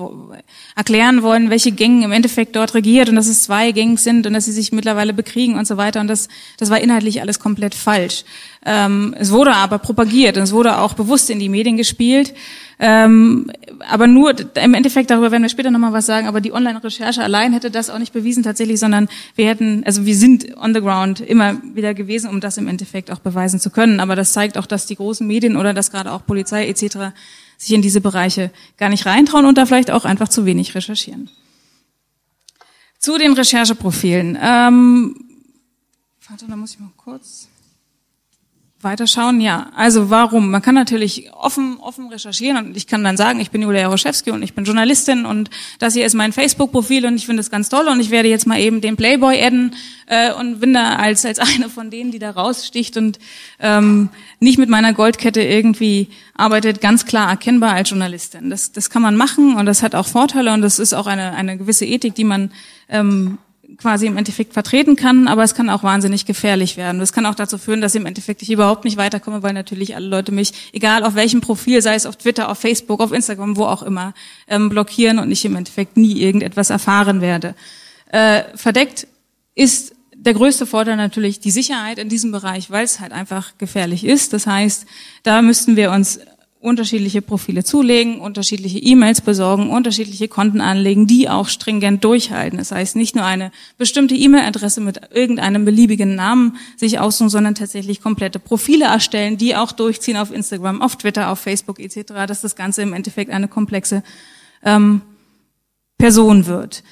erklären 0.75 1.23
wollen, 1.23 1.49
welche 1.49 1.73
Gänge 1.73 2.05
im 2.05 2.13
Endeffekt 2.13 2.55
dort 2.55 2.75
regiert 2.75 3.09
und 3.09 3.17
dass 3.17 3.29
es 3.29 3.45
zwei 3.45 3.73
Gangs 3.73 4.05
sind 4.05 4.27
und 4.27 4.35
dass 4.35 4.45
sie 4.45 4.53
sich 4.53 4.73
mittlerweile 4.73 5.15
bekriegen 5.15 5.57
und 5.57 5.67
so 5.67 5.79
weiter. 5.79 6.01
Und 6.01 6.09
das, 6.09 6.29
das 6.59 6.69
war 6.69 6.81
inhaltlich 6.81 7.23
alles 7.23 7.39
komplett 7.41 7.75
falsch. 7.75 8.25
Ähm, 8.69 9.15
es 9.17 9.31
wurde 9.31 9.55
aber 9.55 9.79
propagiert 9.79 10.37
und 10.37 10.43
es 10.43 10.51
wurde 10.51 10.79
auch 10.79 10.95
bewusst 10.95 11.31
in 11.31 11.39
die 11.39 11.49
Medien 11.49 11.77
gespielt. 11.77 12.35
Ähm, 12.81 13.49
aber 13.89 14.09
nur, 14.09 14.35
im 14.57 14.75
Endeffekt, 14.75 15.09
darüber 15.09 15.31
werden 15.31 15.45
wir 15.45 15.49
später 15.49 15.71
nochmal 15.71 15.93
was 15.93 16.05
sagen, 16.05 16.27
aber 16.27 16.41
die 16.41 16.53
Online-Recherche 16.53 17.23
allein 17.23 17.53
hätte 17.53 17.71
das 17.71 17.91
auch 17.91 18.01
nicht 18.01 18.13
bewiesen 18.13 18.43
tatsächlich, 18.43 18.81
sondern 18.81 19.09
wir 19.37 19.47
hätten, 19.47 19.85
also 19.85 20.05
wir 20.05 20.17
sind 20.17 20.57
on 20.57 20.75
the 20.75 20.81
ground 20.81 21.21
immer 21.21 21.63
wieder 21.75 21.95
gewesen, 21.95 22.29
um 22.29 22.41
das 22.41 22.59
im 22.59 22.67
Endeffekt 22.67 23.13
auch 23.13 23.21
beweisen 23.21 23.61
zu 23.61 23.71
können. 23.71 24.01
Aber 24.01 24.17
das 24.17 24.33
zeigt 24.33 24.59
auch, 24.59 24.67
dass 24.67 24.87
die 24.87 24.97
großen 24.97 25.25
Medien 25.25 25.57
oder 25.57 25.73
dass 25.73 25.93
gerade 25.93 26.11
auch 26.11 26.27
Polizei 26.27 26.67
etc. 26.67 27.15
sich 27.57 27.73
in 27.73 27.83
diese 27.83 28.01
Bereiche 28.01 28.51
gar 28.79 28.89
nicht 28.89 29.07
reintrauen 29.07 29.47
und 29.47 29.57
da 29.57 29.65
vielleicht 29.65 29.93
auch 29.93 30.05
einfach 30.05 30.29
zu 30.29 30.45
wenig 30.45 30.75
recherchieren. 30.75 31.31
Zu 32.99 33.17
den 33.17 33.33
Rechercheprofilen. 33.33 34.37
Ähm, 34.43 35.15
warte, 36.29 36.47
da 36.49 36.57
muss 36.57 36.73
ich 36.73 36.81
mal 36.81 36.91
kurz 36.97 37.49
weiterschauen. 38.83 39.41
Ja, 39.41 39.71
also 39.75 40.11
warum? 40.11 40.51
Man 40.51 40.61
kann 40.61 40.75
natürlich 40.75 41.33
offen, 41.33 41.79
offen 41.81 42.09
recherchieren 42.09 42.67
und 42.67 42.77
ich 42.77 42.87
kann 42.87 43.03
dann 43.03 43.17
sagen, 43.17 43.41
ich 43.41 43.51
bin 43.51 43.63
Julia 43.63 43.81
Jaroszewski 43.83 44.31
und 44.31 44.43
ich 44.43 44.55
bin 44.55 44.65
Journalistin 44.65 45.25
und 45.25 45.49
das 45.79 45.95
hier 45.95 46.05
ist 46.05 46.15
mein 46.15 46.33
Facebook-Profil 46.33 47.07
und 47.07 47.17
ich 47.17 47.25
finde 47.25 47.41
es 47.41 47.51
ganz 47.51 47.71
toll 47.71 47.89
und 47.89 48.01
ich 48.01 48.11
werde 48.11 48.29
jetzt 48.29 48.47
mal 48.47 48.61
eben 48.61 48.83
den 48.83 48.97
Playboy 48.97 49.43
adden 49.43 49.75
äh, 50.07 50.31
und 50.33 50.61
bin 50.61 50.75
da 50.75 50.97
als, 50.97 51.25
als 51.25 51.39
eine 51.39 51.71
von 51.71 51.91
denen, 51.91 52.11
die 52.11 52.19
da 52.19 52.31
raussticht 52.31 52.99
und 52.99 53.19
ähm, 53.61 54.11
nicht 54.41 54.59
mit 54.59 54.69
meiner 54.69 54.93
Goldkette 54.93 55.41
irgendwie 55.41 56.09
arbeitet, 56.35 56.83
ganz 56.83 57.07
klar 57.07 57.31
erkennbar 57.31 57.73
als 57.73 57.89
Journalistin. 57.89 58.51
Das, 58.51 58.73
das 58.73 58.91
kann 58.91 59.01
man 59.01 59.17
machen 59.17 59.57
und 59.57 59.65
das 59.65 59.83
hat 59.83 59.95
auch 59.95 60.07
Vorteile 60.07 60.53
und 60.53 60.61
das 60.61 60.79
ist 60.79 60.93
auch 60.93 61.07
eine, 61.07 61.33
eine 61.33 61.57
gewisse 61.57 61.87
Ethik, 61.87 62.15
die 62.15 62.25
man 62.25 62.53
ähm, 62.91 63.39
quasi 63.79 64.07
im 64.07 64.17
Endeffekt 64.17 64.53
vertreten 64.53 64.97
kann, 64.97 65.29
aber 65.29 65.43
es 65.43 65.55
kann 65.55 65.71
auch 65.71 65.83
wahnsinnig 65.83 66.25
gefährlich 66.27 66.77
werden. 66.77 66.99
Das 66.99 67.13
kann 67.13 67.27
auch 67.27 67.35
dazu 67.35 67.59
führen, 67.59 67.81
dass 67.81 67.95
im 67.95 68.07
Endeffekt 68.07 68.43
ich 68.43 68.51
überhaupt 68.51 68.85
nicht 68.85 68.97
weiterkomme, 68.97 69.43
weil 69.43 69.53
natürlich 69.53 69.95
alle 69.95 70.07
Leute 70.07 70.33
mich, 70.33 70.53
egal 70.73 71.05
auf 71.05 71.15
welchem 71.15 71.41
Profil, 71.41 71.83
sei 71.83 71.95
es 71.95 72.07
auf 72.07 72.17
Twitter, 72.17 72.49
auf 72.49 72.59
Facebook, 72.59 73.01
auf 73.01 73.13
Instagram, 73.13 73.57
wo 73.57 73.65
auch 73.65 73.83
immer, 73.83 74.15
ähm, 74.49 74.69
blockieren 74.69 75.19
und 75.19 75.31
ich 75.31 75.45
im 75.45 75.57
Endeffekt 75.57 75.97
nie 75.97 76.21
irgendetwas 76.21 76.71
erfahren 76.71 77.21
werde. 77.21 77.55
Äh, 78.11 78.45
verdeckt 78.55 79.07
ist 79.55 79.95
der 80.15 80.35
größte 80.35 80.67
Vorteil 80.67 80.97
natürlich 80.97 81.41
die 81.41 81.51
Sicherheit 81.51 81.99
in 81.99 82.09
diesem 82.09 82.33
Bereich, 82.33 82.71
weil 82.71 82.85
es 82.85 83.01
halt 83.01 83.13
einfach 83.13 83.59
gefährlich 83.59 84.05
ist. 84.05 84.33
Das 84.33 84.47
heißt, 84.47 84.87
da 85.23 85.41
müssten 85.43 85.77
wir 85.77 85.93
uns 85.93 86.19
unterschiedliche 86.61 87.23
Profile 87.23 87.65
zulegen, 87.65 88.21
unterschiedliche 88.21 88.79
E-Mails 88.79 89.21
besorgen, 89.21 89.71
unterschiedliche 89.71 90.27
Konten 90.27 90.61
anlegen, 90.61 91.07
die 91.07 91.29
auch 91.29 91.49
stringent 91.49 92.03
durchhalten. 92.03 92.59
Das 92.59 92.73
heißt, 92.73 92.97
nicht 92.97 93.15
nur 93.15 93.25
eine 93.25 93.53
bestimmte 93.79 94.15
E-Mail-Adresse 94.15 94.81
mit 94.81 95.01
irgendeinem 95.13 95.65
beliebigen 95.65 96.15
Namen 96.15 96.57
sich 96.77 96.99
aussuchen, 96.99 97.29
sondern 97.29 97.55
tatsächlich 97.55 98.01
komplette 98.01 98.39
Profile 98.39 98.87
erstellen, 98.87 99.37
die 99.37 99.55
auch 99.55 99.73
durchziehen 99.73 100.17
auf 100.17 100.33
Instagram, 100.33 100.83
auf 100.83 100.97
Twitter, 100.97 101.31
auf 101.31 101.39
Facebook 101.39 101.79
etc., 101.79 102.27
dass 102.27 102.41
das 102.41 102.57
Ganze 102.57 102.83
im 102.83 102.95
Endeffekt 102.95 103.31
eine 103.31 103.49
komplexe 103.49 104.03
ähm, 104.65 105.03
Person 105.99 106.47
wird. 106.47 106.83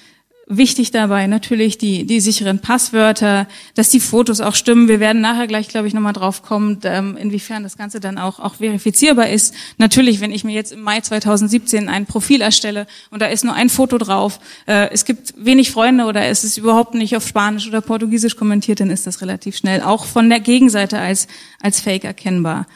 Wichtig 0.47 0.91
dabei 0.91 1.27
natürlich 1.27 1.79
die, 1.79 2.05
die 2.05 2.21
sicheren 2.21 2.59
Passwörter, 2.59 3.49
dass 3.75 3.89
die 3.89 4.01
Fotos 4.01 4.43
auch 4.43 4.55
stimmen. 4.55 4.89
Wir 4.89 5.01
werden 5.01 5.23
nachher 5.23 5.47
gleich, 5.47 5.69
glaube 5.69 5.89
ich, 5.89 5.95
nochmal 5.95 6.13
drauf 6.13 6.43
kommen, 6.43 6.81
ähm, 6.85 7.17
inwiefern 7.17 7.63
das 7.63 7.79
Ganze 7.79 7.99
dann 7.99 8.19
auch, 8.19 8.41
auch 8.41 8.57
verifizierbar 8.57 9.31
ist. 9.31 9.55
Natürlich, 9.79 10.21
wenn 10.21 10.33
ich 10.33 10.45
mir 10.45 10.53
jetzt 10.53 10.73
im 10.73 10.83
Mai 10.83 11.01
2017 11.01 11.89
ein 11.89 12.05
Profil 12.05 12.43
erstelle 12.43 12.87
und 13.11 13.23
da 13.23 13.27
ist 13.27 13.43
nur 13.43 13.55
ein 13.55 13.71
Foto 13.71 13.97
drauf, 13.97 14.39
äh, 14.67 14.91
es 14.91 15.07
gibt 15.07 15.33
wenig 15.43 15.71
Freunde 15.71 16.05
oder 16.05 16.27
es 16.27 16.45
ist 16.45 16.59
überhaupt 16.59 16.93
nicht 16.93 17.17
auf 17.17 17.27
Spanisch 17.27 17.67
oder 17.67 17.81
Portugiesisch 17.81 18.37
kommentiert, 18.37 18.81
dann 18.81 18.91
ist 18.91 19.07
das 19.07 19.23
relativ 19.23 19.57
schnell 19.57 19.81
auch 19.81 20.05
von 20.05 20.29
der 20.29 20.41
Gegenseite 20.41 20.99
als, 20.99 21.27
als 21.63 21.81
Fake 21.81 22.05
erkennbar. 22.05 22.67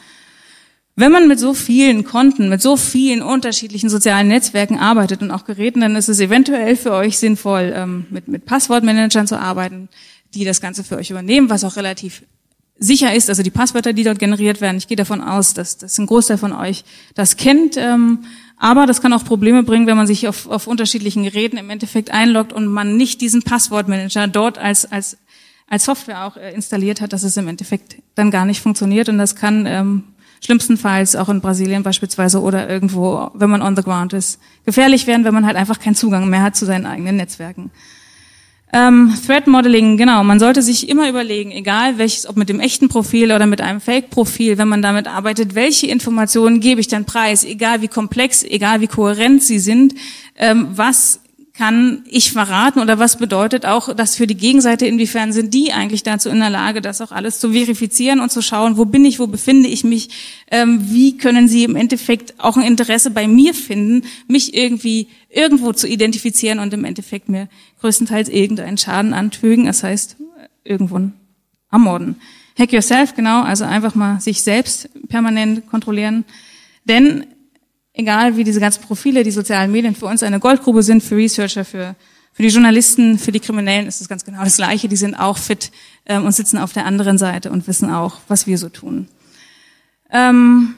Wenn 0.99 1.13
man 1.13 1.29
mit 1.29 1.39
so 1.39 1.53
vielen 1.53 2.03
Konten, 2.03 2.49
mit 2.49 2.61
so 2.61 2.75
vielen 2.75 3.21
unterschiedlichen 3.21 3.89
sozialen 3.89 4.27
Netzwerken 4.27 4.77
arbeitet 4.77 5.21
und 5.21 5.31
auch 5.31 5.45
Geräten, 5.45 5.79
dann 5.79 5.95
ist 5.95 6.09
es 6.09 6.19
eventuell 6.19 6.75
für 6.75 6.91
euch 6.91 7.17
sinnvoll, 7.17 7.71
ähm, 7.73 8.05
mit, 8.09 8.27
mit 8.27 8.45
Passwortmanagern 8.45 9.25
zu 9.25 9.39
arbeiten, 9.39 9.87
die 10.33 10.43
das 10.43 10.59
Ganze 10.59 10.83
für 10.83 10.97
euch 10.97 11.09
übernehmen, 11.09 11.49
was 11.49 11.63
auch 11.63 11.77
relativ 11.77 12.23
sicher 12.79 13.15
ist, 13.15 13.29
also 13.29 13.43
die 13.43 13.49
Passwörter, 13.49 13.93
die 13.93 14.03
dort 14.03 14.19
generiert 14.19 14.59
werden. 14.59 14.75
Ich 14.75 14.89
gehe 14.89 14.97
davon 14.97 15.21
aus, 15.21 15.53
dass, 15.53 15.77
dass 15.77 15.97
ein 15.97 16.05
Großteil 16.05 16.37
von 16.37 16.51
euch 16.51 16.83
das 17.15 17.37
kennt. 17.37 17.77
Ähm, 17.77 18.25
aber 18.57 18.85
das 18.85 19.01
kann 19.01 19.13
auch 19.13 19.23
Probleme 19.23 19.63
bringen, 19.63 19.87
wenn 19.87 19.95
man 19.95 20.07
sich 20.07 20.27
auf, 20.27 20.49
auf 20.49 20.67
unterschiedlichen 20.67 21.23
Geräten 21.23 21.55
im 21.55 21.69
Endeffekt 21.69 22.11
einloggt 22.11 22.51
und 22.51 22.67
man 22.67 22.97
nicht 22.97 23.21
diesen 23.21 23.43
Passwortmanager 23.43 24.27
dort 24.27 24.57
als, 24.57 24.83
als, 24.91 25.17
als 25.69 25.85
Software 25.85 26.25
auch 26.25 26.35
äh, 26.35 26.53
installiert 26.53 26.99
hat, 26.99 27.13
dass 27.13 27.23
es 27.23 27.37
im 27.37 27.47
Endeffekt 27.47 27.95
dann 28.15 28.31
gar 28.31 28.43
nicht 28.43 28.59
funktioniert. 28.59 29.07
Und 29.07 29.17
das 29.17 29.37
kann 29.37 29.65
ähm, 29.65 30.03
schlimmstenfalls 30.41 31.15
auch 31.15 31.29
in 31.29 31.41
Brasilien 31.41 31.83
beispielsweise 31.83 32.41
oder 32.41 32.69
irgendwo, 32.69 33.29
wenn 33.33 33.49
man 33.49 33.61
on 33.61 33.75
the 33.75 33.83
ground 33.83 34.13
ist, 34.13 34.39
gefährlich 34.65 35.07
werden, 35.07 35.25
wenn 35.25 35.33
man 35.33 35.45
halt 35.45 35.57
einfach 35.57 35.79
keinen 35.79 35.95
Zugang 35.95 36.29
mehr 36.29 36.41
hat 36.41 36.55
zu 36.55 36.65
seinen 36.65 36.85
eigenen 36.85 37.17
Netzwerken. 37.17 37.71
Ähm, 38.71 39.15
Threat 39.25 39.47
Modeling, 39.47 39.97
genau. 39.97 40.23
Man 40.23 40.39
sollte 40.39 40.61
sich 40.61 40.89
immer 40.89 41.09
überlegen, 41.09 41.51
egal 41.51 41.97
welches, 41.97 42.29
ob 42.29 42.37
mit 42.37 42.49
dem 42.49 42.59
echten 42.59 42.87
Profil 42.87 43.31
oder 43.31 43.47
mit 43.47 43.61
einem 43.61 43.81
Fake-Profil, 43.81 44.59
wenn 44.59 44.67
man 44.67 44.83
damit 44.83 45.07
arbeitet, 45.07 45.55
welche 45.55 45.87
Informationen 45.87 46.59
gebe 46.59 46.79
ich 46.79 46.87
dann 46.87 47.05
preis, 47.05 47.43
egal 47.43 47.81
wie 47.81 47.87
komplex, 47.87 48.43
egal 48.43 48.81
wie 48.81 48.87
kohärent 48.87 49.41
sie 49.41 49.57
sind, 49.57 49.95
ähm, 50.37 50.67
was 50.75 51.21
kann 51.59 52.03
ich 52.07 52.31
verraten? 52.31 52.79
Oder 52.79 52.99
was 52.99 53.17
bedeutet 53.17 53.65
auch 53.65 53.93
das 53.93 54.15
für 54.15 54.27
die 54.27 54.37
Gegenseite, 54.37 54.85
inwiefern 54.85 55.33
sind 55.33 55.53
die 55.53 55.73
eigentlich 55.73 56.03
dazu 56.03 56.29
in 56.29 56.39
der 56.39 56.49
Lage, 56.49 56.79
das 56.79 57.01
auch 57.01 57.11
alles 57.11 57.37
zu 57.39 57.51
verifizieren 57.51 58.21
und 58.21 58.31
zu 58.31 58.41
schauen, 58.41 58.77
wo 58.77 58.85
bin 58.85 59.03
ich, 59.03 59.19
wo 59.19 59.27
befinde 59.27 59.67
ich 59.67 59.83
mich, 59.83 60.09
ähm, 60.51 60.89
wie 60.89 61.17
können 61.17 61.49
sie 61.49 61.65
im 61.65 61.75
Endeffekt 61.75 62.33
auch 62.37 62.55
ein 62.55 62.63
Interesse 62.63 63.11
bei 63.11 63.27
mir 63.27 63.53
finden, 63.53 64.07
mich 64.29 64.53
irgendwie 64.53 65.09
irgendwo 65.29 65.73
zu 65.73 65.85
identifizieren 65.85 66.59
und 66.59 66.73
im 66.73 66.85
Endeffekt 66.85 67.27
mir 67.27 67.49
größtenteils 67.81 68.29
irgendeinen 68.29 68.77
Schaden 68.77 69.13
anfügen, 69.13 69.65
das 69.65 69.83
heißt 69.83 70.15
irgendwo 70.63 71.11
ermorden. 71.69 72.15
Hack 72.57 72.71
yourself, 72.71 73.15
genau, 73.15 73.41
also 73.41 73.65
einfach 73.65 73.95
mal 73.95 74.21
sich 74.21 74.43
selbst 74.43 74.89
permanent 75.09 75.69
kontrollieren, 75.69 76.23
denn 76.85 77.25
egal 77.99 78.37
wie 78.37 78.43
diese 78.43 78.59
ganzen 78.59 78.81
Profile, 78.81 79.23
die 79.23 79.31
sozialen 79.31 79.71
Medien 79.71 79.93
für 79.93 80.05
uns 80.05 80.23
eine 80.23 80.39
Goldgrube 80.39 80.81
sind, 80.81 81.03
für 81.03 81.17
Researcher, 81.17 81.65
für, 81.65 81.95
für 82.33 82.41
die 82.41 82.49
Journalisten, 82.49 83.19
für 83.19 83.31
die 83.31 83.41
Kriminellen 83.41 83.87
ist 83.87 83.99
es 84.01 84.07
ganz 84.07 84.23
genau 84.23 84.43
das 84.43 84.55
Gleiche. 84.55 84.87
Die 84.87 84.95
sind 84.95 85.15
auch 85.15 85.37
fit 85.37 85.71
ähm, 86.05 86.25
und 86.25 86.31
sitzen 86.31 86.57
auf 86.57 86.73
der 86.73 86.85
anderen 86.85 87.17
Seite 87.17 87.51
und 87.51 87.67
wissen 87.67 87.91
auch, 87.91 88.19
was 88.27 88.47
wir 88.47 88.57
so 88.57 88.69
tun. 88.69 89.07
Ähm, 90.11 90.75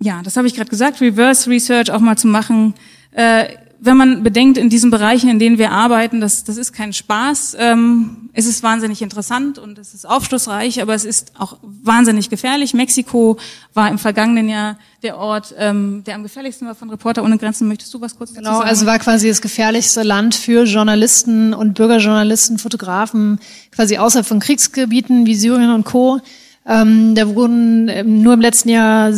ja, 0.00 0.22
das 0.22 0.36
habe 0.36 0.46
ich 0.46 0.54
gerade 0.54 0.70
gesagt, 0.70 1.00
Reverse 1.00 1.50
Research 1.50 1.90
auch 1.90 2.00
mal 2.00 2.16
zu 2.16 2.28
machen. 2.28 2.74
Äh, 3.10 3.56
wenn 3.84 3.98
man 3.98 4.22
bedenkt, 4.22 4.56
in 4.56 4.70
diesen 4.70 4.90
Bereichen, 4.90 5.28
in 5.28 5.38
denen 5.38 5.58
wir 5.58 5.70
arbeiten, 5.70 6.20
das, 6.20 6.42
das 6.44 6.56
ist 6.56 6.72
kein 6.72 6.94
Spaß. 6.94 7.56
Ähm, 7.58 8.30
es 8.32 8.46
ist 8.46 8.62
wahnsinnig 8.62 9.02
interessant 9.02 9.58
und 9.58 9.78
es 9.78 9.92
ist 9.92 10.08
aufschlussreich, 10.08 10.80
aber 10.80 10.94
es 10.94 11.04
ist 11.04 11.32
auch 11.38 11.58
wahnsinnig 11.62 12.30
gefährlich. 12.30 12.72
Mexiko 12.72 13.38
war 13.74 13.90
im 13.90 13.98
vergangenen 13.98 14.48
Jahr 14.48 14.78
der 15.02 15.18
Ort, 15.18 15.54
ähm, 15.58 16.02
der 16.06 16.14
am 16.14 16.22
gefährlichsten 16.22 16.66
war 16.66 16.74
von 16.74 16.88
Reporter 16.88 17.22
ohne 17.22 17.36
Grenzen. 17.36 17.68
Möchtest 17.68 17.92
du 17.92 18.00
was 18.00 18.16
kurz 18.16 18.30
dazu 18.30 18.40
genau, 18.40 18.50
sagen? 18.52 18.60
Genau, 18.60 18.70
also 18.70 18.86
war 18.86 18.98
quasi 18.98 19.28
das 19.28 19.42
gefährlichste 19.42 20.02
Land 20.02 20.34
für 20.34 20.64
Journalisten 20.64 21.52
und 21.52 21.74
Bürgerjournalisten, 21.74 22.58
Fotografen, 22.58 23.38
quasi 23.70 23.98
außerhalb 23.98 24.26
von 24.26 24.40
Kriegsgebieten 24.40 25.26
wie 25.26 25.34
Syrien 25.34 25.70
und 25.70 25.84
Co. 25.84 26.20
Ähm, 26.66 27.14
da 27.14 27.34
wurden 27.34 27.88
ähm, 27.88 28.22
nur 28.22 28.32
im 28.32 28.40
letzten 28.40 28.70
Jahr 28.70 29.12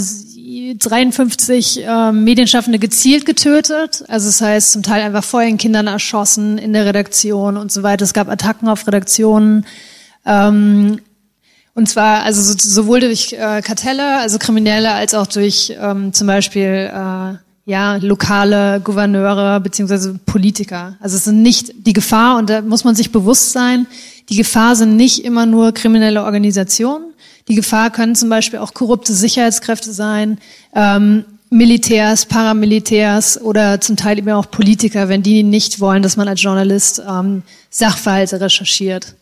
53 0.78 1.84
äh, 1.84 2.12
Medienschaffende 2.12 2.78
gezielt 2.78 3.26
getötet. 3.26 4.04
Also 4.08 4.26
das 4.28 4.40
heißt 4.40 4.72
zum 4.72 4.82
Teil 4.82 5.02
einfach 5.02 5.24
vor 5.24 5.42
ihren 5.42 5.58
Kindern 5.58 5.86
erschossen 5.86 6.58
in 6.58 6.72
der 6.72 6.86
Redaktion 6.86 7.56
und 7.56 7.72
so 7.72 7.82
weiter. 7.82 8.04
Es 8.04 8.14
gab 8.14 8.28
Attacken 8.28 8.68
auf 8.68 8.86
Redaktionen. 8.86 9.66
Ähm, 10.24 11.00
und 11.74 11.88
zwar 11.88 12.22
also 12.22 12.40
so, 12.40 12.54
sowohl 12.58 13.00
durch 13.00 13.34
äh, 13.34 13.60
Kartelle, 13.60 14.18
also 14.18 14.38
Kriminelle, 14.38 14.92
als 14.92 15.14
auch 15.14 15.26
durch 15.26 15.74
ähm, 15.78 16.12
zum 16.12 16.26
Beispiel 16.26 16.90
äh, 16.90 17.34
ja 17.66 17.96
lokale 17.96 18.80
Gouverneure 18.80 19.60
beziehungsweise 19.60 20.18
Politiker. 20.24 20.96
Also 21.00 21.16
es 21.16 21.24
sind 21.24 21.42
nicht 21.42 21.86
die 21.86 21.92
Gefahr 21.92 22.38
und 22.38 22.48
da 22.48 22.62
muss 22.62 22.84
man 22.84 22.94
sich 22.94 23.12
bewusst 23.12 23.52
sein. 23.52 23.86
Die 24.30 24.36
Gefahr 24.36 24.74
sind 24.74 24.96
nicht 24.96 25.24
immer 25.24 25.44
nur 25.44 25.72
kriminelle 25.72 26.24
Organisationen, 26.24 27.12
die 27.48 27.54
Gefahr 27.54 27.90
können 27.90 28.14
zum 28.14 28.28
Beispiel 28.28 28.58
auch 28.58 28.74
korrupte 28.74 29.12
Sicherheitskräfte 29.12 29.92
sein, 29.92 30.38
ähm, 30.74 31.24
Militärs, 31.48 32.26
Paramilitärs 32.26 33.40
oder 33.40 33.80
zum 33.80 33.96
Teil 33.96 34.18
eben 34.18 34.30
auch 34.30 34.50
Politiker, 34.50 35.08
wenn 35.08 35.22
die 35.22 35.44
nicht 35.44 35.78
wollen, 35.78 36.02
dass 36.02 36.16
man 36.16 36.26
als 36.26 36.42
Journalist 36.42 37.00
ähm, 37.08 37.42
Sachverhalte 37.70 38.40
recherchiert. 38.40 39.14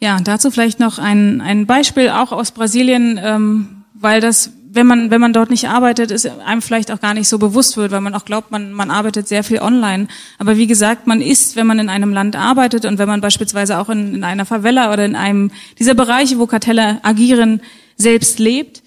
Ja, 0.00 0.18
dazu 0.18 0.50
vielleicht 0.50 0.80
noch 0.80 0.98
ein, 0.98 1.40
ein 1.40 1.66
Beispiel 1.66 2.08
auch 2.08 2.32
aus 2.32 2.50
Brasilien, 2.50 3.20
ähm, 3.22 3.84
weil 3.94 4.20
das 4.20 4.50
wenn 4.74 4.86
man, 4.86 5.10
wenn 5.10 5.20
man 5.20 5.34
dort 5.34 5.50
nicht 5.50 5.68
arbeitet, 5.68 6.10
ist 6.10 6.26
einem 6.26 6.62
vielleicht 6.62 6.90
auch 6.90 7.00
gar 7.00 7.12
nicht 7.12 7.28
so 7.28 7.38
bewusst 7.38 7.76
wird, 7.76 7.92
weil 7.92 8.00
man 8.00 8.14
auch 8.14 8.24
glaubt, 8.24 8.50
man, 8.50 8.72
man 8.72 8.90
arbeitet 8.90 9.28
sehr 9.28 9.44
viel 9.44 9.58
online. 9.58 10.08
Aber 10.38 10.56
wie 10.56 10.66
gesagt, 10.66 11.06
man 11.06 11.20
ist, 11.20 11.56
wenn 11.56 11.66
man 11.66 11.78
in 11.78 11.90
einem 11.90 12.12
Land 12.14 12.36
arbeitet 12.36 12.86
und 12.86 12.98
wenn 12.98 13.08
man 13.08 13.20
beispielsweise 13.20 13.78
auch 13.78 13.90
in, 13.90 14.14
in 14.14 14.24
einer 14.24 14.46
Favela 14.46 14.90
oder 14.90 15.04
in 15.04 15.14
einem 15.14 15.50
dieser 15.78 15.92
Bereiche, 15.94 16.38
wo 16.38 16.46
Kartelle 16.46 17.00
agieren, 17.02 17.60
selbst 17.98 18.38
lebt, 18.38 18.82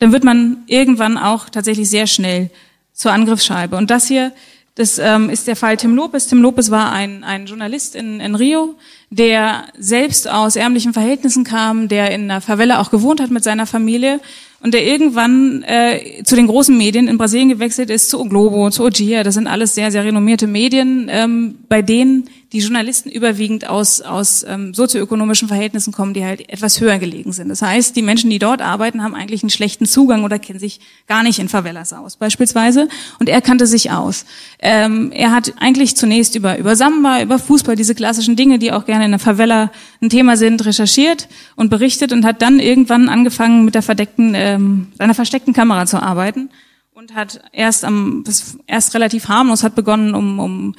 dann 0.00 0.12
wird 0.12 0.22
man 0.22 0.64
irgendwann 0.66 1.16
auch 1.16 1.48
tatsächlich 1.48 1.88
sehr 1.88 2.06
schnell 2.06 2.50
zur 2.92 3.12
Angriffsscheibe. 3.12 3.76
Und 3.76 3.90
das 3.90 4.08
hier, 4.08 4.32
das 4.74 4.98
ähm, 4.98 5.30
ist 5.30 5.46
der 5.46 5.56
Fall 5.56 5.78
Tim 5.78 5.94
Lopez. 5.94 6.26
Tim 6.26 6.42
Lopez 6.42 6.70
war 6.70 6.92
ein, 6.92 7.24
ein 7.24 7.46
Journalist 7.46 7.94
in, 7.94 8.20
in 8.20 8.34
Rio, 8.34 8.74
der 9.08 9.64
selbst 9.78 10.28
aus 10.28 10.56
ärmlichen 10.56 10.92
Verhältnissen 10.92 11.44
kam, 11.44 11.88
der 11.88 12.10
in 12.10 12.30
einer 12.30 12.42
Favela 12.42 12.80
auch 12.80 12.90
gewohnt 12.90 13.20
hat 13.20 13.30
mit 13.30 13.44
seiner 13.44 13.66
Familie 13.66 14.20
und 14.62 14.74
der 14.74 14.86
irgendwann 14.86 15.62
äh, 15.64 16.22
zu 16.24 16.36
den 16.36 16.46
großen 16.46 16.76
Medien 16.76 17.08
in 17.08 17.18
Brasilien 17.18 17.48
gewechselt 17.48 17.90
ist, 17.90 18.08
zu 18.08 18.20
O 18.20 18.24
Globo, 18.24 18.70
zu 18.70 18.84
Ogia. 18.84 19.24
Das 19.24 19.34
sind 19.34 19.46
alles 19.48 19.74
sehr, 19.74 19.90
sehr 19.90 20.04
renommierte 20.04 20.46
Medien, 20.46 21.08
ähm, 21.10 21.56
bei 21.68 21.82
denen 21.82 22.28
die 22.52 22.58
Journalisten 22.58 23.08
überwiegend 23.08 23.66
aus, 23.66 24.02
aus 24.02 24.44
ähm, 24.46 24.74
sozioökonomischen 24.74 25.48
Verhältnissen 25.48 25.92
kommen, 25.92 26.12
die 26.12 26.24
halt 26.24 26.48
etwas 26.50 26.80
höher 26.80 26.98
gelegen 26.98 27.32
sind. 27.32 27.48
Das 27.48 27.62
heißt, 27.62 27.96
die 27.96 28.02
Menschen, 28.02 28.28
die 28.28 28.38
dort 28.38 28.60
arbeiten, 28.60 29.02
haben 29.02 29.14
eigentlich 29.14 29.42
einen 29.42 29.50
schlechten 29.50 29.86
Zugang 29.86 30.22
oder 30.22 30.38
kennen 30.38 30.58
sich 30.58 30.80
gar 31.08 31.22
nicht 31.22 31.38
in 31.38 31.48
Favelas 31.48 31.94
aus, 31.94 32.16
beispielsweise. 32.16 32.88
Und 33.18 33.30
er 33.30 33.40
kannte 33.40 33.66
sich 33.66 33.90
aus. 33.90 34.26
Ähm, 34.58 35.12
er 35.12 35.30
hat 35.32 35.54
eigentlich 35.60 35.96
zunächst 35.96 36.34
über, 36.34 36.58
über 36.58 36.76
Samba, 36.76 37.22
über 37.22 37.38
Fußball, 37.38 37.74
diese 37.74 37.94
klassischen 37.94 38.36
Dinge, 38.36 38.58
die 38.58 38.70
auch 38.70 38.84
gerne 38.84 39.06
in 39.06 39.12
der 39.12 39.20
Favela 39.20 39.72
ein 40.02 40.10
Thema 40.10 40.36
sind, 40.36 40.64
recherchiert 40.66 41.28
und 41.56 41.70
berichtet 41.70 42.12
und 42.12 42.26
hat 42.26 42.42
dann 42.42 42.58
irgendwann 42.58 43.08
angefangen, 43.08 43.64
mit 43.64 43.74
der 43.74 43.82
verdeckten, 43.82 44.34
ähm, 44.34 44.88
seiner 44.98 45.14
versteckten 45.14 45.54
Kamera 45.54 45.86
zu 45.86 46.02
arbeiten 46.02 46.50
und 46.92 47.14
hat 47.14 47.40
erst 47.52 47.84
am, 47.84 48.24
erst 48.66 48.94
relativ 48.94 49.28
harmlos, 49.28 49.62
hat 49.62 49.74
begonnen, 49.74 50.14
um, 50.14 50.38
um 50.38 50.74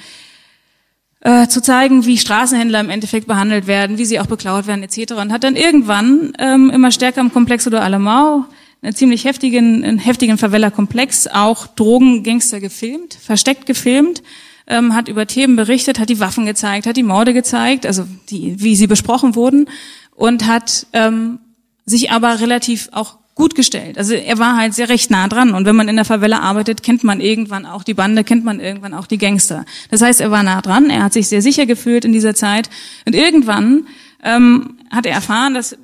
äh, 1.24 1.48
zu 1.48 1.62
zeigen, 1.62 2.06
wie 2.06 2.18
Straßenhändler 2.18 2.82
im 2.82 2.90
Endeffekt 2.90 3.28
behandelt 3.28 3.66
werden, 3.66 3.98
wie 3.98 4.04
sie 4.04 4.20
auch 4.20 4.26
beklaut 4.26 4.68
werden 4.68 4.84
etc. 4.84 5.14
Und 5.14 5.32
hat 5.32 5.46
dann 5.46 5.56
irgendwann 5.56 6.34
ähm, 6.38 6.70
immer 6.70 6.92
stärker 6.92 7.22
im 7.22 7.32
Complexo 7.32 7.70
do 7.70 7.78
Alemão 7.78 8.44
einen 8.82 8.94
ziemlich 8.94 9.24
heftigen, 9.24 9.86
einen 9.86 10.00
heftigen 10.00 10.38
Favela-Komplex 10.38 11.28
auch 11.28 11.68
Drogengangster 11.68 12.60
gefilmt, 12.60 13.14
versteckt 13.14 13.66
gefilmt, 13.66 14.22
ähm, 14.68 14.94
hat 14.94 15.08
über 15.08 15.26
Themen 15.26 15.56
berichtet, 15.56 15.98
hat 15.98 16.10
die 16.10 16.20
Waffen 16.20 16.46
gezeigt, 16.46 16.86
hat 16.86 16.98
die 16.98 17.04
Morde 17.04 17.34
gezeigt, 17.34 17.86
also 17.86 18.06
die, 18.30 18.62
wie 18.62 18.76
sie 18.76 18.88
besprochen 18.88 19.36
wurden 19.36 19.70
und 20.16 20.46
hat 20.46 20.88
ähm, 20.92 21.40
sich 21.86 22.12
aber 22.12 22.42
relativ 22.42 22.90
auch 22.92 23.18
gut 23.36 23.56
gestellt. 23.56 23.98
Also 23.98 24.14
er 24.14 24.38
war 24.38 24.58
halt 24.58 24.74
sehr 24.74 24.90
recht 24.90 25.10
nah 25.10 25.28
dran. 25.28 25.54
Und 25.54 25.66
wenn 25.66 25.76
man 25.76 25.88
in 25.88 25.96
der 25.96 26.06
Favela 26.06 26.40
arbeitet, 26.40 26.84
kennt 26.84 27.04
man 27.04 27.20
irgendwann 27.20 27.66
auch 27.66 27.84
die 27.84 27.94
Bande, 27.94 28.24
kennt 28.24 28.46
man 28.46 28.60
irgendwann 28.60 28.94
auch 28.94 29.08
die 29.08 29.18
Gangster. 29.18 29.66
Das 29.90 30.02
heißt, 30.02 30.22
er 30.22 30.32
war 30.32 30.44
nah 30.44 30.62
dran, 30.62 30.90
er 30.90 31.04
hat 31.04 31.14
sich 31.14 31.28
sehr 31.28 31.42
sicher 31.42 31.66
gefühlt 31.66 32.06
in 32.06 32.14
dieser 32.14 32.36
Zeit. 32.36 32.70
Und 33.06 33.16
irgendwann 33.16 33.88
ähm, 34.24 34.78
hat 34.92 35.06
er 35.06 35.14
erfahren, 35.14 35.56
dass 35.56 35.76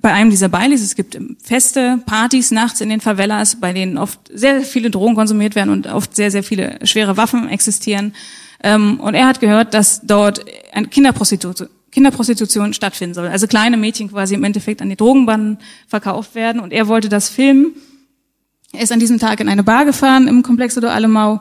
bei 0.00 0.12
einem 0.12 0.30
dieser 0.30 0.48
Baileys, 0.48 0.82
es 0.82 0.96
gibt 0.96 1.18
feste 1.42 2.00
Partys 2.06 2.50
nachts 2.50 2.80
in 2.80 2.88
den 2.88 3.00
Favelas, 3.00 3.56
bei 3.56 3.72
denen 3.72 3.98
oft 3.98 4.18
sehr 4.32 4.62
viele 4.62 4.90
Drogen 4.90 5.14
konsumiert 5.14 5.54
werden 5.54 5.70
und 5.70 5.86
oft 5.86 6.16
sehr, 6.16 6.30
sehr 6.30 6.42
viele 6.42 6.78
schwere 6.84 7.16
Waffen 7.16 7.48
existieren. 7.48 8.14
Ähm, 8.62 8.98
und 8.98 9.14
er 9.14 9.26
hat 9.26 9.40
gehört, 9.40 9.74
dass 9.74 10.00
dort 10.02 10.44
ein 10.72 10.90
Kinderprostitution 10.90 11.68
Kinderprostitution 11.98 12.74
stattfinden 12.74 13.14
soll. 13.14 13.26
Also 13.26 13.48
kleine 13.48 13.76
Mädchen 13.76 14.08
quasi 14.08 14.34
im 14.34 14.44
Endeffekt 14.44 14.80
an 14.80 14.88
die 14.88 14.94
Drogenbanden 14.94 15.58
verkauft 15.88 16.36
werden. 16.36 16.60
Und 16.60 16.72
er 16.72 16.86
wollte 16.86 17.08
das 17.08 17.28
filmen. 17.28 17.74
Er 18.72 18.82
ist 18.82 18.92
an 18.92 19.00
diesem 19.00 19.18
Tag 19.18 19.40
in 19.40 19.48
eine 19.48 19.64
Bar 19.64 19.84
gefahren 19.84 20.28
im 20.28 20.44
Complexo 20.44 20.80
do 20.80 20.86
Alemão 20.86 21.40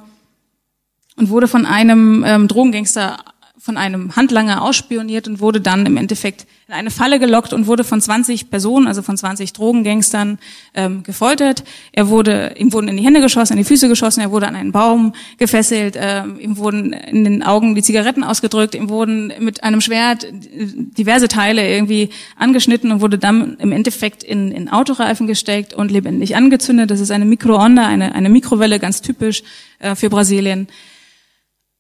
und 1.16 1.30
wurde 1.30 1.47
von 1.47 1.68
einem 1.68 2.24
ähm, 2.26 2.47
Drogengangster 2.47 3.24
von 3.60 3.76
einem 3.76 4.16
Handlanger 4.16 4.62
ausspioniert 4.62 5.28
und 5.28 5.39
wurde 5.39 5.60
dann 5.60 5.86
im 5.86 5.97
Endeffekt 5.97 6.45
in 6.68 6.74
eine 6.74 6.91
Falle 6.91 7.18
gelockt 7.18 7.53
und 7.53 7.66
wurde 7.66 7.84
von 7.84 7.99
20 7.99 8.49
Personen, 8.49 8.88
also 8.88 9.01
von 9.01 9.18
20 9.18 9.51
Drogengangstern 9.53 10.38
ähm, 10.76 11.01
gefoltert. 11.03 11.64
Er 11.91 12.10
wurde, 12.10 12.53
ihm 12.58 12.72
wurden 12.72 12.88
in 12.88 12.97
die 12.97 13.03
Hände 13.03 13.20
geschossen, 13.20 13.53
in 13.53 13.60
die 13.60 13.64
Füße 13.64 13.88
geschossen, 13.88 14.22
er 14.22 14.32
wurde 14.32 14.47
an 14.47 14.55
einen 14.55 14.72
Baum 14.72 15.14
gefesselt, 15.38 15.95
äh, 15.95 16.24
ihm 16.39 16.58
wurden 16.58 16.93
in 16.93 17.24
den 17.24 17.41
Augen 17.41 17.74
die 17.74 17.82
Zigaretten 17.82 18.24
ausgedrückt, 18.24 18.76
ihm 18.76 18.89
wurden 18.89 19.34
mit 19.39 19.64
einem 19.64 19.82
Schwert 19.82 20.28
diverse 20.32 21.28
Teile 21.28 21.68
irgendwie 21.68 22.10
angeschnitten 22.36 22.91
und 22.91 23.01
wurde 23.01 23.18
dann 23.18 23.58
im 23.60 23.72
Endeffekt 23.72 24.24
in, 24.24 24.51
in 24.51 24.70
Autoreifen 24.70 25.26
gesteckt 25.26 25.74
und 25.74 25.89
lebendig 25.89 26.36
angezündet. 26.36 26.91
Das 26.91 26.99
ist 26.99 27.12
eine 27.12 27.26
Mikroonde, 27.26 27.82
eine, 27.82 28.14
eine 28.14 28.30
Mikrowelle, 28.30 28.80
ganz 28.80 29.01
typisch 29.01 29.41
äh, 29.80 29.95
für 29.95 30.10
Brasilien. 30.10 30.68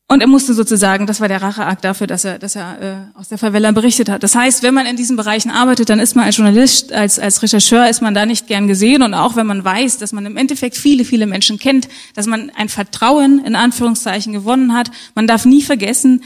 Und 0.09 0.21
er 0.21 0.27
musste 0.27 0.53
sozusagen, 0.53 1.05
das 1.05 1.19
war 1.19 1.27
der 1.27 1.41
Racheakt 1.41 1.83
dafür, 1.83 2.07
dass 2.07 2.23
er, 2.23 2.39
dass 2.39 2.55
er 2.55 3.11
äh, 3.13 3.19
aus 3.19 3.27
der 3.27 3.37
Favela 3.37 3.71
berichtet 3.71 4.07
hat. 4.07 4.23
Das 4.23 4.35
heißt, 4.35 4.63
wenn 4.63 4.73
man 4.73 4.85
in 4.85 4.95
diesen 4.95 5.17
Bereichen 5.17 5.51
arbeitet, 5.51 5.89
dann 5.89 5.99
ist 5.99 6.15
man 6.15 6.23
als 6.23 6.37
Journalist, 6.37 6.93
als, 6.93 7.19
als 7.19 7.43
Rechercheur, 7.43 7.89
ist 7.89 8.01
man 8.01 8.13
da 8.13 8.25
nicht 8.25 8.47
gern 8.47 8.69
gesehen. 8.69 9.01
Und 9.01 9.13
auch 9.13 9.35
wenn 9.35 9.45
man 9.45 9.65
weiß, 9.65 9.97
dass 9.97 10.13
man 10.13 10.25
im 10.25 10.37
Endeffekt 10.37 10.77
viele, 10.77 11.03
viele 11.03 11.27
Menschen 11.27 11.59
kennt, 11.59 11.89
dass 12.15 12.25
man 12.25 12.49
ein 12.51 12.69
Vertrauen 12.69 13.43
in 13.43 13.55
Anführungszeichen 13.55 14.31
gewonnen 14.31 14.73
hat, 14.73 14.91
man 15.13 15.27
darf 15.27 15.45
nie 15.45 15.61
vergessen, 15.61 16.23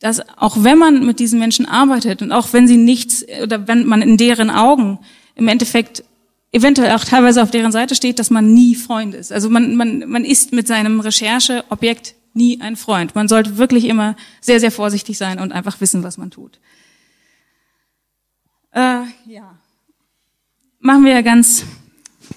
dass 0.00 0.20
auch 0.36 0.58
wenn 0.62 0.76
man 0.76 1.06
mit 1.06 1.18
diesen 1.18 1.38
Menschen 1.38 1.64
arbeitet 1.64 2.20
und 2.20 2.30
auch 2.30 2.52
wenn 2.52 2.68
sie 2.68 2.76
nichts 2.76 3.24
oder 3.42 3.66
wenn 3.66 3.86
man 3.86 4.02
in 4.02 4.18
deren 4.18 4.50
Augen 4.50 4.98
im 5.34 5.48
Endeffekt 5.48 6.04
eventuell 6.52 6.92
auch 6.92 7.04
teilweise 7.04 7.42
auf 7.42 7.50
deren 7.50 7.72
Seite 7.72 7.94
steht, 7.94 8.18
dass 8.18 8.28
man 8.28 8.52
nie 8.52 8.74
Freund 8.74 9.14
ist. 9.14 9.32
Also 9.32 9.48
man, 9.48 9.76
man, 9.76 10.04
man 10.10 10.26
ist 10.26 10.52
mit 10.52 10.66
seinem 10.66 11.00
Rechercheobjekt 11.00 12.16
nie 12.34 12.60
ein 12.60 12.76
Freund. 12.76 13.14
Man 13.14 13.28
sollte 13.28 13.56
wirklich 13.56 13.86
immer 13.86 14.16
sehr, 14.40 14.60
sehr 14.60 14.72
vorsichtig 14.72 15.16
sein 15.16 15.38
und 15.38 15.52
einfach 15.52 15.80
wissen, 15.80 16.02
was 16.02 16.18
man 16.18 16.30
tut. 16.30 16.58
Äh, 18.72 19.02
ja. 19.26 19.58
Machen 20.80 21.04
wir 21.04 21.12
ja 21.12 21.22
ganz, 21.22 21.64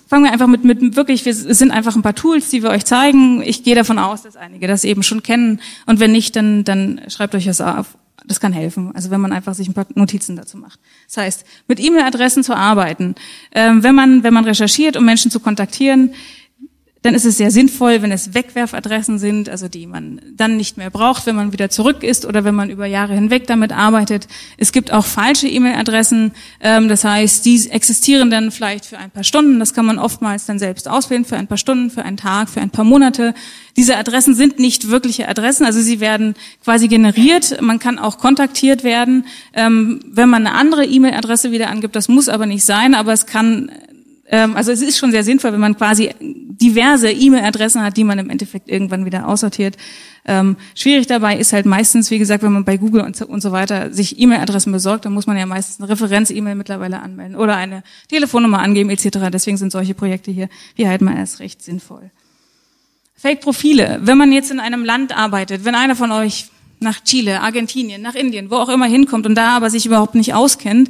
fangen 0.07 0.23
wir 0.23 0.31
einfach 0.31 0.47
mit, 0.47 0.63
mit 0.63 0.95
wirklich, 0.95 1.25
wir 1.25 1.33
sind 1.33 1.71
einfach 1.71 1.95
ein 1.95 2.01
paar 2.01 2.15
Tools, 2.15 2.49
die 2.49 2.63
wir 2.63 2.69
euch 2.69 2.85
zeigen. 2.85 3.41
Ich 3.41 3.63
gehe 3.63 3.75
davon 3.75 3.99
aus, 3.99 4.21
dass 4.21 4.35
einige 4.35 4.67
das 4.67 4.83
eben 4.83 5.03
schon 5.03 5.23
kennen. 5.23 5.59
Und 5.85 5.99
wenn 5.99 6.11
nicht, 6.11 6.35
dann, 6.35 6.63
dann 6.63 7.01
schreibt 7.09 7.35
euch 7.35 7.45
das 7.45 7.59
auf. 7.59 7.97
Das 8.25 8.39
kann 8.39 8.51
helfen. 8.51 8.91
Also 8.93 9.09
wenn 9.09 9.21
man 9.21 9.31
einfach 9.31 9.53
sich 9.53 9.67
ein 9.67 9.73
paar 9.73 9.87
Notizen 9.95 10.35
dazu 10.35 10.57
macht. 10.57 10.79
Das 11.07 11.17
heißt, 11.17 11.45
mit 11.67 11.79
E-Mail-Adressen 11.79 12.43
zu 12.43 12.55
arbeiten. 12.55 13.15
Ähm, 13.53 13.83
wenn 13.83 13.95
man, 13.95 14.23
wenn 14.23 14.33
man 14.33 14.43
recherchiert, 14.43 14.97
um 14.97 15.05
Menschen 15.05 15.31
zu 15.31 15.39
kontaktieren, 15.39 16.13
dann 17.07 17.15
ist 17.15 17.23
es 17.23 17.37
sehr 17.37 17.51
sinnvoll, 17.51 18.01
wenn 18.01 18.11
es 18.11 18.33
Wegwerfadressen 18.33 19.17
sind, 19.17 19.47
also 19.47 19.69
die 19.69 19.87
man 19.87 20.19
dann 20.35 20.57
nicht 20.57 20.75
mehr 20.75 20.89
braucht, 20.89 21.25
wenn 21.25 21.37
man 21.37 21.53
wieder 21.53 21.69
zurück 21.69 22.03
ist 22.03 22.25
oder 22.25 22.43
wenn 22.43 22.53
man 22.53 22.69
über 22.69 22.85
Jahre 22.85 23.13
hinweg 23.13 23.47
damit 23.47 23.71
arbeitet. 23.71 24.27
Es 24.57 24.73
gibt 24.73 24.91
auch 24.91 25.05
falsche 25.05 25.47
E-Mail-Adressen, 25.47 26.33
ähm, 26.59 26.89
das 26.89 27.05
heißt, 27.05 27.45
die 27.45 27.69
existieren 27.69 28.29
dann 28.29 28.51
vielleicht 28.51 28.85
für 28.85 28.97
ein 28.97 29.09
paar 29.09 29.23
Stunden, 29.23 29.57
das 29.57 29.73
kann 29.73 29.85
man 29.85 29.99
oftmals 29.99 30.47
dann 30.47 30.59
selbst 30.59 30.89
auswählen, 30.89 31.23
für 31.23 31.37
ein 31.37 31.47
paar 31.47 31.57
Stunden, 31.57 31.89
für 31.91 32.03
einen 32.03 32.17
Tag, 32.17 32.49
für 32.49 32.59
ein 32.59 32.71
paar 32.71 32.83
Monate. 32.83 33.33
Diese 33.77 33.95
Adressen 33.95 34.35
sind 34.35 34.59
nicht 34.59 34.89
wirkliche 34.89 35.29
Adressen, 35.29 35.65
also 35.65 35.79
sie 35.79 36.01
werden 36.01 36.35
quasi 36.61 36.89
generiert, 36.89 37.61
man 37.61 37.79
kann 37.79 37.99
auch 37.99 38.17
kontaktiert 38.17 38.83
werden, 38.83 39.27
ähm, 39.53 40.01
wenn 40.05 40.27
man 40.27 40.45
eine 40.45 40.57
andere 40.57 40.83
E-Mail-Adresse 40.83 41.53
wieder 41.53 41.69
angibt, 41.69 41.95
das 41.95 42.09
muss 42.09 42.27
aber 42.27 42.45
nicht 42.45 42.65
sein, 42.65 42.95
aber 42.95 43.13
es 43.13 43.25
kann 43.25 43.71
also 44.55 44.71
es 44.71 44.81
ist 44.81 44.97
schon 44.97 45.11
sehr 45.11 45.23
sinnvoll, 45.23 45.53
wenn 45.53 45.59
man 45.59 45.77
quasi 45.77 46.09
diverse 46.19 47.11
E-Mail-Adressen 47.11 47.81
hat, 47.81 47.95
die 47.95 48.03
man 48.03 48.19
im 48.19 48.29
Endeffekt 48.29 48.69
irgendwann 48.69 49.05
wieder 49.05 49.27
aussortiert. 49.27 49.77
Ähm, 50.25 50.57
schwierig 50.75 51.07
dabei 51.07 51.37
ist 51.37 51.53
halt 51.53 51.65
meistens, 51.65 52.11
wie 52.11 52.19
gesagt, 52.19 52.43
wenn 52.43 52.51
man 52.51 52.65
bei 52.65 52.75
Google 52.75 53.01
und 53.01 53.15
so, 53.15 53.25
und 53.25 53.41
so 53.41 53.53
weiter 53.53 53.93
sich 53.93 54.19
E-Mail-Adressen 54.19 54.73
besorgt, 54.73 55.05
dann 55.05 55.13
muss 55.13 55.27
man 55.27 55.37
ja 55.37 55.45
meistens 55.45 55.79
eine 55.79 55.89
Referenz-E-Mail 55.89 56.55
mittlerweile 56.55 56.99
anmelden 56.99 57.37
oder 57.37 57.55
eine 57.55 57.83
Telefonnummer 58.09 58.59
angeben 58.59 58.89
etc. 58.89 59.29
Deswegen 59.31 59.55
sind 59.55 59.71
solche 59.71 59.93
Projekte 59.93 60.31
hier, 60.31 60.49
die 60.77 60.87
halten 60.87 61.05
wir 61.05 61.15
erst 61.15 61.39
recht 61.39 61.63
sinnvoll. 61.63 62.11
Fake-Profile. 63.15 63.99
Wenn 64.01 64.17
man 64.17 64.31
jetzt 64.33 64.51
in 64.51 64.59
einem 64.59 64.83
Land 64.83 65.15
arbeitet, 65.15 65.63
wenn 65.63 65.75
einer 65.75 65.95
von 65.95 66.11
euch 66.11 66.49
nach 66.79 67.01
Chile, 67.03 67.41
Argentinien, 67.41 68.01
nach 68.01 68.15
Indien, 68.15 68.51
wo 68.51 68.55
auch 68.55 68.69
immer 68.69 68.85
hinkommt 68.85 69.25
und 69.25 69.35
da 69.35 69.55
aber 69.55 69.69
sich 69.69 69.85
überhaupt 69.85 70.15
nicht 70.15 70.33
auskennt, 70.33 70.89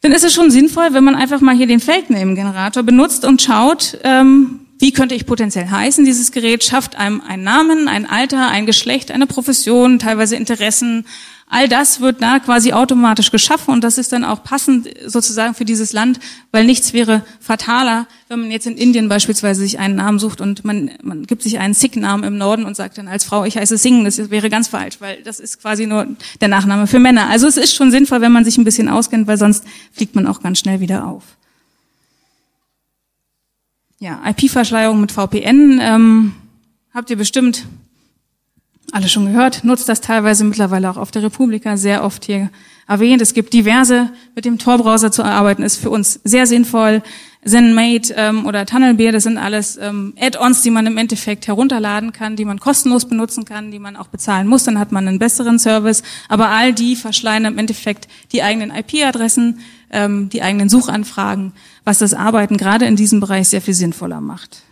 dann 0.00 0.12
ist 0.12 0.24
es 0.24 0.32
schon 0.32 0.50
sinnvoll, 0.50 0.92
wenn 0.92 1.04
man 1.04 1.14
einfach 1.14 1.40
mal 1.40 1.54
hier 1.54 1.66
den 1.66 1.80
Fake-Name-Generator 1.80 2.82
benutzt 2.82 3.24
und 3.24 3.42
schaut, 3.42 3.98
ähm, 4.02 4.60
wie 4.78 4.92
könnte 4.92 5.14
ich 5.14 5.26
potenziell 5.26 5.68
heißen? 5.68 6.06
Dieses 6.06 6.32
Gerät 6.32 6.64
schafft 6.64 6.96
einem 6.96 7.20
einen 7.20 7.44
Namen, 7.44 7.86
ein 7.86 8.06
Alter, 8.06 8.48
ein 8.48 8.64
Geschlecht, 8.64 9.10
eine 9.10 9.26
Profession, 9.26 9.98
teilweise 9.98 10.36
Interessen. 10.36 11.06
All 11.52 11.68
das 11.68 12.00
wird 12.00 12.22
da 12.22 12.38
quasi 12.38 12.72
automatisch 12.72 13.32
geschaffen 13.32 13.74
und 13.74 13.82
das 13.82 13.98
ist 13.98 14.12
dann 14.12 14.24
auch 14.24 14.44
passend 14.44 14.88
sozusagen 15.04 15.54
für 15.54 15.64
dieses 15.64 15.92
Land, 15.92 16.20
weil 16.52 16.64
nichts 16.64 16.92
wäre 16.92 17.24
fataler, 17.40 18.06
wenn 18.28 18.42
man 18.42 18.50
jetzt 18.52 18.68
in 18.68 18.76
Indien 18.76 19.08
beispielsweise 19.08 19.60
sich 19.62 19.80
einen 19.80 19.96
Namen 19.96 20.20
sucht 20.20 20.40
und 20.40 20.64
man, 20.64 20.92
man 21.02 21.24
gibt 21.26 21.42
sich 21.42 21.58
einen 21.58 21.74
Sikh-Namen 21.74 22.22
im 22.22 22.38
Norden 22.38 22.64
und 22.64 22.76
sagt 22.76 22.98
dann 22.98 23.08
als 23.08 23.24
Frau, 23.24 23.44
ich 23.44 23.56
heiße 23.56 23.76
Singh, 23.78 24.04
das 24.04 24.30
wäre 24.30 24.48
ganz 24.48 24.68
falsch, 24.68 25.00
weil 25.00 25.22
das 25.24 25.40
ist 25.40 25.60
quasi 25.60 25.86
nur 25.86 26.06
der 26.40 26.46
Nachname 26.46 26.86
für 26.86 27.00
Männer. 27.00 27.28
Also 27.28 27.48
es 27.48 27.56
ist 27.56 27.74
schon 27.74 27.90
sinnvoll, 27.90 28.20
wenn 28.20 28.30
man 28.30 28.44
sich 28.44 28.56
ein 28.56 28.64
bisschen 28.64 28.88
auskennt, 28.88 29.26
weil 29.26 29.36
sonst 29.36 29.64
fliegt 29.90 30.14
man 30.14 30.28
auch 30.28 30.42
ganz 30.42 30.60
schnell 30.60 30.78
wieder 30.78 31.04
auf. 31.04 31.24
Ja, 33.98 34.22
IP-Verschleierung 34.24 35.00
mit 35.00 35.10
VPN 35.10 35.80
ähm, 35.82 36.32
habt 36.94 37.10
ihr 37.10 37.16
bestimmt 37.16 37.66
alle 38.92 39.08
schon 39.08 39.26
gehört, 39.26 39.64
nutzt 39.64 39.88
das 39.88 40.00
teilweise 40.00 40.44
mittlerweile 40.44 40.90
auch 40.90 40.96
auf 40.96 41.10
der 41.10 41.22
Republika 41.22 41.76
sehr 41.76 42.04
oft 42.04 42.24
hier 42.24 42.50
erwähnt. 42.86 43.22
Es 43.22 43.34
gibt 43.34 43.52
diverse, 43.52 44.10
mit 44.34 44.44
dem 44.44 44.58
Tor-Browser 44.58 45.12
zu 45.12 45.22
arbeiten, 45.24 45.62
ist 45.62 45.76
für 45.76 45.90
uns 45.90 46.20
sehr 46.24 46.46
sinnvoll. 46.46 47.02
ZenMate 47.42 48.12
ähm, 48.16 48.44
oder 48.44 48.66
Tunnelbeer, 48.66 49.12
das 49.12 49.22
sind 49.22 49.38
alles 49.38 49.78
ähm, 49.78 50.12
Add-ons, 50.20 50.60
die 50.60 50.70
man 50.70 50.86
im 50.86 50.98
Endeffekt 50.98 51.46
herunterladen 51.46 52.12
kann, 52.12 52.36
die 52.36 52.44
man 52.44 52.60
kostenlos 52.60 53.06
benutzen 53.06 53.46
kann, 53.46 53.70
die 53.70 53.78
man 53.78 53.96
auch 53.96 54.08
bezahlen 54.08 54.46
muss, 54.46 54.64
dann 54.64 54.78
hat 54.78 54.92
man 54.92 55.08
einen 55.08 55.18
besseren 55.18 55.58
Service. 55.58 56.02
Aber 56.28 56.48
all 56.48 56.74
die 56.74 56.96
verschleiern 56.96 57.46
im 57.46 57.56
Endeffekt 57.56 58.08
die 58.32 58.42
eigenen 58.42 58.70
IP-Adressen, 58.70 59.60
ähm, 59.90 60.28
die 60.28 60.42
eigenen 60.42 60.68
Suchanfragen, 60.68 61.52
was 61.84 61.98
das 61.98 62.12
Arbeiten 62.12 62.58
gerade 62.58 62.84
in 62.84 62.96
diesem 62.96 63.20
Bereich 63.20 63.48
sehr 63.48 63.62
viel 63.62 63.74
sinnvoller 63.74 64.20
macht. 64.20 64.62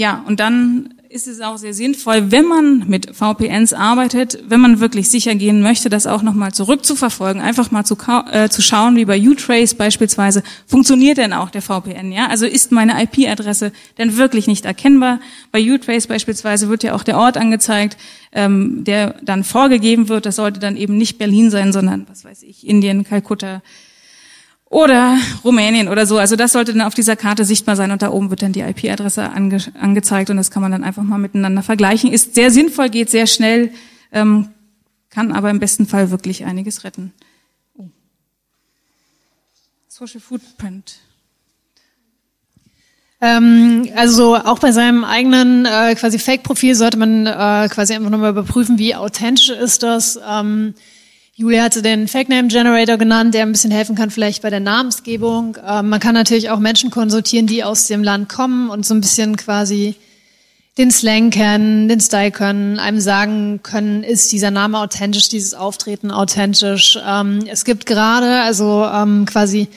Ja, 0.00 0.24
und 0.26 0.40
dann 0.40 0.94
ist 1.10 1.28
es 1.28 1.42
auch 1.42 1.58
sehr 1.58 1.74
sinnvoll, 1.74 2.30
wenn 2.30 2.46
man 2.46 2.88
mit 2.88 3.14
VPNs 3.14 3.74
arbeitet, 3.74 4.38
wenn 4.48 4.58
man 4.58 4.80
wirklich 4.80 5.10
sicher 5.10 5.34
gehen 5.34 5.60
möchte, 5.60 5.90
das 5.90 6.06
auch 6.06 6.22
nochmal 6.22 6.54
zurückzuverfolgen, 6.54 7.42
einfach 7.42 7.70
mal 7.70 7.84
zu, 7.84 7.98
äh, 8.32 8.48
zu 8.48 8.62
schauen, 8.62 8.96
wie 8.96 9.04
bei 9.04 9.20
Utrace 9.20 9.74
beispielsweise, 9.74 10.42
funktioniert 10.66 11.18
denn 11.18 11.34
auch 11.34 11.50
der 11.50 11.60
VPN, 11.60 12.12
ja? 12.12 12.28
Also 12.28 12.46
ist 12.46 12.72
meine 12.72 12.94
IP-Adresse 13.02 13.72
denn 13.98 14.16
wirklich 14.16 14.46
nicht 14.46 14.64
erkennbar? 14.64 15.20
Bei 15.52 15.60
Utrace 15.60 16.06
beispielsweise 16.06 16.70
wird 16.70 16.82
ja 16.82 16.94
auch 16.94 17.02
der 17.02 17.18
Ort 17.18 17.36
angezeigt, 17.36 17.98
ähm, 18.32 18.84
der 18.84 19.16
dann 19.20 19.44
vorgegeben 19.44 20.08
wird. 20.08 20.24
Das 20.24 20.36
sollte 20.36 20.60
dann 20.60 20.78
eben 20.78 20.96
nicht 20.96 21.18
Berlin 21.18 21.50
sein, 21.50 21.74
sondern, 21.74 22.06
was 22.08 22.24
weiß 22.24 22.42
ich, 22.44 22.66
Indien, 22.66 23.04
Kalkutta, 23.04 23.60
oder 24.70 25.18
Rumänien 25.44 25.88
oder 25.88 26.06
so. 26.06 26.16
Also 26.16 26.36
das 26.36 26.52
sollte 26.52 26.72
dann 26.72 26.86
auf 26.86 26.94
dieser 26.94 27.16
Karte 27.16 27.44
sichtbar 27.44 27.74
sein 27.76 27.90
und 27.90 28.02
da 28.02 28.10
oben 28.10 28.30
wird 28.30 28.40
dann 28.40 28.52
die 28.52 28.60
IP-Adresse 28.60 29.28
ange 29.28 29.58
angezeigt 29.78 30.30
und 30.30 30.36
das 30.36 30.50
kann 30.50 30.62
man 30.62 30.72
dann 30.72 30.84
einfach 30.84 31.02
mal 31.02 31.18
miteinander 31.18 31.62
vergleichen. 31.62 32.12
Ist 32.12 32.36
sehr 32.36 32.52
sinnvoll, 32.52 32.88
geht 32.88 33.10
sehr 33.10 33.26
schnell, 33.26 33.72
ähm, 34.12 34.48
kann 35.10 35.32
aber 35.32 35.50
im 35.50 35.58
besten 35.58 35.86
Fall 35.86 36.12
wirklich 36.12 36.44
einiges 36.44 36.84
retten. 36.84 37.12
Oh. 37.76 37.88
Social 39.88 40.20
Footprint. 40.20 41.00
Ähm, 43.20 43.90
also 43.96 44.36
auch 44.36 44.60
bei 44.60 44.70
seinem 44.70 45.04
eigenen 45.04 45.66
äh, 45.66 45.96
quasi 45.96 46.20
Fake-Profil 46.20 46.76
sollte 46.76 46.96
man 46.96 47.26
äh, 47.26 47.68
quasi 47.68 47.92
einfach 47.92 48.08
nochmal 48.08 48.30
überprüfen, 48.30 48.78
wie 48.78 48.94
authentisch 48.94 49.50
ist 49.50 49.82
das. 49.82 50.18
Ähm, 50.26 50.74
Julia 51.40 51.62
hatte 51.62 51.80
den 51.80 52.06
Fake 52.06 52.28
Name 52.28 52.48
Generator 52.48 52.98
genannt, 52.98 53.32
der 53.32 53.44
ein 53.44 53.52
bisschen 53.52 53.70
helfen 53.70 53.96
kann 53.96 54.10
vielleicht 54.10 54.42
bei 54.42 54.50
der 54.50 54.60
Namensgebung. 54.60 55.56
Ähm, 55.66 55.88
man 55.88 55.98
kann 55.98 56.12
natürlich 56.12 56.50
auch 56.50 56.58
Menschen 56.58 56.90
konsultieren, 56.90 57.46
die 57.46 57.64
aus 57.64 57.86
dem 57.86 58.04
Land 58.04 58.28
kommen 58.28 58.68
und 58.68 58.84
so 58.84 58.92
ein 58.92 59.00
bisschen 59.00 59.36
quasi 59.36 59.94
den 60.76 60.90
Slang 60.90 61.30
kennen, 61.30 61.88
den 61.88 61.98
Style 61.98 62.30
können, 62.30 62.78
einem 62.78 63.00
sagen 63.00 63.60
können, 63.62 64.02
ist 64.02 64.30
dieser 64.32 64.50
Name 64.50 64.80
authentisch, 64.80 65.30
dieses 65.30 65.54
Auftreten 65.54 66.10
authentisch. 66.10 66.98
Ähm, 67.02 67.46
es 67.46 67.64
gibt 67.64 67.86
gerade, 67.86 68.42
also 68.42 68.84
ähm, 68.84 69.24
quasi 69.24 69.68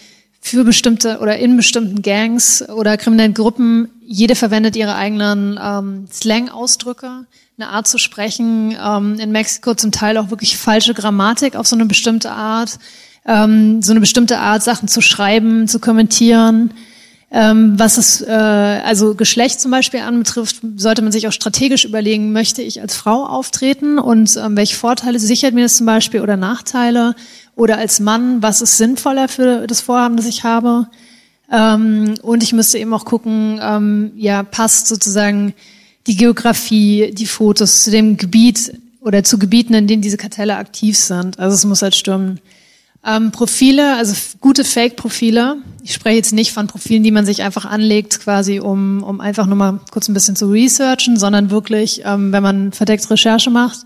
für 0.46 0.66
bestimmte 0.66 1.20
oder 1.20 1.38
in 1.38 1.56
bestimmten 1.56 2.02
Gangs 2.02 2.68
oder 2.68 2.98
kriminellen 2.98 3.34
Gruppen, 3.34 3.90
jede 4.06 4.36
verwendet 4.36 4.76
ihre 4.76 4.94
eigenen 4.94 5.58
ähm, 5.60 6.06
Slang-Ausdrücke 6.12 7.26
eine 7.58 7.70
Art 7.70 7.88
zu 7.88 7.98
sprechen, 7.98 8.76
ähm, 8.78 9.18
in 9.20 9.32
Mexiko 9.32 9.74
zum 9.74 9.94
Teil 9.94 10.18
auch 10.18 10.32
wirklich 10.32 10.58
falsche 10.58 10.94
Grammatik 10.94 11.56
auf 11.56 11.66
so 11.66 11.78
eine 11.78 11.86
bestimmte 11.86 12.32
Art, 12.32 12.78
ähm, 13.26 13.82
so 13.82 13.94
eine 13.94 14.02
bestimmte 14.02 14.40
Art, 14.40 14.64
Sachen 14.64 14.90
zu 14.90 15.00
schreiben, 15.00 15.70
zu 15.70 15.80
kommentieren. 15.80 16.74
Ähm, 17.32 17.80
was 17.80 17.96
das 17.96 18.22
äh, 18.22 18.30
also 18.30 19.16
Geschlecht 19.16 19.62
zum 19.62 19.72
Beispiel 19.72 20.02
anbetrifft, 20.02 20.58
sollte 20.76 21.02
man 21.02 21.14
sich 21.14 21.26
auch 21.28 21.32
strategisch 21.32 21.86
überlegen, 21.86 22.34
möchte 22.34 22.62
ich 22.62 22.82
als 22.82 22.98
Frau 22.98 23.26
auftreten 23.26 23.98
und 23.98 24.36
ähm, 24.36 24.58
welche 24.58 24.76
Vorteile 24.76 25.20
sichert 25.20 25.54
mir 25.54 25.64
das 25.64 25.78
zum 25.78 25.86
Beispiel 25.86 26.20
oder 26.20 26.36
Nachteile 26.36 27.16
oder 27.56 27.78
als 27.78 28.00
Mann, 28.00 28.42
was 28.42 28.62
ist 28.62 28.78
sinnvoller 28.78 29.28
für 29.28 29.68
das 29.68 29.82
Vorhaben, 29.82 30.18
das 30.18 30.26
ich 30.26 30.44
habe. 30.44 30.88
Ähm, 31.52 32.16
und 32.22 32.44
ich 32.44 32.54
müsste 32.54 32.78
eben 32.80 32.94
auch 32.94 33.06
gucken, 33.06 33.60
ähm, 33.62 34.12
ja, 34.16 34.44
passt 34.44 34.88
sozusagen 34.88 35.54
die 36.08 36.16
Geografie, 36.16 37.12
die 37.14 37.28
Fotos 37.28 37.84
zu 37.84 37.92
dem 37.92 38.18
Gebiet 38.18 38.74
oder 39.02 39.24
zu 39.24 39.38
Gebieten, 39.38 39.74
in 39.74 39.88
denen 39.88 40.02
diese 40.02 40.18
Kartelle 40.18 40.58
aktiv 40.58 40.98
sind. 40.98 41.40
Also 41.40 41.56
es 41.56 41.66
muss 41.66 41.82
halt 41.82 41.96
stimmen. 41.96 42.40
Ähm, 43.06 43.32
Profile, 43.32 43.98
also 43.98 44.16
gute 44.40 44.64
Fake-Profile. 44.64 45.58
Ich 45.84 45.94
spreche 45.94 46.16
jetzt 46.16 46.32
nicht 46.32 46.54
von 46.54 46.68
Profilen, 46.68 47.04
die 47.04 47.12
man 47.12 47.26
sich 47.26 47.44
einfach 47.44 47.66
anlegt, 47.66 48.22
quasi 48.22 48.62
um, 48.62 49.04
um 49.04 49.20
einfach 49.20 49.46
nur 49.46 49.58
mal 49.58 49.82
kurz 49.92 50.08
ein 50.08 50.14
bisschen 50.14 50.38
zu 50.38 50.50
researchen, 50.50 51.20
sondern 51.20 51.52
wirklich, 51.52 52.02
ähm, 52.06 52.32
wenn 52.32 52.44
man 52.44 52.72
verdeckte 52.72 53.10
Recherche 53.10 53.50
macht, 53.50 53.80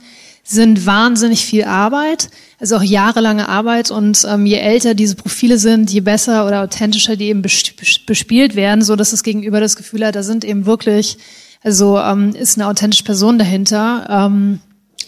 sind 0.48 0.86
wahnsinnig 0.86 1.46
viel 1.46 1.66
Arbeit, 1.66 2.30
also 2.60 2.78
auch 2.78 2.84
jahrelange 2.84 3.50
Arbeit. 3.50 3.92
Und 3.92 4.26
ähm, 4.28 4.46
je 4.46 4.58
älter 4.58 4.94
diese 4.94 5.16
Profile 5.16 5.58
sind, 5.58 5.92
je 5.92 6.00
besser 6.00 6.48
oder 6.48 6.64
authentischer 6.64 7.16
die 7.16 7.26
eben 7.26 7.42
bespielt 7.42 8.56
werden, 8.56 8.82
so 8.82 8.96
dass 8.96 9.12
das 9.12 9.24
Gegenüber 9.24 9.60
das 9.60 9.76
Gefühl 9.76 10.06
hat, 10.06 10.16
da 10.16 10.24
sind 10.24 10.46
eben 10.46 10.66
wirklich 10.66 11.18
also 11.64 12.00
ähm, 12.00 12.34
ist 12.34 12.58
eine 12.58 12.68
authentische 12.68 13.04
Person 13.04 13.38
dahinter, 13.38 14.08
ähm, 14.10 14.60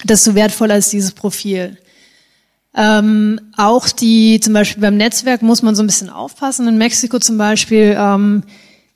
desto 0.03 0.35
wertvoller 0.35 0.77
ist 0.77 0.91
dieses 0.91 1.11
Profil. 1.11 1.77
Ähm, 2.75 3.39
auch 3.57 3.89
die, 3.89 4.39
zum 4.39 4.53
Beispiel 4.53 4.81
beim 4.81 4.97
Netzwerk 4.97 5.41
muss 5.41 5.61
man 5.61 5.75
so 5.75 5.83
ein 5.83 5.87
bisschen 5.87 6.09
aufpassen. 6.09 6.67
In 6.67 6.77
Mexiko 6.77 7.19
zum 7.19 7.37
Beispiel 7.37 7.95
ähm, 7.97 8.43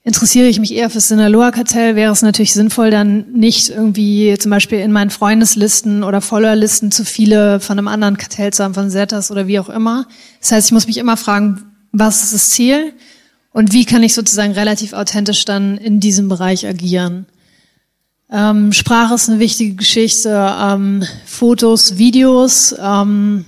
interessiere 0.04 0.48
ich 0.48 0.60
mich 0.60 0.74
eher 0.74 0.90
fürs 0.90 1.08
Sinaloa-Kartell, 1.08 1.96
wäre 1.96 2.12
es 2.12 2.22
natürlich 2.22 2.54
sinnvoll, 2.54 2.92
dann 2.92 3.32
nicht 3.32 3.70
irgendwie 3.70 4.38
zum 4.38 4.52
Beispiel 4.52 4.80
in 4.80 4.92
meinen 4.92 5.10
Freundeslisten 5.10 6.04
oder 6.04 6.20
Followerlisten 6.20 6.92
zu 6.92 7.06
viele 7.06 7.60
von 7.60 7.78
einem 7.78 7.88
anderen 7.88 8.18
Kartell 8.18 8.52
zu 8.52 8.64
haben, 8.64 8.74
von 8.74 8.90
Zetas 8.90 9.32
oder 9.32 9.48
wie 9.48 9.60
auch 9.60 9.70
immer. 9.70 10.06
Das 10.42 10.52
heißt, 10.52 10.68
ich 10.68 10.74
muss 10.74 10.88
mich 10.88 10.98
immer 10.98 11.16
fragen, 11.16 11.64
was 11.92 12.24
ist 12.24 12.34
das 12.34 12.50
Ziel 12.50 12.94
und 13.54 13.72
wie 13.72 13.86
kann 13.86 14.04
ich 14.04 14.14
sozusagen 14.14 14.52
relativ 14.52 14.94
authentisch 14.94 15.46
dann 15.46 15.78
in 15.78 16.00
diesem 16.00 16.28
Bereich 16.28 16.68
agieren. 16.68 17.26
Ähm, 18.30 18.74
Sprache 18.74 19.14
ist 19.14 19.30
eine 19.30 19.40
wichtige 19.40 19.76
Geschichte, 19.76 20.54
ähm, 20.60 21.04
Fotos, 21.26 21.98
Videos. 21.98 22.76
Ähm, 22.78 23.46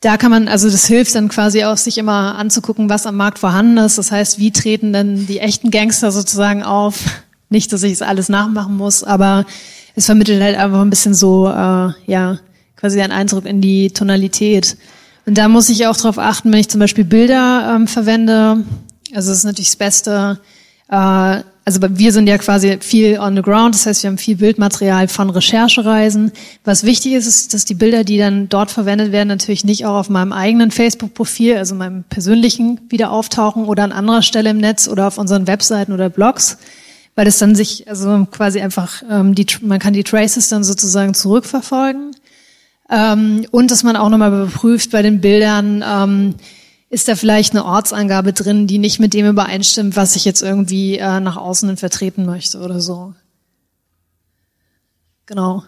da 0.00 0.16
kann 0.16 0.30
man, 0.30 0.48
also 0.48 0.70
das 0.70 0.86
hilft 0.86 1.14
dann 1.14 1.28
quasi 1.28 1.64
auch, 1.64 1.76
sich 1.76 1.98
immer 1.98 2.36
anzugucken, 2.36 2.88
was 2.88 3.06
am 3.06 3.16
Markt 3.16 3.38
vorhanden 3.38 3.78
ist. 3.78 3.98
Das 3.98 4.12
heißt, 4.12 4.38
wie 4.38 4.50
treten 4.50 4.92
denn 4.92 5.26
die 5.26 5.40
echten 5.40 5.70
Gangster 5.70 6.12
sozusagen 6.12 6.62
auf? 6.62 7.00
Nicht, 7.48 7.72
dass 7.72 7.82
ich 7.82 7.92
es 7.92 8.02
alles 8.02 8.28
nachmachen 8.28 8.76
muss, 8.76 9.04
aber 9.04 9.46
es 9.94 10.06
vermittelt 10.06 10.42
halt 10.42 10.56
einfach 10.56 10.80
ein 10.80 10.90
bisschen 10.90 11.14
so, 11.14 11.48
äh, 11.48 11.92
ja, 12.06 12.38
quasi 12.76 13.00
einen 13.00 13.12
Eindruck 13.12 13.46
in 13.46 13.60
die 13.60 13.90
Tonalität. 13.90 14.76
Und 15.26 15.38
da 15.38 15.48
muss 15.48 15.68
ich 15.68 15.86
auch 15.86 15.96
darauf 15.96 16.18
achten, 16.18 16.52
wenn 16.52 16.60
ich 16.60 16.68
zum 16.68 16.80
Beispiel 16.80 17.04
Bilder 17.04 17.74
ähm, 17.74 17.86
verwende. 17.86 18.64
Also 19.14 19.30
das 19.30 19.38
ist 19.38 19.44
natürlich 19.44 19.70
das 19.70 19.76
Beste. 19.76 20.40
Äh, 20.90 21.40
also 21.66 21.80
wir 21.82 22.12
sind 22.12 22.28
ja 22.28 22.38
quasi 22.38 22.78
viel 22.80 23.18
on 23.18 23.34
the 23.34 23.42
ground, 23.42 23.74
das 23.74 23.86
heißt, 23.86 24.04
wir 24.04 24.10
haben 24.10 24.18
viel 24.18 24.36
Bildmaterial 24.36 25.08
von 25.08 25.30
Recherchereisen. 25.30 26.30
Was 26.62 26.84
wichtig 26.84 27.14
ist, 27.14 27.26
ist, 27.26 27.54
dass 27.54 27.64
die 27.64 27.74
Bilder, 27.74 28.04
die 28.04 28.18
dann 28.18 28.48
dort 28.48 28.70
verwendet 28.70 29.10
werden, 29.10 29.26
natürlich 29.26 29.64
nicht 29.64 29.84
auch 29.84 29.96
auf 29.96 30.08
meinem 30.08 30.32
eigenen 30.32 30.70
Facebook-Profil, 30.70 31.56
also 31.56 31.74
meinem 31.74 32.04
persönlichen, 32.04 32.80
wieder 32.88 33.10
auftauchen 33.10 33.64
oder 33.64 33.82
an 33.82 33.90
anderer 33.90 34.22
Stelle 34.22 34.50
im 34.50 34.58
Netz 34.58 34.86
oder 34.86 35.08
auf 35.08 35.18
unseren 35.18 35.48
Webseiten 35.48 35.92
oder 35.92 36.08
Blogs, 36.08 36.58
weil 37.16 37.26
es 37.26 37.38
dann 37.38 37.56
sich, 37.56 37.88
also 37.88 38.28
quasi 38.30 38.60
einfach, 38.60 39.02
ähm, 39.10 39.34
die, 39.34 39.46
man 39.60 39.80
kann 39.80 39.92
die 39.92 40.04
Traces 40.04 40.48
dann 40.48 40.62
sozusagen 40.62 41.14
zurückverfolgen. 41.14 42.12
Ähm, 42.88 43.44
und 43.50 43.72
dass 43.72 43.82
man 43.82 43.96
auch 43.96 44.08
nochmal 44.08 44.32
überprüft 44.32 44.92
bei 44.92 45.02
den 45.02 45.20
Bildern, 45.20 45.84
ähm, 45.84 46.34
ist 46.88 47.08
da 47.08 47.16
vielleicht 47.16 47.52
eine 47.52 47.64
Ortsangabe 47.64 48.32
drin, 48.32 48.66
die 48.66 48.78
nicht 48.78 49.00
mit 49.00 49.12
dem 49.14 49.26
übereinstimmt, 49.26 49.96
was 49.96 50.16
ich 50.16 50.24
jetzt 50.24 50.42
irgendwie 50.42 50.98
äh, 50.98 51.20
nach 51.20 51.36
außen 51.36 51.76
vertreten 51.76 52.26
möchte 52.26 52.58
oder 52.60 52.80
so. 52.80 53.14
Genau. 55.26 55.64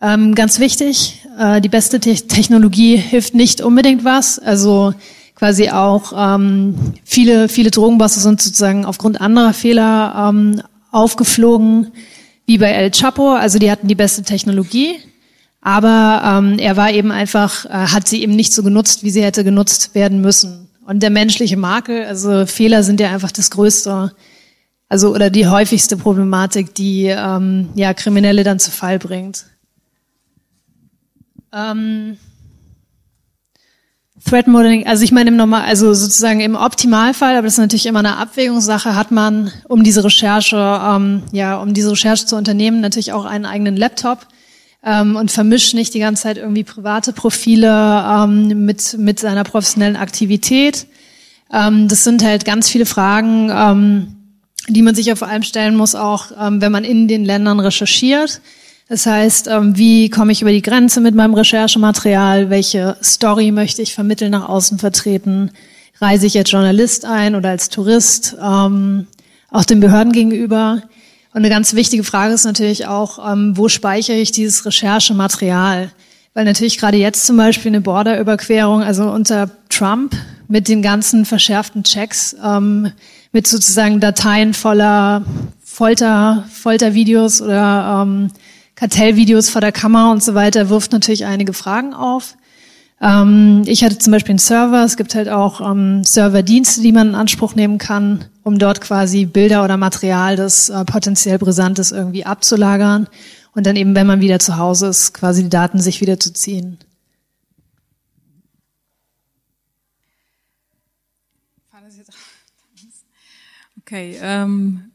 Ähm, 0.00 0.34
ganz 0.34 0.58
wichtig, 0.58 1.24
äh, 1.38 1.60
die 1.60 1.68
beste 1.68 2.00
Te 2.00 2.14
Technologie 2.14 2.96
hilft 2.96 3.34
nicht 3.34 3.60
unbedingt 3.60 4.04
was. 4.04 4.38
Also 4.38 4.94
quasi 5.34 5.70
auch 5.70 6.12
ähm, 6.16 6.94
viele, 7.04 7.48
viele 7.48 7.70
Drogenbosse 7.70 8.20
sind 8.20 8.40
sozusagen 8.40 8.84
aufgrund 8.84 9.20
anderer 9.20 9.52
Fehler 9.52 10.30
ähm, 10.30 10.62
aufgeflogen, 10.90 11.92
wie 12.46 12.58
bei 12.58 12.70
El 12.70 12.90
Chapo. 12.90 13.34
Also 13.34 13.58
die 13.58 13.70
hatten 13.70 13.86
die 13.86 13.94
beste 13.94 14.22
Technologie, 14.22 14.96
aber 15.62 16.22
ähm, 16.24 16.58
er 16.58 16.76
war 16.76 16.90
eben 16.90 17.12
einfach, 17.12 17.64
äh, 17.66 17.68
hat 17.68 18.08
sie 18.08 18.20
eben 18.20 18.34
nicht 18.34 18.52
so 18.52 18.64
genutzt, 18.64 19.04
wie 19.04 19.10
sie 19.10 19.22
hätte 19.22 19.44
genutzt 19.44 19.94
werden 19.94 20.20
müssen. 20.20 20.68
Und 20.84 21.04
der 21.04 21.10
menschliche 21.10 21.56
Makel, 21.56 22.04
also 22.04 22.46
Fehler 22.46 22.82
sind 22.82 22.98
ja 22.98 23.10
einfach 23.10 23.30
das 23.30 23.52
größte, 23.52 24.12
also 24.88 25.14
oder 25.14 25.30
die 25.30 25.46
häufigste 25.46 25.96
Problematik, 25.96 26.74
die 26.74 27.06
ähm, 27.06 27.68
ja 27.76 27.94
Kriminelle 27.94 28.42
dann 28.42 28.58
zu 28.58 28.72
Fall 28.72 28.98
bringt. 28.98 29.46
Ähm, 31.52 32.16
Threat 34.28 34.48
Modeling, 34.48 34.86
also 34.88 35.04
ich 35.04 35.12
meine 35.12 35.30
im 35.30 35.36
Normal, 35.36 35.62
also 35.62 35.94
sozusagen 35.94 36.40
im 36.40 36.56
Optimalfall, 36.56 37.36
aber 37.36 37.44
das 37.44 37.54
ist 37.54 37.58
natürlich 37.58 37.86
immer 37.86 38.00
eine 38.00 38.16
Abwägungssache, 38.16 38.96
hat 38.96 39.12
man, 39.12 39.52
um 39.68 39.84
diese 39.84 40.02
Recherche, 40.02 40.56
ähm, 40.56 41.22
ja, 41.30 41.56
um 41.58 41.72
diese 41.72 41.92
Recherche 41.92 42.26
zu 42.26 42.34
unternehmen, 42.36 42.80
natürlich 42.80 43.12
auch 43.12 43.24
einen 43.24 43.46
eigenen 43.46 43.76
Laptop 43.76 44.26
ähm, 44.84 45.16
und 45.16 45.30
vermischt 45.30 45.74
nicht 45.74 45.94
die 45.94 46.00
ganze 46.00 46.24
Zeit 46.24 46.38
irgendwie 46.38 46.64
private 46.64 47.12
Profile 47.12 48.04
ähm, 48.06 48.64
mit 48.64 48.96
mit 48.98 49.20
seiner 49.20 49.44
professionellen 49.44 49.96
Aktivität. 49.96 50.86
Ähm, 51.52 51.88
das 51.88 52.04
sind 52.04 52.24
halt 52.24 52.44
ganz 52.44 52.68
viele 52.68 52.86
Fragen, 52.86 53.50
ähm, 53.50 54.16
die 54.68 54.82
man 54.82 54.94
sich 54.94 55.06
ja 55.06 55.16
vor 55.16 55.28
allem 55.28 55.42
stellen 55.42 55.76
muss, 55.76 55.94
auch 55.94 56.26
ähm, 56.38 56.60
wenn 56.60 56.72
man 56.72 56.84
in 56.84 57.08
den 57.08 57.24
Ländern 57.24 57.60
recherchiert. 57.60 58.40
Das 58.88 59.06
heißt, 59.06 59.48
ähm, 59.48 59.76
wie 59.76 60.10
komme 60.10 60.32
ich 60.32 60.42
über 60.42 60.52
die 60.52 60.62
Grenze 60.62 61.00
mit 61.00 61.14
meinem 61.14 61.34
Recherchematerial? 61.34 62.50
Welche 62.50 62.96
Story 63.02 63.50
möchte 63.50 63.82
ich 63.82 63.94
vermitteln, 63.94 64.32
nach 64.32 64.48
außen 64.48 64.78
vertreten? 64.78 65.50
Reise 66.00 66.26
ich 66.26 66.36
als 66.36 66.50
Journalist 66.50 67.04
ein 67.04 67.34
oder 67.34 67.50
als 67.50 67.68
Tourist? 67.68 68.36
Ähm, 68.42 69.06
auch 69.50 69.64
den 69.64 69.80
Behörden 69.80 70.12
gegenüber. 70.12 70.82
Und 71.32 71.38
eine 71.38 71.48
ganz 71.48 71.74
wichtige 71.74 72.04
Frage 72.04 72.34
ist 72.34 72.44
natürlich 72.44 72.86
auch, 72.86 73.32
ähm, 73.32 73.56
wo 73.56 73.68
speichere 73.68 74.16
ich 74.16 74.32
dieses 74.32 74.66
Recherchematerial? 74.66 75.90
Weil 76.34 76.44
natürlich 76.44 76.78
gerade 76.78 76.96
jetzt 76.96 77.26
zum 77.26 77.36
Beispiel 77.36 77.70
eine 77.70 77.80
Borderüberquerung, 77.80 78.82
also 78.82 79.10
unter 79.10 79.50
Trump 79.68 80.14
mit 80.48 80.68
den 80.68 80.82
ganzen 80.82 81.24
verschärften 81.24 81.84
Checks, 81.84 82.34
mit 83.32 83.46
sozusagen 83.46 84.00
Dateien 84.00 84.54
voller 84.54 85.24
Folter, 85.62 86.46
Foltervideos 86.50 87.42
oder 87.42 88.06
Kartellvideos 88.74 89.50
vor 89.50 89.60
der 89.60 89.72
Kamera 89.72 90.10
und 90.10 90.22
so 90.22 90.34
weiter 90.34 90.68
wirft 90.68 90.92
natürlich 90.92 91.24
einige 91.24 91.52
Fragen 91.52 91.94
auf. 91.94 92.34
Ähm, 93.02 93.64
ich 93.66 93.82
hatte 93.82 93.98
zum 93.98 94.12
Beispiel 94.12 94.32
einen 94.32 94.38
Server. 94.38 94.84
Es 94.84 94.96
gibt 94.96 95.16
halt 95.16 95.28
auch 95.28 95.60
ähm, 95.60 96.04
Serverdienste, 96.04 96.82
die 96.82 96.92
man 96.92 97.08
in 97.08 97.14
Anspruch 97.16 97.56
nehmen 97.56 97.78
kann, 97.78 98.26
um 98.44 98.58
dort 98.58 98.80
quasi 98.80 99.26
Bilder 99.26 99.64
oder 99.64 99.76
Material, 99.76 100.36
das 100.36 100.68
äh, 100.68 100.84
potenziell 100.84 101.38
brisant 101.38 101.80
ist, 101.80 101.90
irgendwie 101.90 102.24
abzulagern 102.24 103.08
und 103.54 103.66
dann 103.66 103.74
eben, 103.74 103.96
wenn 103.96 104.06
man 104.06 104.20
wieder 104.20 104.38
zu 104.38 104.56
Hause 104.56 104.86
ist, 104.86 105.14
quasi 105.14 105.42
die 105.42 105.48
Daten 105.48 105.80
sich 105.80 106.00
wieder 106.00 106.20
zu 106.20 106.32
ziehen. 106.32 106.78
Okay, 113.80 114.16
ähm, 114.22 114.92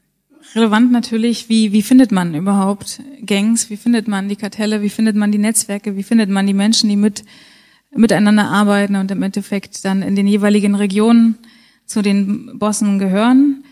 relevant 0.55 0.91
natürlich, 0.91 1.49
wie, 1.49 1.71
wie 1.71 1.83
findet 1.83 2.11
man 2.11 2.33
überhaupt 2.33 3.01
Gangs, 3.23 3.69
wie 3.69 3.77
findet 3.77 4.07
man 4.07 4.27
die 4.27 4.37
Kartelle, 4.37 4.81
wie 4.81 4.89
findet 4.89 5.15
man 5.15 5.31
die 5.31 5.37
Netzwerke, 5.37 5.95
wie 5.97 6.03
findet 6.03 6.29
man 6.29 6.47
die 6.47 6.55
Menschen, 6.55 6.89
die 6.89 6.95
mit, 6.95 7.23
miteinander 7.97 8.45
arbeiten 8.45 8.95
und 8.95 9.11
im 9.11 9.23
Endeffekt 9.23 9.83
dann 9.83 10.01
in 10.01 10.15
den 10.15 10.27
jeweiligen 10.27 10.75
Regionen 10.75 11.37
zu 11.85 12.01
den 12.01 12.57
Bossen 12.59 12.99
gehören. 12.99 13.63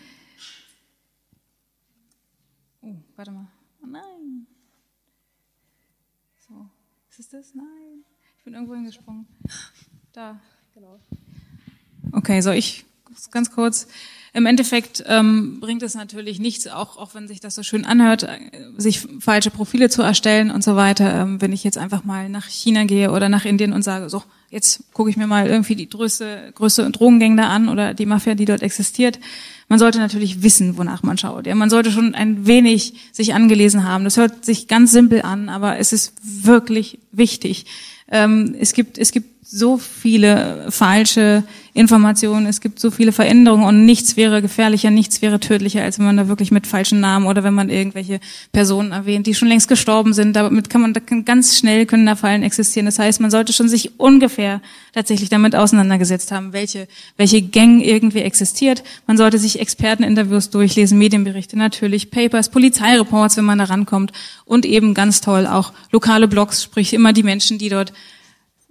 Oh, 2.82 2.94
warte 3.16 3.30
mal. 3.30 3.46
Oh 3.82 3.86
nein. 3.86 4.46
So, 6.48 6.68
ist 7.10 7.20
es 7.20 7.28
das? 7.28 7.54
Nein. 7.54 8.04
Ich 8.38 8.44
bin 8.44 8.54
irgendwo 8.54 8.74
hingesprungen. 8.74 9.26
Da. 10.12 10.40
Genau. 10.74 10.98
Okay, 12.12 12.40
so 12.40 12.50
ich 12.50 12.84
ganz 13.30 13.50
kurz. 13.50 13.88
Im 14.36 14.44
Endeffekt 14.44 15.02
ähm, 15.06 15.60
bringt 15.60 15.82
es 15.82 15.94
natürlich 15.94 16.38
nichts, 16.38 16.66
auch, 16.66 16.98
auch 16.98 17.14
wenn 17.14 17.26
sich 17.26 17.40
das 17.40 17.54
so 17.54 17.62
schön 17.62 17.86
anhört, 17.86 18.24
äh, 18.24 18.28
sich 18.76 19.00
falsche 19.18 19.50
Profile 19.50 19.88
zu 19.88 20.02
erstellen 20.02 20.50
und 20.50 20.62
so 20.62 20.76
weiter. 20.76 21.22
Ähm, 21.22 21.40
wenn 21.40 21.54
ich 21.54 21.64
jetzt 21.64 21.78
einfach 21.78 22.04
mal 22.04 22.28
nach 22.28 22.46
China 22.46 22.84
gehe 22.84 23.12
oder 23.12 23.30
nach 23.30 23.46
Indien 23.46 23.72
und 23.72 23.80
sage, 23.80 24.10
so, 24.10 24.22
jetzt 24.50 24.92
gucke 24.92 25.08
ich 25.08 25.16
mir 25.16 25.26
mal 25.26 25.46
irgendwie 25.46 25.74
die 25.74 25.88
größte, 25.88 26.52
größte 26.54 26.90
Drogengänge 26.90 27.36
da 27.40 27.48
an 27.48 27.70
oder 27.70 27.94
die 27.94 28.04
Mafia, 28.04 28.34
die 28.34 28.44
dort 28.44 28.60
existiert. 28.60 29.18
Man 29.68 29.78
sollte 29.78 30.00
natürlich 30.00 30.42
wissen, 30.42 30.76
wonach 30.76 31.02
man 31.02 31.16
schaut. 31.16 31.46
Ja, 31.46 31.54
man 31.54 31.70
sollte 31.70 31.90
schon 31.90 32.14
ein 32.14 32.46
wenig 32.46 32.92
sich 33.12 33.32
angelesen 33.32 33.84
haben. 33.84 34.04
Das 34.04 34.18
hört 34.18 34.44
sich 34.44 34.68
ganz 34.68 34.92
simpel 34.92 35.22
an, 35.22 35.48
aber 35.48 35.78
es 35.78 35.94
ist 35.94 36.12
wirklich 36.22 36.98
wichtig. 37.10 37.64
Ähm, 38.12 38.54
es 38.60 38.74
gibt, 38.74 38.98
es 38.98 39.12
gibt 39.12 39.46
so 39.48 39.78
viele 39.78 40.66
falsche 40.70 41.44
Informationen, 41.76 42.46
es 42.46 42.60
gibt 42.62 42.80
so 42.80 42.90
viele 42.90 43.12
Veränderungen 43.12 43.64
und 43.64 43.84
nichts 43.84 44.16
wäre 44.16 44.40
gefährlicher, 44.40 44.90
nichts 44.90 45.20
wäre 45.20 45.38
tödlicher, 45.40 45.82
als 45.82 45.98
wenn 45.98 46.06
man 46.06 46.16
da 46.16 46.26
wirklich 46.26 46.50
mit 46.50 46.66
falschen 46.66 47.00
Namen 47.00 47.26
oder 47.26 47.44
wenn 47.44 47.52
man 47.52 47.68
irgendwelche 47.68 48.18
Personen 48.50 48.92
erwähnt, 48.92 49.26
die 49.26 49.34
schon 49.34 49.48
längst 49.48 49.68
gestorben 49.68 50.14
sind. 50.14 50.34
Damit 50.34 50.70
kann 50.70 50.80
man 50.80 50.94
da 50.94 51.00
kann 51.00 51.26
ganz 51.26 51.58
schnell 51.58 51.84
können 51.84 52.06
da 52.06 52.16
Fallen 52.16 52.42
existieren. 52.42 52.86
Das 52.86 52.98
heißt, 52.98 53.20
man 53.20 53.30
sollte 53.30 53.52
schon 53.52 53.68
sich 53.68 54.00
ungefähr 54.00 54.62
tatsächlich 54.94 55.28
damit 55.28 55.54
auseinandergesetzt 55.54 56.32
haben, 56.32 56.54
welche 56.54 56.88
welche 57.18 57.42
Gang 57.42 57.82
irgendwie 57.82 58.20
existiert. 58.20 58.82
Man 59.06 59.18
sollte 59.18 59.38
sich 59.38 59.60
Experteninterviews 59.60 60.50
durchlesen, 60.50 60.98
Medienberichte 60.98 61.58
natürlich, 61.58 62.10
Papers, 62.10 62.48
Polizeireports, 62.48 63.36
wenn 63.36 63.44
man 63.44 63.58
da 63.58 63.64
rankommt 63.64 64.12
und 64.46 64.64
eben 64.64 64.94
ganz 64.94 65.20
toll 65.20 65.46
auch 65.46 65.72
lokale 65.92 66.26
Blogs, 66.26 66.62
sprich 66.62 66.94
immer 66.94 67.12
die 67.12 67.22
Menschen, 67.22 67.58
die 67.58 67.68
dort 67.68 67.92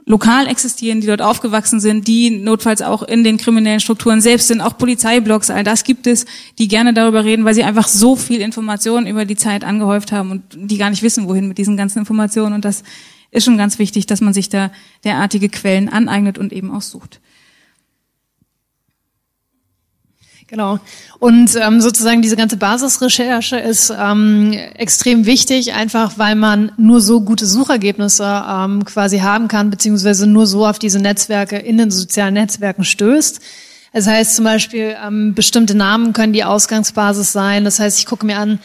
lokal 0.05 0.47
existieren, 0.47 1.01
die 1.01 1.07
dort 1.07 1.21
aufgewachsen 1.21 1.79
sind, 1.79 2.07
die 2.07 2.29
notfalls 2.29 2.81
auch 2.81 3.01
in 3.01 3.23
den 3.23 3.37
kriminellen 3.37 3.79
Strukturen 3.79 4.21
selbst 4.21 4.47
sind, 4.47 4.61
auch 4.61 4.77
Polizeiblogs, 4.77 5.49
all 5.49 5.63
das 5.63 5.83
gibt 5.83 6.05
es, 6.05 6.25
die 6.59 6.67
gerne 6.67 6.93
darüber 6.93 7.23
reden, 7.25 7.43
weil 7.43 7.55
sie 7.55 7.63
einfach 7.63 7.87
so 7.87 8.15
viel 8.15 8.41
Informationen 8.41 9.07
über 9.07 9.25
die 9.25 9.35
Zeit 9.35 9.63
angehäuft 9.63 10.11
haben 10.11 10.31
und 10.31 10.43
die 10.55 10.77
gar 10.77 10.91
nicht 10.91 11.01
wissen, 11.01 11.27
wohin 11.27 11.47
mit 11.47 11.57
diesen 11.57 11.75
ganzen 11.75 11.99
Informationen. 11.99 12.53
Und 12.53 12.65
das 12.65 12.83
ist 13.31 13.45
schon 13.45 13.57
ganz 13.57 13.79
wichtig, 13.79 14.05
dass 14.05 14.21
man 14.21 14.33
sich 14.33 14.49
da 14.49 14.71
derartige 15.03 15.49
Quellen 15.49 15.89
aneignet 15.89 16.37
und 16.37 16.53
eben 16.53 16.71
auch 16.71 16.83
sucht. 16.83 17.19
Genau. 20.47 20.79
Und 21.17 21.55
ähm, 21.55 21.81
sozusagen 21.81 22.21
diese 22.21 22.35
ganze 22.35 22.57
Basisrecherche 22.57 23.57
ist 23.57 23.91
ähm, 23.97 24.53
extrem 24.75 25.25
wichtig, 25.25 25.73
einfach 25.73 26.19
weil 26.19 26.35
man 26.35 26.71
nur 26.77 27.01
so 27.01 27.21
gute 27.21 27.47
Suchergebnisse 27.47 28.43
ähm, 28.47 28.85
quasi 28.85 29.19
haben 29.19 29.47
kann, 29.47 29.71
beziehungsweise 29.71 30.27
nur 30.27 30.45
so 30.45 30.67
auf 30.67 30.77
diese 30.77 30.99
Netzwerke 30.99 31.57
in 31.57 31.79
den 31.79 31.89
sozialen 31.89 32.35
Netzwerken 32.35 32.83
stößt. 32.83 33.41
Das 33.93 34.05
heißt 34.05 34.35
zum 34.35 34.45
Beispiel, 34.45 34.95
ähm, 35.03 35.33
bestimmte 35.33 35.73
Namen 35.73 36.13
können 36.13 36.33
die 36.33 36.43
Ausgangsbasis 36.43 37.31
sein. 37.31 37.63
Das 37.63 37.79
heißt, 37.79 37.97
ich 37.97 38.05
gucke 38.05 38.25
mir 38.25 38.37
an, 38.37 38.59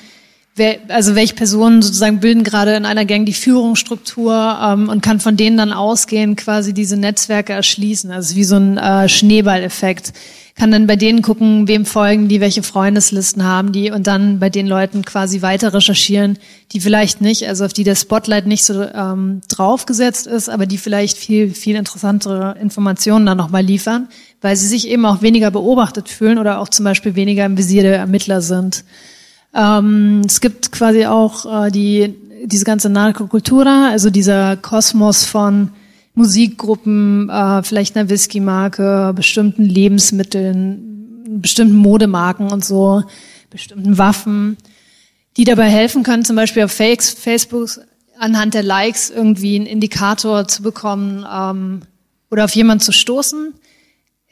wer, 0.57 0.81
also 0.89 1.14
welche 1.14 1.35
Personen 1.35 1.81
sozusagen 1.81 2.20
bilden 2.20 2.45
gerade 2.45 2.74
in 2.74 2.85
einer 2.85 3.07
Gang 3.07 3.24
die 3.24 3.33
Führungsstruktur 3.33 4.59
ähm, 4.62 4.91
und 4.91 5.03
kann 5.03 5.18
von 5.18 5.39
denen 5.39 5.57
dann 5.57 5.72
ausgehen, 5.72 6.37
quasi 6.37 6.74
diese 6.74 6.99
Netzwerke 6.99 7.55
erschließen. 7.55 8.11
Also 8.11 8.37
wie 8.37 8.45
so 8.45 8.57
ein 8.57 8.76
äh, 8.76 9.09
Schneeballeffekt 9.09 10.12
kann 10.61 10.70
dann 10.72 10.86
bei 10.86 10.96
denen 10.96 11.22
gucken, 11.22 11.68
wem 11.68 11.86
folgen 11.86 12.28
die, 12.28 12.42
welche 12.42 12.62
Freundeslisten 12.62 13.44
haben 13.44 13.72
die 13.72 13.90
und 13.90 14.06
dann 14.06 14.40
bei 14.40 14.50
den 14.50 14.66
Leuten 14.66 15.06
quasi 15.06 15.40
weiter 15.40 15.72
recherchieren, 15.72 16.38
die 16.72 16.80
vielleicht 16.80 17.22
nicht, 17.22 17.48
also 17.48 17.64
auf 17.64 17.72
die 17.72 17.82
der 17.82 17.94
Spotlight 17.94 18.46
nicht 18.46 18.66
so 18.66 18.82
ähm, 18.82 19.40
draufgesetzt 19.48 20.26
ist, 20.26 20.50
aber 20.50 20.66
die 20.66 20.76
vielleicht 20.76 21.16
viel, 21.16 21.54
viel 21.54 21.76
interessantere 21.76 22.58
Informationen 22.61 23.24
dann 23.24 23.38
nochmal 23.38 23.62
liefern, 23.62 24.08
weil 24.42 24.54
sie 24.54 24.66
sich 24.66 24.86
eben 24.86 25.06
auch 25.06 25.22
weniger 25.22 25.50
beobachtet 25.50 26.11
fühlen 26.11 26.36
oder 26.36 26.61
auch 26.61 26.68
zum 26.68 26.84
Beispiel 26.84 27.14
weniger 27.14 27.46
im 27.46 27.56
Visier 27.56 27.82
der 27.82 27.96
Ermittler 27.96 28.42
sind. 28.42 28.84
Ähm, 29.54 30.20
es 30.26 30.42
gibt 30.42 30.72
quasi 30.72 31.06
auch 31.06 31.64
äh, 31.64 31.70
die, 31.70 32.14
diese 32.44 32.66
ganze 32.66 32.90
Narkokultura, 32.90 33.88
also 33.88 34.11
dieser 34.11 34.58
Kosmos 34.58 35.24
von 35.24 35.70
Musikgruppen, 36.14 37.28
äh, 37.28 37.62
vielleicht 37.62 37.96
einer 37.96 38.08
Whisky-Marke, 38.08 39.12
bestimmten 39.14 39.64
Lebensmitteln, 39.64 41.40
bestimmten 41.40 41.76
Modemarken 41.76 42.50
und 42.50 42.64
so, 42.64 43.02
bestimmten 43.50 43.98
Waffen, 43.98 44.56
die 45.36 45.44
dabei 45.44 45.68
helfen 45.68 46.02
können, 46.02 46.24
zum 46.24 46.36
Beispiel 46.36 46.64
auf 46.64 46.72
Facebook 46.72 47.80
anhand 48.18 48.54
der 48.54 48.62
Likes 48.62 49.11
irgendwie 49.11 49.56
einen 49.56 49.66
Indikator 49.66 50.46
zu 50.46 50.62
bekommen 50.62 51.24
ähm, 51.32 51.82
oder 52.30 52.44
auf 52.44 52.54
jemanden 52.54 52.82
zu 52.82 52.92
stoßen. 52.92 53.54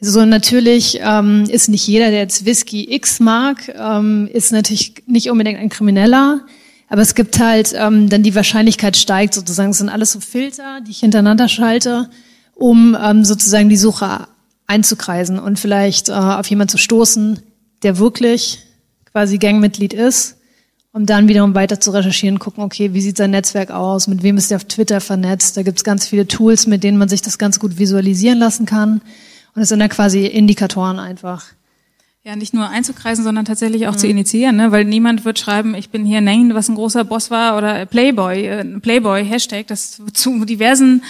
So 0.00 0.24
natürlich 0.24 1.00
ähm, 1.02 1.44
ist 1.48 1.68
nicht 1.68 1.86
jeder, 1.86 2.10
der 2.10 2.20
jetzt 2.20 2.44
Whisky 2.44 2.94
X 2.94 3.18
mag, 3.18 3.74
ähm, 3.76 4.28
ist 4.32 4.52
natürlich 4.52 4.94
nicht 5.06 5.30
unbedingt 5.30 5.58
ein 5.58 5.70
Krimineller. 5.70 6.42
Aber 6.88 7.02
es 7.02 7.14
gibt 7.14 7.38
halt, 7.38 7.74
ähm, 7.76 8.08
dann 8.08 8.22
die 8.22 8.34
Wahrscheinlichkeit 8.34 8.96
steigt 8.96 9.34
sozusagen. 9.34 9.70
Es 9.70 9.78
sind 9.78 9.90
alles 9.90 10.12
so 10.12 10.20
Filter, 10.20 10.80
die 10.80 10.90
ich 10.90 11.00
hintereinander 11.00 11.48
schalte, 11.48 12.08
um 12.54 12.96
ähm, 13.00 13.24
sozusagen 13.24 13.68
die 13.68 13.76
Suche 13.76 14.26
einzukreisen 14.66 15.38
und 15.38 15.58
vielleicht 15.58 16.08
äh, 16.08 16.12
auf 16.12 16.48
jemanden 16.48 16.70
zu 16.70 16.78
stoßen, 16.78 17.40
der 17.82 17.98
wirklich 17.98 18.60
quasi 19.12 19.38
Gangmitglied 19.38 19.92
ist, 19.92 20.36
um 20.92 21.06
dann 21.06 21.28
wiederum 21.28 21.54
weiter 21.54 21.80
zu 21.80 21.90
recherchieren, 21.90 22.38
gucken, 22.38 22.64
okay, 22.64 22.92
wie 22.94 23.00
sieht 23.00 23.16
sein 23.16 23.30
Netzwerk 23.30 23.70
aus, 23.70 24.06
mit 24.06 24.22
wem 24.22 24.36
ist 24.36 24.50
er 24.50 24.56
auf 24.56 24.64
Twitter 24.64 25.00
vernetzt. 25.00 25.56
Da 25.56 25.62
gibt 25.62 25.78
es 25.78 25.84
ganz 25.84 26.06
viele 26.06 26.26
Tools, 26.26 26.66
mit 26.66 26.82
denen 26.84 26.98
man 26.98 27.08
sich 27.08 27.22
das 27.22 27.38
ganz 27.38 27.60
gut 27.60 27.78
visualisieren 27.78 28.38
lassen 28.38 28.66
kann. 28.66 29.00
Und 29.54 29.62
es 29.62 29.68
sind 29.68 29.80
dann 29.80 29.88
quasi 29.88 30.26
Indikatoren 30.26 30.98
einfach. 30.98 31.46
Ja, 32.28 32.36
nicht 32.36 32.52
nur 32.52 32.68
einzukreisen, 32.68 33.24
sondern 33.24 33.46
tatsächlich 33.46 33.88
auch 33.88 33.94
mhm. 33.94 33.98
zu 33.98 34.06
initiieren, 34.06 34.56
ne? 34.56 34.70
weil 34.70 34.84
niemand 34.84 35.24
wird 35.24 35.38
schreiben, 35.38 35.74
ich 35.74 35.88
bin 35.88 36.04
hier 36.04 36.20
Nane, 36.20 36.54
was 36.54 36.68
ein 36.68 36.74
großer 36.74 37.02
Boss 37.04 37.30
war, 37.30 37.56
oder 37.56 37.86
Playboy, 37.86 38.44
äh, 38.44 38.64
Playboy, 38.80 39.24
Hashtag, 39.24 39.66
das 39.66 39.98
zu 40.12 40.44
diversen 40.44 41.02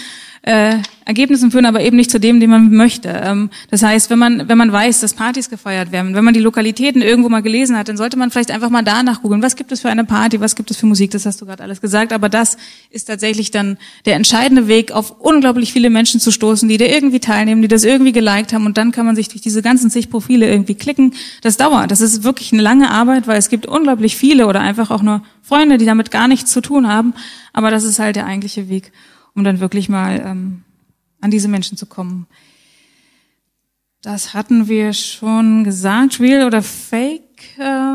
äh, 0.42 0.78
Ergebnissen 1.04 1.50
führen, 1.50 1.64
aber 1.64 1.80
eben 1.80 1.96
nicht 1.96 2.10
zu 2.10 2.20
dem, 2.20 2.38
den 2.38 2.50
man 2.50 2.70
möchte. 2.70 3.08
Ähm, 3.08 3.50
das 3.70 3.82
heißt, 3.82 4.10
wenn 4.10 4.18
man, 4.18 4.48
wenn 4.48 4.58
man 4.58 4.70
weiß, 4.70 5.00
dass 5.00 5.14
Partys 5.14 5.48
gefeiert 5.48 5.90
werden, 5.90 6.14
wenn 6.14 6.24
man 6.24 6.34
die 6.34 6.40
Lokalitäten 6.40 7.00
irgendwo 7.00 7.30
mal 7.30 7.40
gelesen 7.40 7.76
hat, 7.78 7.88
dann 7.88 7.96
sollte 7.96 8.18
man 8.18 8.30
vielleicht 8.30 8.50
einfach 8.50 8.68
mal 8.68 8.82
danach 8.82 9.22
googeln, 9.22 9.42
was 9.42 9.56
gibt 9.56 9.72
es 9.72 9.80
für 9.80 9.88
eine 9.88 10.04
Party, 10.04 10.40
was 10.40 10.54
gibt 10.54 10.70
es 10.70 10.76
für 10.76 10.86
Musik, 10.86 11.10
das 11.10 11.24
hast 11.24 11.40
du 11.40 11.46
gerade 11.46 11.62
alles 11.62 11.80
gesagt, 11.80 12.12
aber 12.12 12.28
das 12.28 12.58
ist 12.90 13.06
tatsächlich 13.06 13.50
dann 13.50 13.78
der 14.04 14.16
entscheidende 14.16 14.68
Weg, 14.68 14.92
auf 14.92 15.20
unglaublich 15.20 15.72
viele 15.72 15.88
Menschen 15.88 16.20
zu 16.20 16.30
stoßen, 16.30 16.68
die 16.68 16.76
da 16.76 16.84
irgendwie 16.84 17.20
teilnehmen, 17.20 17.62
die 17.62 17.68
das 17.68 17.84
irgendwie 17.84 18.12
geliked 18.12 18.52
haben. 18.52 18.66
Und 18.66 18.76
dann 18.76 18.92
kann 18.92 19.06
man 19.06 19.16
sich 19.16 19.28
durch 19.28 19.40
diese 19.40 19.62
ganzen 19.62 19.90
zig 19.90 20.10
Profile 20.10 20.48
irgendwie 20.48 20.74
klicken. 20.74 21.14
Das 21.40 21.56
dauert, 21.56 21.90
das 21.90 22.00
ist 22.00 22.22
wirklich 22.22 22.52
eine 22.52 22.62
lange 22.62 22.90
Arbeit, 22.90 23.26
weil 23.26 23.38
es 23.38 23.48
gibt 23.48 23.66
unglaublich 23.66 24.16
viele 24.16 24.46
oder 24.46 24.60
einfach 24.60 24.90
auch 24.90 25.02
nur 25.02 25.22
Freunde, 25.42 25.78
die 25.78 25.86
damit 25.86 26.10
gar 26.10 26.28
nichts 26.28 26.52
zu 26.52 26.60
tun 26.60 26.86
haben, 26.86 27.14
aber 27.54 27.70
das 27.70 27.84
ist 27.84 27.98
halt 27.98 28.16
der 28.16 28.26
eigentliche 28.26 28.68
Weg 28.68 28.92
um 29.34 29.44
dann 29.44 29.60
wirklich 29.60 29.88
mal 29.88 30.22
ähm, 30.24 30.64
an 31.20 31.30
diese 31.30 31.48
Menschen 31.48 31.76
zu 31.76 31.86
kommen. 31.86 32.26
Das 34.02 34.32
hatten 34.32 34.68
wir 34.68 34.92
schon 34.92 35.64
gesagt, 35.64 36.20
real 36.20 36.46
oder 36.46 36.62
fake. 36.62 37.58
Äh 37.58 37.88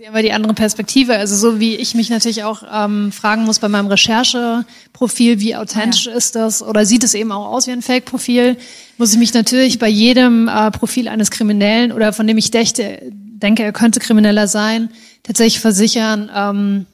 Quasi 0.00 0.06
aber 0.08 0.22
die 0.22 0.32
andere 0.32 0.54
Perspektive, 0.54 1.14
also 1.16 1.36
so 1.36 1.60
wie 1.60 1.76
ich 1.76 1.94
mich 1.94 2.08
natürlich 2.08 2.44
auch 2.44 2.62
ähm, 2.72 3.12
fragen 3.12 3.44
muss 3.44 3.58
bei 3.58 3.68
meinem 3.68 3.86
Rechercheprofil, 3.86 5.40
wie 5.40 5.56
authentisch 5.56 6.06
ja. 6.06 6.12
ist 6.12 6.34
das 6.36 6.62
oder 6.62 6.86
sieht 6.86 7.04
es 7.04 7.12
eben 7.12 7.30
auch 7.30 7.52
aus 7.52 7.66
wie 7.66 7.72
ein 7.72 7.82
Fake-Profil, 7.82 8.56
muss 8.96 9.12
ich 9.12 9.18
mich 9.18 9.34
natürlich 9.34 9.78
bei 9.78 9.88
jedem 9.88 10.48
äh, 10.48 10.70
Profil 10.70 11.08
eines 11.08 11.30
Kriminellen 11.30 11.92
oder 11.92 12.14
von 12.14 12.26
dem 12.26 12.38
ich 12.38 12.50
dächte, 12.50 12.98
denke, 13.12 13.62
er 13.62 13.72
könnte 13.72 14.00
Krimineller 14.00 14.48
sein, 14.48 14.88
tatsächlich 15.22 15.60
versichern, 15.60 16.30
ähm, 16.34 16.86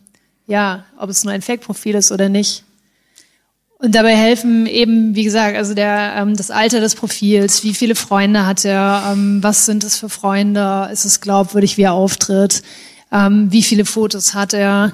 ja, 0.49 0.85
ob 0.99 1.09
es 1.11 1.23
nur 1.23 1.33
ein 1.33 1.43
Fake-Profil 1.43 1.95
ist 1.95 2.11
oder 2.11 2.29
nicht. 2.29 2.65
Und 3.79 3.95
dabei 3.95 4.17
helfen 4.17 4.67
eben, 4.67 5.15
wie 5.15 5.25
gesagt, 5.25 5.57
also 5.57 5.75
der, 5.75 6.15
ähm, 6.17 6.35
das 6.35 6.51
Alter 6.51 6.81
des 6.81 6.95
Profils, 6.95 7.63
wie 7.63 7.75
viele 7.75 7.95
Freunde 7.95 8.47
hat 8.47 8.65
er, 8.65 9.11
ähm, 9.13 9.43
was 9.43 9.67
sind 9.67 9.85
es 9.85 9.99
für 9.99 10.09
Freunde, 10.09 10.89
ist 10.91 11.05
es 11.05 11.21
glaubwürdig, 11.21 11.77
wie 11.77 11.83
er 11.83 11.93
auftritt, 11.93 12.63
ähm, 13.13 13.53
wie 13.53 13.63
viele 13.63 13.85
Fotos 13.85 14.33
hat 14.33 14.55
er. 14.55 14.93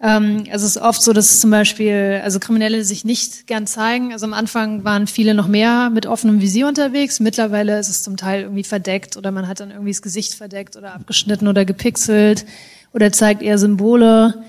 Ähm, 0.00 0.44
also 0.50 0.64
es 0.64 0.76
ist 0.76 0.82
oft 0.82 1.02
so, 1.02 1.12
dass 1.12 1.40
zum 1.40 1.50
Beispiel, 1.50 2.22
also 2.24 2.40
Kriminelle 2.40 2.82
sich 2.84 3.04
nicht 3.04 3.46
gern 3.46 3.66
zeigen. 3.66 4.12
Also 4.12 4.24
am 4.24 4.32
Anfang 4.32 4.84
waren 4.84 5.06
viele 5.06 5.34
noch 5.34 5.46
mehr 5.46 5.90
mit 5.90 6.06
offenem 6.06 6.40
Visier 6.40 6.66
unterwegs. 6.66 7.20
Mittlerweile 7.20 7.78
ist 7.78 7.90
es 7.90 8.02
zum 8.02 8.16
Teil 8.16 8.42
irgendwie 8.42 8.64
verdeckt 8.64 9.18
oder 9.18 9.32
man 9.32 9.46
hat 9.48 9.60
dann 9.60 9.70
irgendwie 9.70 9.92
das 9.92 10.02
Gesicht 10.02 10.34
verdeckt 10.34 10.76
oder 10.76 10.94
abgeschnitten 10.94 11.46
oder 11.46 11.66
gepixelt 11.66 12.46
oder 12.94 13.12
zeigt 13.12 13.42
eher 13.42 13.58
Symbole. 13.58 14.42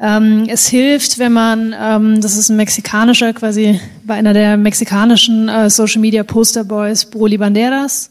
Ähm, 0.00 0.46
es 0.48 0.66
hilft, 0.66 1.18
wenn 1.18 1.32
man, 1.32 1.74
ähm, 1.78 2.20
das 2.22 2.36
ist 2.36 2.48
ein 2.48 2.56
mexikanischer, 2.56 3.34
quasi 3.34 3.78
bei 4.04 4.14
einer 4.14 4.32
der 4.32 4.56
mexikanischen 4.56 5.48
äh, 5.48 5.68
Social 5.68 6.00
Media 6.00 6.22
Poster 6.22 6.64
Boys, 6.64 7.04
Broly 7.04 7.36
Banderas. 7.36 8.10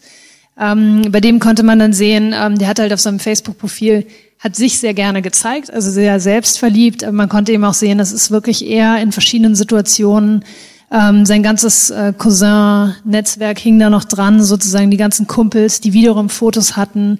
Ähm, 0.59 1.03
bei 1.09 1.19
dem 1.19 1.39
konnte 1.39 1.63
man 1.63 1.79
dann 1.79 1.93
sehen, 1.93 2.35
ähm, 2.39 2.59
der 2.59 2.67
hat 2.67 2.79
halt 2.79 2.93
auf 2.93 2.99
seinem 2.99 3.19
Facebook-Profil, 3.19 4.05
hat 4.37 4.55
sich 4.55 4.77
sehr 4.77 4.93
gerne 4.93 5.21
gezeigt, 5.23 5.73
also 5.73 5.89
sehr 5.89 6.19
selbstverliebt, 6.19 7.03
aber 7.03 7.13
man 7.13 7.27
konnte 7.27 7.51
eben 7.51 7.65
auch 7.65 7.73
sehen, 7.73 7.97
das 7.97 8.11
ist 8.11 8.29
wirklich 8.29 8.65
eher 8.65 9.01
in 9.01 9.11
verschiedenen 9.11 9.55
Situationen 9.55 10.45
ähm, 10.91 11.25
sein 11.25 11.43
ganzes 11.43 11.89
äh, 11.91 12.13
Cousin-Netzwerk 12.17 13.59
hing 13.59 13.79
da 13.79 13.89
noch 13.89 14.05
dran, 14.05 14.41
sozusagen 14.41 14.89
die 14.89 14.97
ganzen 14.97 15.27
Kumpels, 15.27 15.81
die 15.81 15.93
wiederum 15.93 16.29
Fotos 16.29 16.75
hatten, 16.75 17.19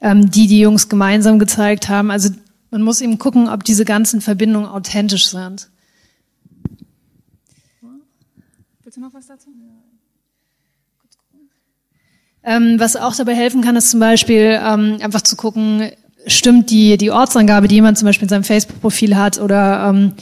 ähm, 0.00 0.30
die 0.30 0.46
die 0.46 0.60
Jungs 0.60 0.88
gemeinsam 0.88 1.38
gezeigt 1.38 1.88
haben. 1.88 2.10
Also 2.10 2.30
man 2.70 2.82
muss 2.82 3.00
eben 3.00 3.18
gucken, 3.18 3.48
ob 3.48 3.64
diese 3.64 3.84
ganzen 3.84 4.20
Verbindungen 4.20 4.68
authentisch 4.68 5.28
sind. 5.28 5.68
Willst 8.82 8.96
du 8.96 9.00
noch 9.00 9.14
was 9.14 9.26
dazu? 9.26 9.50
Ähm, 12.42 12.80
was 12.80 12.96
auch 12.96 13.14
dabei 13.14 13.34
helfen 13.34 13.60
kann, 13.60 13.76
ist 13.76 13.90
zum 13.90 14.00
Beispiel 14.00 14.58
ähm, 14.62 14.98
einfach 15.02 15.20
zu 15.20 15.36
gucken, 15.36 15.90
stimmt 16.26 16.70
die, 16.70 16.96
die 16.96 17.10
Ortsangabe, 17.10 17.68
die 17.68 17.76
jemand 17.76 17.98
zum 17.98 18.06
Beispiel 18.06 18.24
in 18.24 18.30
seinem 18.30 18.44
Facebook-Profil 18.44 19.16
hat 19.16 19.38
oder 19.38 19.90
ähm, 19.90 20.14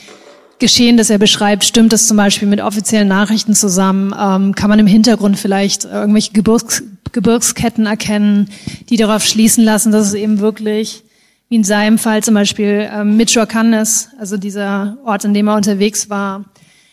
Geschehen, 0.59 0.97
das 0.97 1.09
er 1.09 1.19
beschreibt, 1.19 1.65
stimmt 1.65 1.93
das 1.93 2.09
zum 2.09 2.17
Beispiel 2.17 2.49
mit 2.49 2.61
offiziellen 2.61 3.07
Nachrichten 3.07 3.55
zusammen? 3.55 4.13
Ähm, 4.19 4.57
kann 4.57 4.69
man 4.69 4.81
im 4.81 4.89
Hintergrund 4.89 5.39
vielleicht 5.39 5.85
irgendwelche 5.85 6.33
Gebirgs, 6.33 6.83
Gebirgsketten 7.13 7.87
erkennen, 7.87 8.51
die 8.89 8.97
darauf 8.97 9.23
schließen 9.25 9.63
lassen, 9.63 9.93
dass 9.93 10.09
es 10.09 10.15
eben 10.15 10.41
wirklich 10.41 11.05
wie 11.49 11.57
in 11.57 11.65
seinem 11.65 11.99
Fall 11.99 12.23
zum 12.23 12.35
Beispiel 12.35 12.89
ähm, 12.93 13.17
Michoacán 13.17 13.81
ist, 13.81 14.11
also 14.19 14.37
dieser 14.37 14.99
Ort, 15.05 15.25
in 15.25 15.35
dem 15.35 15.49
er 15.49 15.57
unterwegs 15.57 16.11
war. 16.11 16.45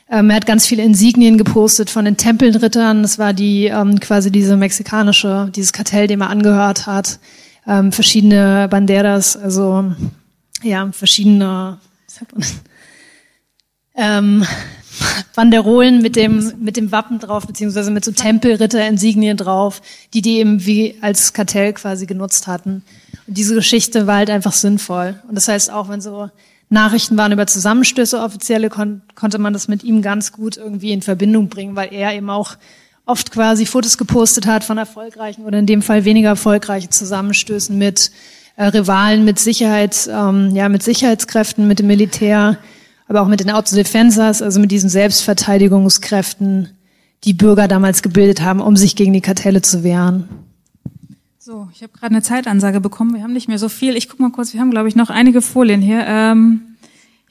Ähm, 0.09 0.29
er 0.29 0.37
hat 0.37 0.45
ganz 0.45 0.65
viele 0.65 0.83
Insignien 0.83 1.37
gepostet 1.37 1.89
von 1.89 2.05
den 2.05 2.15
Tempelrittern. 2.15 3.01
Das 3.01 3.17
war 3.17 3.33
die 3.33 3.65
ähm, 3.65 3.99
quasi 3.99 4.31
diese 4.31 4.55
mexikanische, 4.55 5.49
dieses 5.55 5.73
Kartell, 5.73 6.07
dem 6.07 6.21
er 6.21 6.29
angehört 6.29 6.85
hat. 6.85 7.19
Ähm, 7.67 7.91
verschiedene 7.91 8.67
Banderas, 8.69 9.35
also 9.35 9.91
ja, 10.61 10.89
verschiedene 10.91 11.79
ähm, 13.95 14.45
Banderolen 15.35 16.01
mit 16.01 16.15
dem 16.15 16.53
mit 16.59 16.77
dem 16.77 16.91
Wappen 16.91 17.19
drauf 17.19 17.47
beziehungsweise 17.47 17.91
mit 17.91 18.05
so 18.05 18.11
Tempelritter-Insignien 18.11 19.37
drauf, 19.37 19.81
die 20.13 20.21
die 20.21 20.37
eben 20.39 20.65
wie 20.65 20.95
als 21.01 21.33
Kartell 21.33 21.73
quasi 21.73 22.05
genutzt 22.05 22.47
hatten. 22.47 22.83
Und 23.27 23.37
diese 23.37 23.55
Geschichte 23.55 24.07
war 24.07 24.17
halt 24.17 24.29
einfach 24.29 24.53
sinnvoll. 24.53 25.19
Und 25.27 25.35
das 25.35 25.47
heißt, 25.47 25.71
auch 25.71 25.89
wenn 25.89 26.01
so 26.01 26.29
Nachrichten 26.69 27.17
waren 27.17 27.31
über 27.31 27.47
Zusammenstöße 27.47 28.19
offizielle, 28.19 28.69
kon 28.69 29.01
konnte 29.13 29.37
man 29.37 29.53
das 29.53 29.67
mit 29.67 29.83
ihm 29.83 30.01
ganz 30.01 30.31
gut 30.31 30.57
irgendwie 30.57 30.91
in 30.91 31.01
Verbindung 31.01 31.49
bringen, 31.49 31.75
weil 31.75 31.93
er 31.93 32.13
eben 32.13 32.29
auch 32.29 32.57
oft 33.05 33.31
quasi 33.31 33.65
Fotos 33.65 33.97
gepostet 33.97 34.47
hat 34.47 34.63
von 34.63 34.77
erfolgreichen 34.77 35.45
oder 35.45 35.59
in 35.59 35.67
dem 35.67 35.81
Fall 35.81 36.05
weniger 36.05 36.29
erfolgreichen 36.29 36.91
Zusammenstößen 36.91 37.77
mit 37.77 38.11
äh, 38.55 38.65
Rivalen, 38.65 39.25
mit 39.25 39.37
Sicherheits, 39.37 40.07
ähm, 40.07 40.55
ja, 40.55 40.69
mit 40.69 40.81
Sicherheitskräften, 40.81 41.67
mit 41.67 41.79
dem 41.79 41.87
Militär, 41.87 42.57
aber 43.07 43.21
auch 43.21 43.27
mit 43.27 43.39
den 43.39 43.51
Autodefensers, 43.51 44.41
also 44.41 44.59
mit 44.59 44.71
diesen 44.71 44.89
Selbstverteidigungskräften, 44.89 46.69
die 47.23 47.33
Bürger 47.33 47.67
damals 47.67 48.01
gebildet 48.01 48.41
haben, 48.41 48.61
um 48.61 48.75
sich 48.75 48.95
gegen 48.95 49.13
die 49.13 49.21
Kartelle 49.21 49.61
zu 49.61 49.83
wehren. 49.83 50.27
So, 51.39 51.69
ich 51.73 51.83
habe 51.83 51.93
gerade 51.93 52.11
eine 52.11 52.23
Zeitansage 52.23 52.81
bekommen. 52.81 53.13
Wir 53.13 53.21
haben 53.21 53.33
nicht 53.33 53.47
mehr 53.47 53.59
so 53.59 53.69
viel. 53.69 53.95
Ich 53.95 54.09
guck 54.09 54.19
mal 54.19 54.31
kurz. 54.31 54.53
Wir 54.53 54.59
haben, 54.59 54.71
glaube 54.71 54.87
ich, 54.87 54.95
noch 54.95 55.11
einige 55.11 55.43
Folien 55.43 55.81
hier. 55.81 56.03
Ähm, 56.07 56.61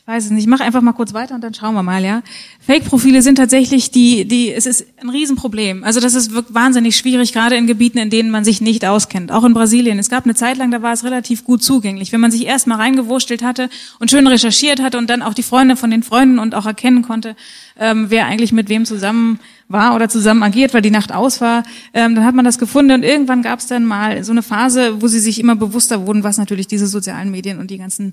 ich 0.06 0.08
weiß 0.08 0.26
es 0.26 0.30
nicht. 0.32 0.42
Ich 0.42 0.48
mache 0.48 0.62
einfach 0.62 0.82
mal 0.82 0.92
kurz 0.92 1.14
weiter 1.14 1.34
und 1.34 1.40
dann 1.40 1.54
schauen 1.54 1.74
wir 1.74 1.82
mal. 1.82 2.04
Ja, 2.04 2.22
Fake-Profile 2.60 3.22
sind 3.22 3.36
tatsächlich 3.36 3.90
die, 3.90 4.26
die. 4.26 4.52
Es 4.52 4.66
ist 4.66 4.84
ein 5.00 5.08
Riesenproblem. 5.08 5.82
Also 5.82 5.98
das 5.98 6.14
ist 6.14 6.32
wirklich 6.34 6.54
wahnsinnig 6.54 6.94
schwierig, 6.94 7.32
gerade 7.32 7.56
in 7.56 7.66
Gebieten, 7.66 7.96
in 7.96 8.10
denen 8.10 8.30
man 8.30 8.44
sich 8.44 8.60
nicht 8.60 8.84
auskennt. 8.84 9.32
Auch 9.32 9.44
in 9.44 9.54
Brasilien. 9.54 9.98
Es 9.98 10.10
gab 10.10 10.24
eine 10.24 10.34
Zeit 10.34 10.58
lang, 10.58 10.70
da 10.70 10.82
war 10.82 10.92
es 10.92 11.04
relativ 11.04 11.44
gut 11.44 11.62
zugänglich. 11.62 12.12
Wenn 12.12 12.20
man 12.20 12.30
sich 12.30 12.44
erst 12.44 12.66
mal 12.66 12.76
reingewurstelt 12.76 13.42
hatte 13.42 13.70
und 13.98 14.10
schön 14.10 14.26
recherchiert 14.26 14.82
hatte 14.82 14.98
und 14.98 15.08
dann 15.08 15.22
auch 15.22 15.32
die 15.32 15.42
Freunde 15.42 15.74
von 15.74 15.90
den 15.90 16.02
Freunden 16.02 16.38
und 16.38 16.54
auch 16.54 16.66
erkennen 16.66 17.00
konnte, 17.00 17.34
ähm, 17.80 18.10
wer 18.10 18.26
eigentlich 18.26 18.52
mit 18.52 18.68
wem 18.68 18.84
zusammen 18.84 19.40
war 19.68 19.94
oder 19.94 20.10
zusammen 20.10 20.42
agiert, 20.42 20.74
weil 20.74 20.82
die 20.82 20.90
Nacht 20.90 21.14
aus 21.14 21.40
war. 21.40 21.62
Ähm, 21.94 22.14
dann 22.14 22.26
hat 22.26 22.34
man 22.34 22.44
das 22.44 22.58
gefunden 22.58 22.92
und 22.92 23.04
irgendwann 23.04 23.40
gab 23.40 23.60
es 23.60 23.68
dann 23.68 23.86
mal 23.86 24.22
so 24.22 24.32
eine 24.32 24.42
Phase, 24.42 25.00
wo 25.00 25.08
sie 25.08 25.18
sich 25.18 25.40
immer 25.40 25.56
bewusster 25.56 26.06
wurden, 26.06 26.24
was 26.24 26.36
natürlich 26.36 26.66
diese 26.66 26.88
sozialen 26.88 27.30
Medien 27.30 27.58
und 27.58 27.70
die 27.70 27.78
ganzen 27.78 28.12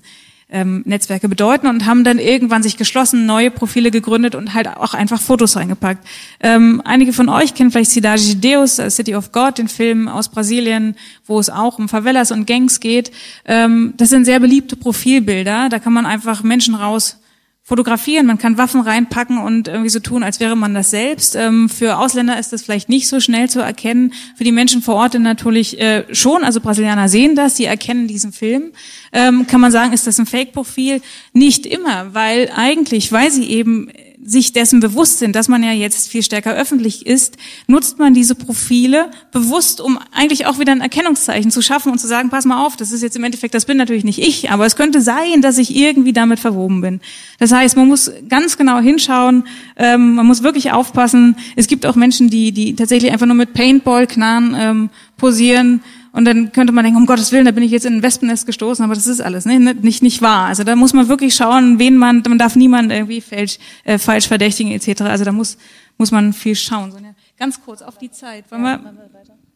ähm, 0.52 0.82
Netzwerke 0.84 1.28
bedeuten 1.28 1.66
und 1.66 1.86
haben 1.86 2.04
dann 2.04 2.18
irgendwann 2.18 2.62
sich 2.62 2.76
geschlossen, 2.76 3.26
neue 3.26 3.50
Profile 3.50 3.90
gegründet 3.90 4.34
und 4.34 4.54
halt 4.54 4.68
auch 4.68 4.94
einfach 4.94 5.20
Fotos 5.20 5.56
reingepackt. 5.56 6.06
Ähm, 6.40 6.82
einige 6.84 7.12
von 7.12 7.28
euch 7.28 7.54
kennen 7.54 7.70
vielleicht 7.70 7.90
Cidade 7.90 8.22
de 8.22 8.52
Deus, 8.52 8.78
äh, 8.78 8.90
City 8.90 9.16
of 9.16 9.32
God, 9.32 9.58
den 9.58 9.68
Film 9.68 10.08
aus 10.08 10.28
Brasilien, 10.28 10.94
wo 11.26 11.40
es 11.40 11.48
auch 11.48 11.78
um 11.78 11.88
Favelas 11.88 12.30
und 12.30 12.46
Gangs 12.46 12.80
geht. 12.80 13.10
Ähm, 13.46 13.94
das 13.96 14.10
sind 14.10 14.26
sehr 14.26 14.38
beliebte 14.38 14.76
Profilbilder. 14.76 15.68
Da 15.70 15.78
kann 15.78 15.94
man 15.94 16.06
einfach 16.06 16.42
Menschen 16.42 16.74
raus 16.74 17.16
fotografieren, 17.64 18.26
man 18.26 18.38
kann 18.38 18.58
Waffen 18.58 18.80
reinpacken 18.80 19.38
und 19.38 19.68
irgendwie 19.68 19.88
so 19.88 20.00
tun, 20.00 20.24
als 20.24 20.40
wäre 20.40 20.56
man 20.56 20.74
das 20.74 20.90
selbst. 20.90 21.36
Ähm, 21.36 21.68
für 21.68 21.96
Ausländer 21.96 22.38
ist 22.38 22.52
das 22.52 22.62
vielleicht 22.62 22.88
nicht 22.88 23.06
so 23.06 23.20
schnell 23.20 23.48
zu 23.48 23.60
erkennen. 23.60 24.12
Für 24.36 24.42
die 24.42 24.50
Menschen 24.50 24.82
vor 24.82 24.96
Ort 24.96 25.14
natürlich 25.14 25.80
äh, 25.80 26.04
schon. 26.12 26.42
Also 26.42 26.60
Brasilianer 26.60 27.08
sehen 27.08 27.36
das, 27.36 27.56
sie 27.56 27.64
erkennen 27.64 28.08
diesen 28.08 28.32
Film. 28.32 28.72
Ähm, 29.12 29.46
kann 29.46 29.60
man 29.60 29.70
sagen, 29.70 29.92
ist 29.92 30.08
das 30.08 30.18
ein 30.18 30.26
Fake-Profil? 30.26 31.00
Nicht 31.32 31.64
immer, 31.64 32.12
weil 32.14 32.50
eigentlich, 32.54 33.12
weil 33.12 33.30
sie 33.30 33.44
eben 33.44 33.90
sich 34.24 34.52
dessen 34.52 34.78
bewusst 34.78 35.18
sind, 35.18 35.34
dass 35.34 35.48
man 35.48 35.64
ja 35.64 35.72
jetzt 35.72 36.08
viel 36.08 36.22
stärker 36.22 36.54
öffentlich 36.54 37.06
ist, 37.06 37.36
nutzt 37.66 37.98
man 37.98 38.14
diese 38.14 38.36
Profile 38.36 39.10
bewusst, 39.32 39.80
um 39.80 39.98
eigentlich 40.12 40.46
auch 40.46 40.60
wieder 40.60 40.70
ein 40.70 40.80
Erkennungszeichen 40.80 41.50
zu 41.50 41.60
schaffen 41.60 41.90
und 41.90 41.98
zu 41.98 42.06
sagen, 42.06 42.30
pass 42.30 42.44
mal 42.44 42.64
auf, 42.64 42.76
das 42.76 42.92
ist 42.92 43.02
jetzt 43.02 43.16
im 43.16 43.24
Endeffekt, 43.24 43.52
das 43.54 43.64
bin 43.64 43.76
natürlich 43.76 44.04
nicht 44.04 44.20
ich, 44.20 44.50
aber 44.50 44.64
es 44.64 44.76
könnte 44.76 45.00
sein, 45.00 45.42
dass 45.42 45.58
ich 45.58 45.74
irgendwie 45.74 46.12
damit 46.12 46.38
verwoben 46.38 46.80
bin. 46.80 47.00
Das 47.40 47.50
heißt, 47.50 47.76
man 47.76 47.88
muss 47.88 48.12
ganz 48.28 48.56
genau 48.56 48.78
hinschauen, 48.78 49.44
ähm, 49.76 50.14
man 50.14 50.26
muss 50.26 50.44
wirklich 50.44 50.70
aufpassen. 50.70 51.36
Es 51.56 51.66
gibt 51.66 51.84
auch 51.84 51.96
Menschen, 51.96 52.30
die, 52.30 52.52
die 52.52 52.76
tatsächlich 52.76 53.10
einfach 53.10 53.26
nur 53.26 53.34
mit 53.34 53.54
Paintball-Knarren 53.54 54.56
ähm, 54.56 54.90
posieren 55.16 55.80
und 56.12 56.26
dann 56.26 56.52
könnte 56.52 56.72
man 56.72 56.84
denken, 56.84 56.98
um 56.98 57.06
Gottes 57.06 57.32
Willen, 57.32 57.46
da 57.46 57.52
bin 57.52 57.62
ich 57.62 57.70
jetzt 57.70 57.86
in 57.86 57.94
ein 57.94 58.02
Wespennest 58.02 58.44
gestoßen, 58.46 58.84
aber 58.84 58.94
das 58.94 59.06
ist 59.06 59.20
alles 59.20 59.46
ne? 59.46 59.58
nicht, 59.58 60.02
nicht 60.02 60.20
wahr. 60.20 60.46
Also 60.46 60.62
da 60.62 60.76
muss 60.76 60.92
man 60.92 61.08
wirklich 61.08 61.34
schauen, 61.34 61.78
wen 61.78 61.96
man, 61.96 62.22
man 62.28 62.38
darf 62.38 62.54
niemanden 62.54 62.90
irgendwie 62.90 63.22
falsch, 63.22 63.58
äh, 63.84 63.98
falsch 63.98 64.28
verdächtigen 64.28 64.72
etc. 64.72 65.02
Also 65.02 65.24
da 65.24 65.32
muss, 65.32 65.56
muss 65.96 66.10
man 66.10 66.34
viel 66.34 66.54
schauen. 66.54 66.92
Sonja, 66.92 67.14
ganz 67.38 67.62
kurz 67.62 67.80
auf 67.80 67.96
die 67.96 68.10
Zeit. 68.10 68.50
Wollen 68.50 68.62
wir, 68.62 68.80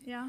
ja. 0.07 0.29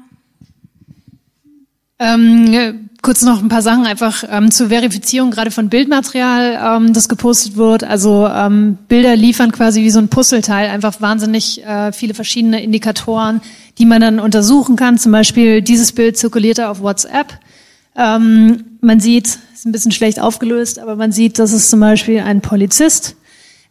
Ähm, 2.00 2.88
kurz 3.02 3.22
noch 3.22 3.42
ein 3.42 3.48
paar 3.48 3.62
Sachen 3.62 3.86
einfach 3.86 4.24
ähm, 4.28 4.50
zur 4.50 4.68
Verifizierung 4.68 5.30
gerade 5.30 5.50
von 5.50 5.68
Bildmaterial, 5.68 6.76
ähm, 6.76 6.92
das 6.92 7.08
gepostet 7.08 7.56
wird. 7.56 7.84
Also 7.84 8.28
ähm, 8.28 8.78
Bilder 8.88 9.16
liefern 9.16 9.52
quasi 9.52 9.82
wie 9.82 9.90
so 9.90 9.98
ein 9.98 10.08
Puzzleteil, 10.08 10.68
einfach 10.68 11.00
wahnsinnig 11.00 11.64
äh, 11.64 11.92
viele 11.92 12.14
verschiedene 12.14 12.62
Indikatoren, 12.62 13.40
die 13.78 13.86
man 13.86 14.00
dann 14.00 14.20
untersuchen 14.20 14.76
kann. 14.76 14.98
Zum 14.98 15.12
Beispiel 15.12 15.62
dieses 15.62 15.92
Bild 15.92 16.16
zirkulierte 16.16 16.68
auf 16.68 16.80
WhatsApp. 16.80 17.38
Ähm, 17.96 18.64
man 18.80 19.00
sieht, 19.00 19.38
ist 19.54 19.66
ein 19.66 19.72
bisschen 19.72 19.92
schlecht 19.92 20.20
aufgelöst, 20.20 20.78
aber 20.78 20.94
man 20.94 21.10
sieht, 21.10 21.38
das 21.38 21.52
ist 21.52 21.70
zum 21.70 21.80
Beispiel 21.80 22.20
ein 22.20 22.40
Polizist. 22.40 23.16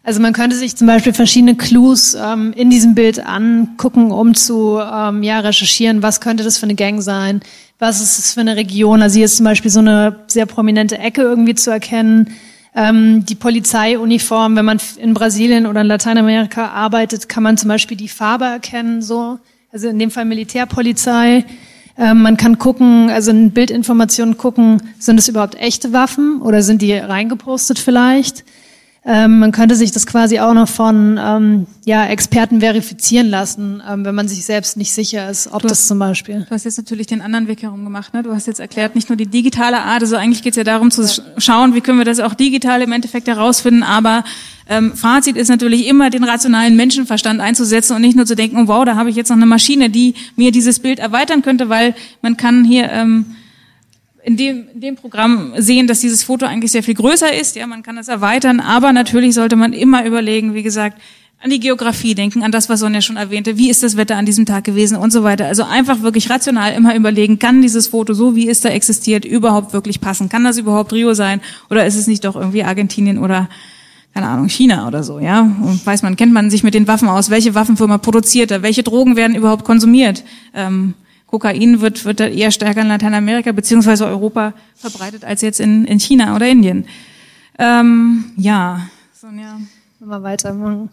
Also 0.03 0.21
man 0.21 0.31
könnte 0.31 0.55
sich 0.55 0.77
zum 0.77 0.87
Beispiel 0.87 1.11
verschiedene 1.11 1.55
Clues 1.55 2.13
ähm, 2.13 2.53
in 2.55 2.69
diesem 2.69 2.95
Bild 2.95 3.25
angucken, 3.25 4.11
um 4.11 4.35
zu 4.35 4.79
ähm, 4.79 5.21
ja, 5.21 5.41
recherchieren, 5.41 6.01
was 6.01 6.21
könnte 6.21 6.45
das 6.45 6.57
für 6.57 6.63
eine 6.63 6.75
Gang 6.75 7.01
sein, 7.01 7.41
was 7.79 8.01
ist 8.01 8.17
es 8.17 8.33
für 8.33 8.41
eine 8.41 8.55
Region. 8.55 9.01
Also 9.01 9.17
hier 9.17 9.25
ist 9.25 9.37
zum 9.37 9.43
Beispiel 9.43 9.71
so 9.71 9.79
eine 9.79 10.23
sehr 10.27 10.45
prominente 10.45 10.97
Ecke 10.97 11.21
irgendwie 11.21 11.55
zu 11.55 11.71
erkennen. 11.71 12.31
Ähm, 12.75 13.25
die 13.25 13.35
Polizeiuniform, 13.35 14.55
wenn 14.55 14.65
man 14.65 14.79
in 14.97 15.13
Brasilien 15.13 15.65
oder 15.65 15.81
in 15.81 15.87
Lateinamerika 15.87 16.67
arbeitet, 16.67 17.29
kann 17.29 17.43
man 17.43 17.57
zum 17.57 17.69
Beispiel 17.69 17.97
die 17.97 18.07
Farbe 18.07 18.45
erkennen, 18.45 19.01
so. 19.01 19.39
Also 19.71 19.89
in 19.89 19.99
dem 19.99 20.11
Fall 20.11 20.25
Militärpolizei. 20.25 21.45
Ähm, 21.97 22.21
man 22.21 22.37
kann 22.37 22.57
gucken, 22.57 23.09
also 23.09 23.31
in 23.31 23.51
Bildinformationen 23.51 24.37
gucken, 24.37 24.81
sind 24.99 25.19
es 25.19 25.27
überhaupt 25.27 25.55
echte 25.55 25.93
Waffen 25.93 26.41
oder 26.41 26.61
sind 26.61 26.81
die 26.81 26.93
reingepostet 26.93 27.79
vielleicht? 27.79 28.43
Ähm, 29.09 29.39
man 29.39 29.53
könnte 29.53 29.77
sich 29.77 29.93
das 29.93 30.05
quasi 30.05 30.41
auch 30.41 30.53
noch 30.53 30.67
von 30.67 31.17
ähm, 31.17 31.65
ja, 31.85 32.05
Experten 32.07 32.59
verifizieren 32.59 33.29
lassen, 33.29 33.81
ähm, 33.89 34.03
wenn 34.03 34.13
man 34.13 34.27
sich 34.27 34.43
selbst 34.43 34.75
nicht 34.75 34.91
sicher 34.91 35.29
ist, 35.29 35.47
ob 35.53 35.61
du 35.61 35.69
das 35.69 35.87
zum 35.87 35.97
Beispiel. 35.97 36.45
Du 36.49 36.51
hast 36.51 36.65
jetzt 36.65 36.77
natürlich 36.77 37.07
den 37.07 37.21
anderen 37.21 37.47
Weg 37.47 37.63
herum 37.63 37.85
gemacht. 37.85 38.13
Ne? 38.13 38.21
Du 38.21 38.35
hast 38.35 38.47
jetzt 38.47 38.59
erklärt, 38.59 38.95
nicht 38.95 39.07
nur 39.07 39.15
die 39.15 39.27
digitale 39.27 39.77
Art, 39.77 40.01
also 40.01 40.17
eigentlich 40.17 40.43
geht 40.43 40.51
es 40.51 40.57
ja 40.57 40.65
darum 40.65 40.91
zu 40.91 41.03
ja. 41.03 41.23
schauen, 41.37 41.73
wie 41.73 41.79
können 41.79 41.99
wir 41.99 42.03
das 42.03 42.19
auch 42.19 42.33
digital 42.33 42.81
im 42.81 42.91
Endeffekt 42.91 43.29
herausfinden, 43.29 43.83
aber 43.83 44.25
ähm, 44.67 44.93
Fazit 44.93 45.37
ist 45.37 45.47
natürlich 45.47 45.87
immer, 45.87 46.09
den 46.09 46.25
rationalen 46.25 46.75
Menschenverstand 46.75 47.39
einzusetzen 47.39 47.95
und 47.95 48.01
nicht 48.01 48.17
nur 48.17 48.25
zu 48.25 48.35
denken, 48.35 48.67
wow, 48.67 48.83
da 48.83 48.97
habe 48.97 49.09
ich 49.09 49.15
jetzt 49.15 49.29
noch 49.29 49.37
eine 49.37 49.45
Maschine, 49.45 49.89
die 49.89 50.15
mir 50.35 50.51
dieses 50.51 50.79
Bild 50.79 50.99
erweitern 50.99 51.43
könnte, 51.43 51.69
weil 51.69 51.95
man 52.21 52.35
kann 52.35 52.65
hier... 52.65 52.91
Ähm, 52.91 53.36
in 54.27 54.35
dem, 54.35 54.67
in 54.73 54.81
dem 54.81 54.95
Programm 54.97 55.53
sehen, 55.55 55.87
dass 55.87 56.01
dieses 56.01 56.21
Foto 56.21 56.45
eigentlich 56.45 56.73
sehr 56.73 56.83
viel 56.83 56.95
größer 56.95 57.33
ist. 57.33 57.55
Ja, 57.55 57.65
man 57.65 57.81
kann 57.81 57.95
das 57.95 58.09
erweitern, 58.09 58.59
aber 58.59 58.91
natürlich 58.91 59.33
sollte 59.33 59.55
man 59.55 59.71
immer 59.71 60.05
überlegen, 60.05 60.53
wie 60.53 60.63
gesagt, 60.63 61.01
an 61.41 61.49
die 61.49 61.61
Geografie 61.61 62.13
denken, 62.13 62.43
an 62.43 62.51
das, 62.51 62.67
was 62.67 62.81
Sonja 62.81 63.01
schon 63.01 63.15
erwähnte, 63.15 63.57
wie 63.57 63.69
ist 63.69 63.83
das 63.83 63.95
Wetter 63.95 64.17
an 64.17 64.25
diesem 64.25 64.45
Tag 64.45 64.65
gewesen 64.65 64.97
und 64.97 65.13
so 65.13 65.23
weiter. 65.23 65.45
Also 65.45 65.63
einfach 65.63 66.01
wirklich 66.01 66.29
rational 66.29 66.73
immer 66.73 66.93
überlegen, 66.93 67.39
kann 67.39 67.61
dieses 67.61 67.87
Foto, 67.87 68.13
so 68.13 68.35
wie 68.35 68.49
es 68.49 68.59
da 68.59 68.67
existiert, 68.67 69.23
überhaupt 69.23 69.71
wirklich 69.71 70.01
passen? 70.01 70.27
Kann 70.27 70.43
das 70.43 70.57
überhaupt 70.57 70.91
Rio 70.91 71.13
sein 71.13 71.39
oder 71.69 71.85
ist 71.85 71.95
es 71.95 72.07
nicht 72.07 72.25
doch 72.25 72.35
irgendwie 72.35 72.65
Argentinien 72.65 73.19
oder 73.19 73.47
keine 74.13 74.27
Ahnung, 74.27 74.49
China 74.49 74.87
oder 74.87 75.03
so, 75.03 75.19
ja? 75.19 75.39
Und 75.41 75.85
weiß 75.85 76.03
man, 76.03 76.17
kennt 76.17 76.33
man 76.33 76.49
sich 76.49 76.63
mit 76.63 76.73
den 76.73 76.87
Waffen 76.87 77.07
aus? 77.07 77.29
Welche 77.29 77.55
Waffenfirma 77.55 77.97
produziert 77.99 78.51
da? 78.51 78.61
Welche 78.61 78.83
Drogen 78.83 79.15
werden 79.15 79.37
überhaupt 79.37 79.63
konsumiert? 79.63 80.25
Ähm, 80.53 80.95
Kokain 81.27 81.81
wird, 81.81 82.05
wird 82.05 82.21
eher 82.21 82.51
stärker 82.51 82.81
in 82.81 82.87
Lateinamerika 82.87 83.51
beziehungsweise 83.51 84.07
Europa 84.07 84.53
verbreitet 84.75 85.23
als 85.23 85.41
jetzt 85.41 85.59
in, 85.59 85.85
in 85.85 85.99
China 85.99 86.35
oder 86.35 86.47
Indien. 86.47 86.85
Ähm, 87.59 88.25
ja, 88.37 88.87
Sonja. 89.13 89.59
Mal 89.99 90.23
weitermachen. 90.23 90.89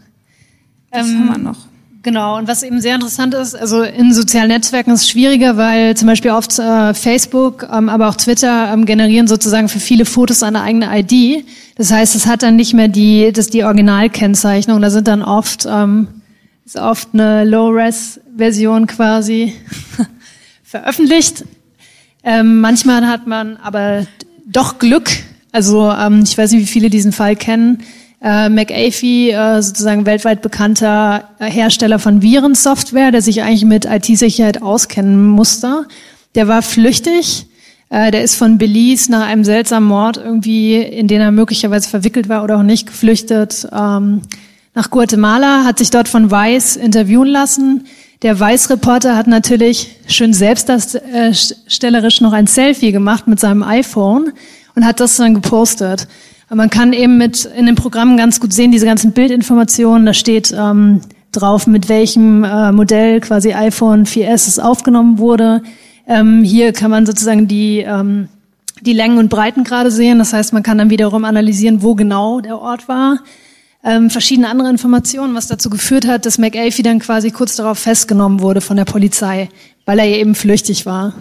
Was 0.90 1.08
ähm, 1.08 1.18
haben 1.18 1.28
wir 1.28 1.38
noch? 1.38 1.58
Genau, 2.04 2.36
und 2.36 2.48
was 2.48 2.62
eben 2.62 2.82
sehr 2.82 2.96
interessant 2.96 3.32
ist, 3.32 3.54
also 3.54 3.82
in 3.82 4.12
sozialen 4.12 4.48
Netzwerken 4.48 4.90
ist 4.90 5.02
es 5.02 5.08
schwieriger, 5.08 5.56
weil 5.56 5.96
zum 5.96 6.06
Beispiel 6.06 6.32
oft 6.32 6.58
äh, 6.58 6.92
Facebook, 6.92 7.66
ähm, 7.72 7.88
aber 7.88 8.08
auch 8.08 8.16
Twitter 8.16 8.70
ähm, 8.72 8.84
generieren 8.84 9.26
sozusagen 9.26 9.70
für 9.70 9.80
viele 9.80 10.04
Fotos 10.04 10.42
eine 10.42 10.60
eigene 10.60 10.90
ID. 10.98 11.46
Das 11.76 11.90
heißt, 11.90 12.14
es 12.14 12.26
hat 12.26 12.42
dann 12.42 12.56
nicht 12.56 12.74
mehr 12.74 12.88
die, 12.88 13.32
das 13.32 13.48
die 13.48 13.64
Originalkennzeichnung. 13.64 14.82
Da 14.82 14.90
sind 14.90 15.08
dann 15.08 15.22
oft, 15.22 15.66
ähm, 15.66 16.08
ist 16.66 16.76
oft 16.76 17.08
eine 17.14 17.44
Low-Res-Version 17.44 18.86
quasi 18.86 19.54
veröffentlicht. 20.74 21.44
Ähm, 22.24 22.60
manchmal 22.60 23.06
hat 23.06 23.28
man 23.28 23.58
aber 23.58 24.08
doch 24.44 24.80
Glück. 24.80 25.08
Also 25.52 25.88
ähm, 25.88 26.24
ich 26.24 26.36
weiß 26.36 26.50
nicht, 26.50 26.62
wie 26.62 26.72
viele 26.72 26.90
diesen 26.90 27.12
Fall 27.12 27.36
kennen. 27.36 27.84
Äh, 28.20 28.48
McAfee, 28.48 29.30
äh, 29.30 29.62
sozusagen 29.62 30.04
weltweit 30.04 30.42
bekannter 30.42 31.28
Hersteller 31.38 32.00
von 32.00 32.22
Virensoftware, 32.22 33.12
der 33.12 33.22
sich 33.22 33.42
eigentlich 33.42 33.64
mit 33.64 33.84
IT-Sicherheit 33.84 34.62
auskennen 34.62 35.28
musste, 35.28 35.86
der 36.34 36.48
war 36.48 36.60
flüchtig. 36.60 37.46
Äh, 37.88 38.10
der 38.10 38.24
ist 38.24 38.34
von 38.34 38.58
Belize 38.58 39.12
nach 39.12 39.24
einem 39.24 39.44
seltsamen 39.44 39.88
Mord 39.88 40.16
irgendwie, 40.16 40.78
in 40.78 41.06
den 41.06 41.20
er 41.20 41.30
möglicherweise 41.30 41.88
verwickelt 41.88 42.28
war 42.28 42.42
oder 42.42 42.58
auch 42.58 42.64
nicht, 42.64 42.88
geflüchtet 42.88 43.68
ähm, 43.72 44.22
nach 44.74 44.90
Guatemala, 44.90 45.62
hat 45.64 45.78
sich 45.78 45.90
dort 45.90 46.08
von 46.08 46.32
Weiß 46.32 46.74
interviewen 46.74 47.28
lassen 47.28 47.86
der 48.22 48.38
Weiß-Reporter 48.38 49.16
hat 49.16 49.26
natürlich 49.26 49.96
schön 50.06 50.32
selbstdarstellerisch 50.32 52.20
noch 52.20 52.32
ein 52.32 52.46
Selfie 52.46 52.92
gemacht 52.92 53.26
mit 53.26 53.40
seinem 53.40 53.62
iPhone 53.62 54.32
und 54.74 54.84
hat 54.84 55.00
das 55.00 55.16
dann 55.16 55.34
gepostet. 55.34 56.08
Man 56.50 56.70
kann 56.70 56.92
eben 56.92 57.18
mit 57.18 57.44
in 57.44 57.66
den 57.66 57.74
Programmen 57.74 58.16
ganz 58.16 58.40
gut 58.40 58.52
sehen, 58.52 58.70
diese 58.70 58.86
ganzen 58.86 59.12
Bildinformationen, 59.12 60.06
da 60.06 60.14
steht 60.14 60.54
ähm, 60.56 61.00
drauf, 61.32 61.66
mit 61.66 61.88
welchem 61.88 62.44
äh, 62.44 62.70
Modell 62.70 63.20
quasi 63.20 63.52
iPhone 63.52 64.06
4S 64.06 64.48
es 64.48 64.58
aufgenommen 64.58 65.18
wurde. 65.18 65.62
Ähm, 66.06 66.44
hier 66.44 66.72
kann 66.72 66.90
man 66.90 67.06
sozusagen 67.06 67.48
die, 67.48 67.80
ähm, 67.80 68.28
die 68.82 68.92
Längen 68.92 69.18
und 69.18 69.30
Breiten 69.30 69.64
gerade 69.64 69.90
sehen. 69.90 70.18
Das 70.18 70.32
heißt, 70.32 70.52
man 70.52 70.62
kann 70.62 70.78
dann 70.78 70.90
wiederum 70.90 71.24
analysieren, 71.24 71.82
wo 71.82 71.94
genau 71.94 72.40
der 72.40 72.58
Ort 72.58 72.88
war 72.88 73.18
ähm, 73.84 74.08
verschiedene 74.08 74.48
andere 74.48 74.70
Informationen, 74.70 75.34
was 75.34 75.46
dazu 75.46 75.68
geführt 75.68 76.06
hat, 76.06 76.24
dass 76.24 76.38
McAfee 76.38 76.82
dann 76.82 76.98
quasi 76.98 77.30
kurz 77.30 77.56
darauf 77.56 77.78
festgenommen 77.78 78.40
wurde 78.40 78.62
von 78.62 78.76
der 78.76 78.86
Polizei, 78.86 79.50
weil 79.84 79.98
er 79.98 80.06
eben 80.06 80.34
flüchtig 80.34 80.86
war. 80.86 81.12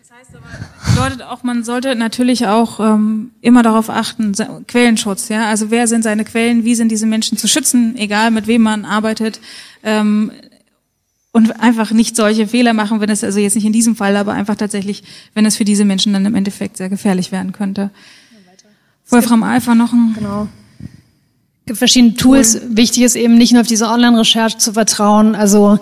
Das 0.00 0.10
heißt 0.18 0.30
aber, 0.34 0.94
bedeutet 0.94 1.22
auch, 1.22 1.42
man 1.42 1.64
sollte 1.64 1.94
natürlich 1.94 2.46
auch 2.46 2.80
ähm, 2.80 3.32
immer 3.42 3.62
darauf 3.62 3.90
achten, 3.90 4.32
Quellenschutz, 4.66 5.28
ja, 5.28 5.48
also 5.48 5.70
wer 5.70 5.86
sind 5.86 6.02
seine 6.02 6.24
Quellen, 6.24 6.64
wie 6.64 6.74
sind 6.74 6.90
diese 6.90 7.06
Menschen 7.06 7.36
zu 7.36 7.46
schützen, 7.46 7.94
egal 7.96 8.30
mit 8.30 8.46
wem 8.46 8.62
man 8.62 8.86
arbeitet. 8.86 9.38
Ähm, 9.84 10.32
und 11.30 11.60
einfach 11.60 11.92
nicht 11.92 12.16
solche 12.16 12.48
Fehler 12.48 12.72
machen, 12.72 13.00
wenn 13.00 13.10
es 13.10 13.22
also 13.22 13.38
jetzt 13.38 13.54
nicht 13.54 13.66
in 13.66 13.72
diesem 13.72 13.94
Fall, 13.94 14.16
aber 14.16 14.32
einfach 14.32 14.56
tatsächlich, 14.56 15.04
wenn 15.34 15.44
es 15.44 15.58
für 15.58 15.64
diese 15.64 15.84
Menschen 15.84 16.14
dann 16.14 16.24
im 16.24 16.34
Endeffekt 16.34 16.78
sehr 16.78 16.88
gefährlich 16.88 17.30
werden 17.32 17.52
könnte. 17.52 17.90
Wolfram 19.10 19.42
Alpha 19.42 19.74
noch 19.74 19.92
ein 19.92 20.14
genau 20.14 20.48
gibt 21.68 21.78
verschiedene 21.78 22.14
Tools. 22.14 22.56
Cool. 22.56 22.76
Wichtig 22.76 23.04
ist 23.04 23.14
eben 23.14 23.38
nicht 23.38 23.52
nur 23.52 23.60
auf 23.60 23.68
diese 23.68 23.86
Online-Recherche 23.86 24.58
zu 24.58 24.72
vertrauen. 24.72 25.36
Also 25.36 25.78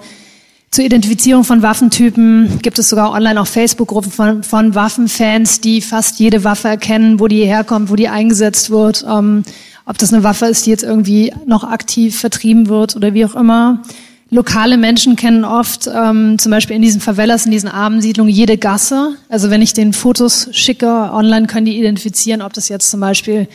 zur 0.71 0.85
Identifizierung 0.85 1.45
von 1.45 1.63
Waffentypen 1.63 2.59
gibt 2.61 2.79
es 2.79 2.91
sogar 2.91 3.13
online 3.13 3.41
auch 3.41 3.47
Facebook-Gruppen 3.47 4.13
von, 4.13 4.43
von 4.43 4.75
Waffenfans, 4.75 5.61
die 5.61 5.81
fast 5.81 6.19
jede 6.19 6.45
Waffe 6.45 6.69
erkennen, 6.69 7.19
wo 7.19 7.29
die 7.29 7.45
herkommt, 7.45 7.89
wo 7.89 7.97
die 7.97 8.09
eingesetzt 8.09 8.69
wird, 8.69 9.07
ähm, 9.09 9.45
ob 9.87 9.97
das 9.97 10.13
eine 10.13 10.23
Waffe 10.25 10.47
ist, 10.47 10.67
die 10.67 10.71
jetzt 10.71 10.83
irgendwie 10.83 11.33
noch 11.47 11.65
aktiv 11.65 12.19
vertrieben 12.19 12.69
wird 12.69 12.97
oder 12.97 13.15
wie 13.15 13.25
auch 13.25 13.37
immer. 13.37 13.83
Lokale 14.29 14.77
Menschen 14.77 15.15
kennen 15.15 15.45
oft, 15.45 15.87
ähm, 15.87 16.37
zum 16.39 16.51
Beispiel 16.51 16.75
in 16.75 16.83
diesen 16.83 17.01
Favelas, 17.01 17.47
in 17.47 17.53
diesen 17.53 17.69
armen 17.69 18.03
Siedlungen, 18.03 18.33
jede 18.33 18.59
Gasse. 18.59 19.15
Also 19.29 19.51
wenn 19.51 19.63
ich 19.63 19.73
den 19.73 19.93
Fotos 19.93 20.49
schicke 20.51 20.89
online, 20.89 21.47
können 21.47 21.65
die 21.65 21.79
identifizieren, 21.79 22.43
ob 22.43 22.53
das 22.53 22.69
jetzt 22.69 22.91
zum 22.91 22.99
Beispiel 22.99 23.47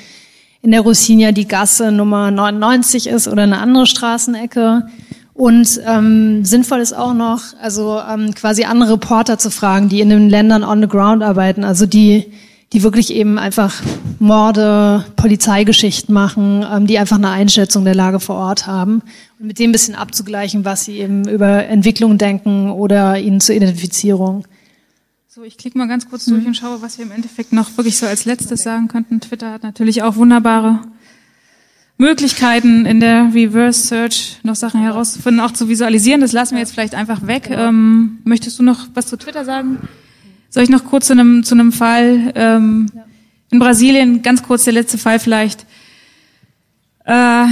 in 0.61 0.71
der 0.71 0.81
Rossinia 0.81 1.31
die 1.31 1.47
Gasse 1.47 1.91
Nummer 1.91 2.31
99 2.31 3.07
ist 3.07 3.27
oder 3.27 3.43
eine 3.43 3.59
andere 3.59 3.87
Straßenecke. 3.87 4.87
Und 5.33 5.81
ähm, 5.87 6.45
sinnvoll 6.45 6.79
ist 6.79 6.93
auch 6.93 7.13
noch, 7.13 7.41
also 7.59 7.99
ähm, 7.99 8.35
quasi 8.35 8.63
andere 8.65 8.93
Reporter 8.93 9.39
zu 9.39 9.49
fragen, 9.49 9.89
die 9.89 10.01
in 10.01 10.09
den 10.09 10.29
Ländern 10.29 10.63
on 10.63 10.81
the 10.81 10.87
ground 10.87 11.23
arbeiten, 11.23 11.63
also 11.63 11.87
die, 11.87 12.31
die 12.73 12.83
wirklich 12.83 13.11
eben 13.11 13.39
einfach 13.39 13.81
Morde, 14.19 15.03
Polizeigeschichten 15.15 16.13
machen, 16.13 16.63
ähm, 16.71 16.85
die 16.85 16.99
einfach 16.99 17.15
eine 17.15 17.31
Einschätzung 17.31 17.85
der 17.85 17.95
Lage 17.95 18.19
vor 18.19 18.35
Ort 18.35 18.67
haben 18.67 19.01
und 19.39 19.47
mit 19.47 19.57
dem 19.57 19.69
ein 19.69 19.71
bisschen 19.71 19.95
abzugleichen, 19.95 20.63
was 20.63 20.85
sie 20.85 20.99
eben 20.99 21.27
über 21.27 21.65
Entwicklung 21.65 22.19
denken 22.19 22.69
oder 22.69 23.17
ihnen 23.17 23.39
zur 23.39 23.55
Identifizierung. 23.55 24.45
So, 25.33 25.43
ich 25.43 25.57
klicke 25.57 25.77
mal 25.77 25.87
ganz 25.87 26.09
kurz 26.09 26.25
durch 26.25 26.41
mhm. 26.41 26.47
und 26.47 26.55
schaue, 26.55 26.81
was 26.81 26.97
wir 26.97 27.05
im 27.05 27.11
Endeffekt 27.11 27.53
noch 27.53 27.77
wirklich 27.77 27.95
so 27.95 28.05
als 28.05 28.25
letztes 28.25 28.63
sagen 28.63 28.89
könnten. 28.89 29.21
Twitter 29.21 29.53
hat 29.53 29.63
natürlich 29.63 30.03
auch 30.03 30.17
wunderbare 30.17 30.81
Möglichkeiten 31.97 32.85
in 32.85 32.99
der 32.99 33.33
Reverse 33.33 33.87
Search 33.87 34.39
noch 34.43 34.55
Sachen 34.55 34.81
herauszufinden, 34.81 35.39
auch 35.39 35.51
zu 35.51 35.69
visualisieren. 35.69 36.19
Das 36.19 36.33
lassen 36.33 36.55
wir 36.55 36.59
jetzt 36.59 36.73
vielleicht 36.73 36.95
einfach 36.95 37.27
weg. 37.27 37.49
Ähm, 37.49 38.17
möchtest 38.25 38.59
du 38.59 38.63
noch 38.63 38.89
was 38.93 39.07
zu 39.07 39.15
Twitter 39.15 39.45
sagen? 39.45 39.77
Soll 40.49 40.63
ich 40.63 40.69
noch 40.69 40.83
kurz 40.83 41.07
zu 41.07 41.13
einem, 41.13 41.45
zu 41.45 41.55
einem 41.55 41.71
Fall 41.71 42.33
ähm, 42.35 42.87
in 43.51 43.59
Brasilien, 43.59 44.23
ganz 44.23 44.43
kurz 44.43 44.65
der 44.65 44.73
letzte 44.73 44.97
Fall 44.97 45.17
vielleicht. 45.17 45.65
Äh, 47.05 47.45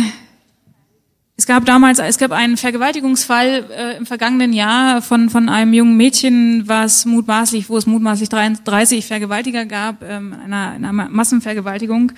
es 1.40 1.46
gab 1.46 1.64
damals, 1.64 2.00
es 2.00 2.18
gab 2.18 2.34
einen 2.34 2.58
Vergewaltigungsfall 2.58 3.66
äh, 3.72 3.98
im 3.98 4.06
vergangenen 4.06 4.52
Jahr 4.52 5.02
von 5.02 5.30
von 5.30 5.48
einem 5.48 5.72
jungen 5.72 5.96
Mädchen, 5.96 6.68
was 6.68 7.06
mutmaßlich, 7.06 7.70
wo 7.70 7.78
es 7.78 7.86
mutmaßlich 7.86 8.28
33 8.28 9.06
Vergewaltiger 9.06 9.66
gab, 9.66 10.04
ähm, 10.04 10.36
einer, 10.44 10.72
einer 10.72 10.92
Massenvergewaltigung. 10.92 12.12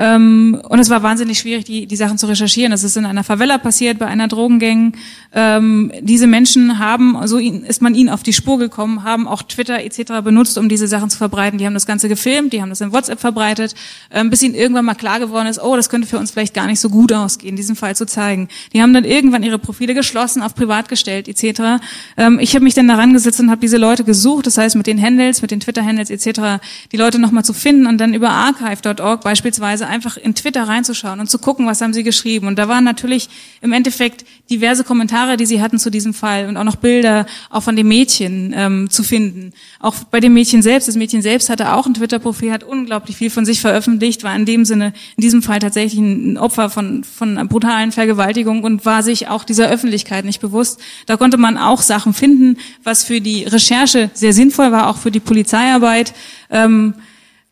Ähm, 0.00 0.58
und 0.66 0.78
es 0.78 0.88
war 0.88 1.02
wahnsinnig 1.02 1.38
schwierig, 1.38 1.66
die, 1.66 1.86
die 1.86 1.96
Sachen 1.96 2.16
zu 2.16 2.26
recherchieren. 2.26 2.70
Das 2.70 2.84
ist 2.84 2.96
in 2.96 3.04
einer 3.04 3.22
Favela 3.22 3.58
passiert, 3.58 3.98
bei 3.98 4.06
einer 4.06 4.28
Drogengang. 4.28 4.94
Ähm, 5.34 5.92
diese 6.00 6.26
Menschen 6.26 6.78
haben, 6.78 7.18
so 7.26 7.38
ist 7.38 7.82
man 7.82 7.94
ihnen 7.94 8.08
auf 8.08 8.22
die 8.22 8.32
Spur 8.32 8.58
gekommen, 8.58 9.04
haben 9.04 9.28
auch 9.28 9.42
Twitter 9.42 9.84
etc. 9.84 10.22
benutzt, 10.24 10.56
um 10.56 10.70
diese 10.70 10.88
Sachen 10.88 11.10
zu 11.10 11.18
verbreiten. 11.18 11.58
Die 11.58 11.66
haben 11.66 11.74
das 11.74 11.84
Ganze 11.84 12.08
gefilmt, 12.08 12.54
die 12.54 12.62
haben 12.62 12.70
das 12.70 12.80
in 12.80 12.92
WhatsApp 12.92 13.20
verbreitet, 13.20 13.74
ähm, 14.10 14.30
bis 14.30 14.42
ihnen 14.42 14.54
irgendwann 14.54 14.86
mal 14.86 14.94
klar 14.94 15.20
geworden 15.20 15.46
ist, 15.46 15.62
oh, 15.62 15.76
das 15.76 15.90
könnte 15.90 16.08
für 16.08 16.18
uns 16.18 16.30
vielleicht 16.30 16.54
gar 16.54 16.66
nicht 16.66 16.80
so 16.80 16.88
gut 16.88 17.12
ausgehen, 17.12 17.54
diesen 17.54 17.76
Fall 17.76 17.94
zu 17.94 18.06
zeigen. 18.06 18.48
Die 18.72 18.80
haben 18.80 18.94
dann 18.94 19.04
irgendwann 19.04 19.42
ihre 19.42 19.58
Profile 19.58 19.92
geschlossen, 19.92 20.40
auf 20.40 20.54
privat 20.54 20.88
gestellt 20.88 21.28
etc. 21.28 21.82
Ähm, 22.16 22.38
ich 22.40 22.54
habe 22.54 22.64
mich 22.64 22.72
dann 22.72 22.88
daran 22.88 23.12
gesetzt 23.12 23.38
und 23.38 23.50
habe 23.50 23.60
diese 23.60 23.76
Leute 23.76 24.04
gesucht, 24.04 24.46
das 24.46 24.56
heißt 24.56 24.76
mit 24.76 24.86
den 24.86 25.00
Handles, 25.00 25.42
mit 25.42 25.50
den 25.50 25.60
Twitter-Handles 25.60 26.08
etc. 26.08 26.62
die 26.90 26.96
Leute 26.96 27.18
nochmal 27.18 27.44
zu 27.44 27.52
finden 27.52 27.86
und 27.86 27.98
dann 27.98 28.14
über 28.14 28.30
archive.org 28.30 29.22
beispielsweise 29.22 29.80
Weise 29.80 29.89
einfach 29.90 30.16
in 30.16 30.34
Twitter 30.34 30.62
reinzuschauen 30.62 31.20
und 31.20 31.28
zu 31.28 31.38
gucken, 31.38 31.66
was 31.66 31.80
haben 31.80 31.92
sie 31.92 32.02
geschrieben. 32.02 32.46
Und 32.46 32.58
da 32.58 32.68
waren 32.68 32.84
natürlich 32.84 33.28
im 33.60 33.72
Endeffekt 33.72 34.24
diverse 34.48 34.84
Kommentare, 34.84 35.36
die 35.36 35.46
sie 35.46 35.60
hatten 35.60 35.78
zu 35.78 35.90
diesem 35.90 36.14
Fall 36.14 36.48
und 36.48 36.56
auch 36.56 36.64
noch 36.64 36.76
Bilder 36.76 37.26
auch 37.50 37.62
von 37.62 37.76
dem 37.76 37.88
Mädchen 37.88 38.54
ähm, 38.56 38.90
zu 38.90 39.02
finden. 39.02 39.52
Auch 39.78 39.94
bei 40.10 40.20
dem 40.20 40.32
Mädchen 40.32 40.62
selbst. 40.62 40.88
Das 40.88 40.96
Mädchen 40.96 41.22
selbst 41.22 41.50
hatte 41.50 41.72
auch 41.72 41.86
ein 41.86 41.94
Twitter-Profil, 41.94 42.52
hat 42.52 42.64
unglaublich 42.64 43.16
viel 43.16 43.30
von 43.30 43.44
sich 43.44 43.60
veröffentlicht, 43.60 44.24
war 44.24 44.34
in 44.34 44.46
dem 44.46 44.64
Sinne, 44.64 44.92
in 45.16 45.22
diesem 45.22 45.42
Fall 45.42 45.58
tatsächlich 45.58 46.00
ein 46.00 46.38
Opfer 46.38 46.70
von, 46.70 47.04
von 47.04 47.48
brutalen 47.48 47.92
Vergewaltigung 47.92 48.64
und 48.64 48.86
war 48.86 49.02
sich 49.02 49.28
auch 49.28 49.44
dieser 49.44 49.68
Öffentlichkeit 49.68 50.24
nicht 50.24 50.40
bewusst. 50.40 50.80
Da 51.06 51.16
konnte 51.16 51.36
man 51.36 51.58
auch 51.58 51.82
Sachen 51.82 52.14
finden, 52.14 52.56
was 52.84 53.04
für 53.04 53.20
die 53.20 53.44
Recherche 53.44 54.10
sehr 54.14 54.32
sinnvoll 54.32 54.72
war, 54.72 54.88
auch 54.88 54.96
für 54.96 55.10
die 55.10 55.20
Polizeiarbeit. 55.20 56.14
Ähm, 56.50 56.94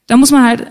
da 0.07 0.17
muss 0.17 0.31
man 0.31 0.45
halt 0.45 0.67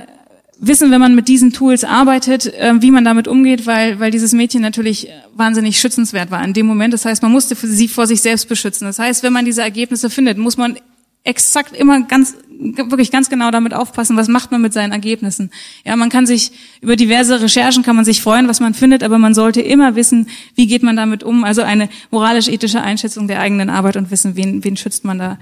wissen, 0.60 0.92
wenn 0.92 1.00
man 1.00 1.16
mit 1.16 1.28
diesen 1.28 1.54
Tools 1.54 1.84
arbeitet, 1.84 2.54
äh, 2.54 2.74
wie 2.80 2.92
man 2.92 3.06
damit 3.06 3.28
umgeht, 3.28 3.66
weil, 3.66 4.00
weil 4.00 4.12
dieses 4.12 4.34
Mädchen 4.34 4.62
natürlich 4.62 5.08
wahnsinnig 5.36 5.80
schützenswert 5.80 6.32
war 6.32 6.44
in 6.44 6.54
dem 6.54 6.66
Moment. 6.66 6.94
Das 6.94 7.06
heißt, 7.06 7.22
man 7.22 7.32
musste 7.32 7.56
sie 7.56 7.88
vor 7.88 8.08
sich 8.08 8.22
selbst 8.22 8.50
beschützen. 8.50 8.86
Das 8.86 9.00
heißt, 9.00 9.24
wenn 9.24 9.34
man 9.34 9.46
diese 9.46 9.62
Ergebnisse 9.62 10.10
findet, 10.10 10.38
muss 10.38 10.58
man 10.58 10.78
exakt 11.24 11.76
immer 11.76 12.02
ganz, 12.04 12.36
wirklich 12.50 13.12
ganz 13.12 13.30
genau 13.30 13.52
damit 13.52 13.74
aufpassen, 13.74 14.16
was 14.16 14.30
macht 14.30 14.52
man 14.52 14.62
mit 14.62 14.72
seinen 14.72 14.94
Ergebnissen. 14.94 15.52
Ja, 15.84 15.96
man 15.98 16.10
kann 16.10 16.26
sich 16.26 16.52
über 16.82 16.96
diverse 16.96 17.42
Recherchen 17.42 17.84
kann 17.84 17.98
man 17.98 18.06
sich 18.06 18.22
freuen, 18.22 18.48
was 18.48 18.62
man 18.62 18.74
findet, 18.74 19.04
aber 19.04 19.20
man 19.20 19.34
sollte 19.34 19.62
immer 19.62 19.96
wissen, 19.96 20.30
wie 20.56 20.68
geht 20.68 20.84
man 20.84 20.96
damit 20.96 21.24
um. 21.24 21.44
Also 21.44 21.64
eine 21.64 21.90
moralisch-ethische 22.12 22.82
Einschätzung 22.82 23.28
der 23.28 23.42
eigenen 23.42 23.70
Arbeit 23.70 23.98
und 23.98 24.10
wissen, 24.10 24.38
wen, 24.38 24.64
wen 24.64 24.78
schützt 24.78 25.04
man 25.04 25.20
da 25.20 25.38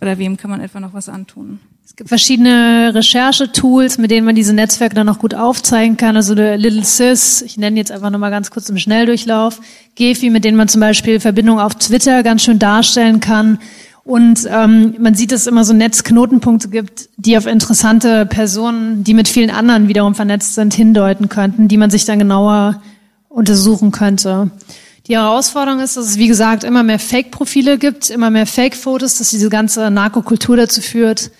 oder 0.00 0.18
wem 0.18 0.38
kann 0.38 0.50
man 0.50 0.60
etwa 0.60 0.80
noch 0.80 0.94
was 0.94 1.10
antun. 1.10 1.60
Es 1.90 1.96
gibt 1.96 2.08
verschiedene 2.08 2.92
Recherchetools, 2.94 3.98
mit 3.98 4.12
denen 4.12 4.24
man 4.24 4.36
diese 4.36 4.52
Netzwerke 4.52 4.94
dann 4.94 5.08
auch 5.08 5.18
gut 5.18 5.34
aufzeigen 5.34 5.96
kann. 5.96 6.14
Also 6.14 6.34
Little 6.34 6.84
Sis, 6.84 7.42
ich 7.42 7.56
nenne 7.58 7.76
jetzt 7.78 7.90
einfach 7.90 8.10
nochmal 8.10 8.30
ganz 8.30 8.52
kurz 8.52 8.68
im 8.68 8.78
Schnelldurchlauf. 8.78 9.60
Gefi, 9.96 10.30
mit 10.30 10.44
denen 10.44 10.56
man 10.56 10.68
zum 10.68 10.80
Beispiel 10.80 11.18
Verbindungen 11.18 11.60
auf 11.60 11.74
Twitter 11.74 12.22
ganz 12.22 12.44
schön 12.44 12.60
darstellen 12.60 13.18
kann. 13.18 13.58
Und 14.04 14.48
ähm, 14.48 14.94
man 15.00 15.16
sieht, 15.16 15.32
dass 15.32 15.40
es 15.40 15.46
immer 15.48 15.64
so 15.64 15.72
Netzknotenpunkte 15.72 16.68
gibt, 16.68 17.08
die 17.16 17.36
auf 17.36 17.46
interessante 17.46 18.24
Personen, 18.24 19.02
die 19.02 19.12
mit 19.12 19.26
vielen 19.26 19.50
anderen 19.50 19.88
wiederum 19.88 20.14
vernetzt 20.14 20.54
sind, 20.54 20.72
hindeuten 20.72 21.28
könnten, 21.28 21.66
die 21.66 21.76
man 21.76 21.90
sich 21.90 22.04
dann 22.04 22.20
genauer 22.20 22.80
untersuchen 23.28 23.90
könnte. 23.90 24.52
Die 25.08 25.16
Herausforderung 25.16 25.80
ist, 25.80 25.96
dass 25.96 26.06
es, 26.06 26.18
wie 26.18 26.28
gesagt, 26.28 26.62
immer 26.62 26.84
mehr 26.84 27.00
Fake-Profile 27.00 27.78
gibt, 27.78 28.10
immer 28.10 28.30
mehr 28.30 28.46
Fake-Fotos, 28.46 29.18
dass 29.18 29.30
diese 29.30 29.48
ganze 29.48 29.90
Narkokultur 29.90 30.56
dazu 30.56 30.80
führt, 30.80 31.32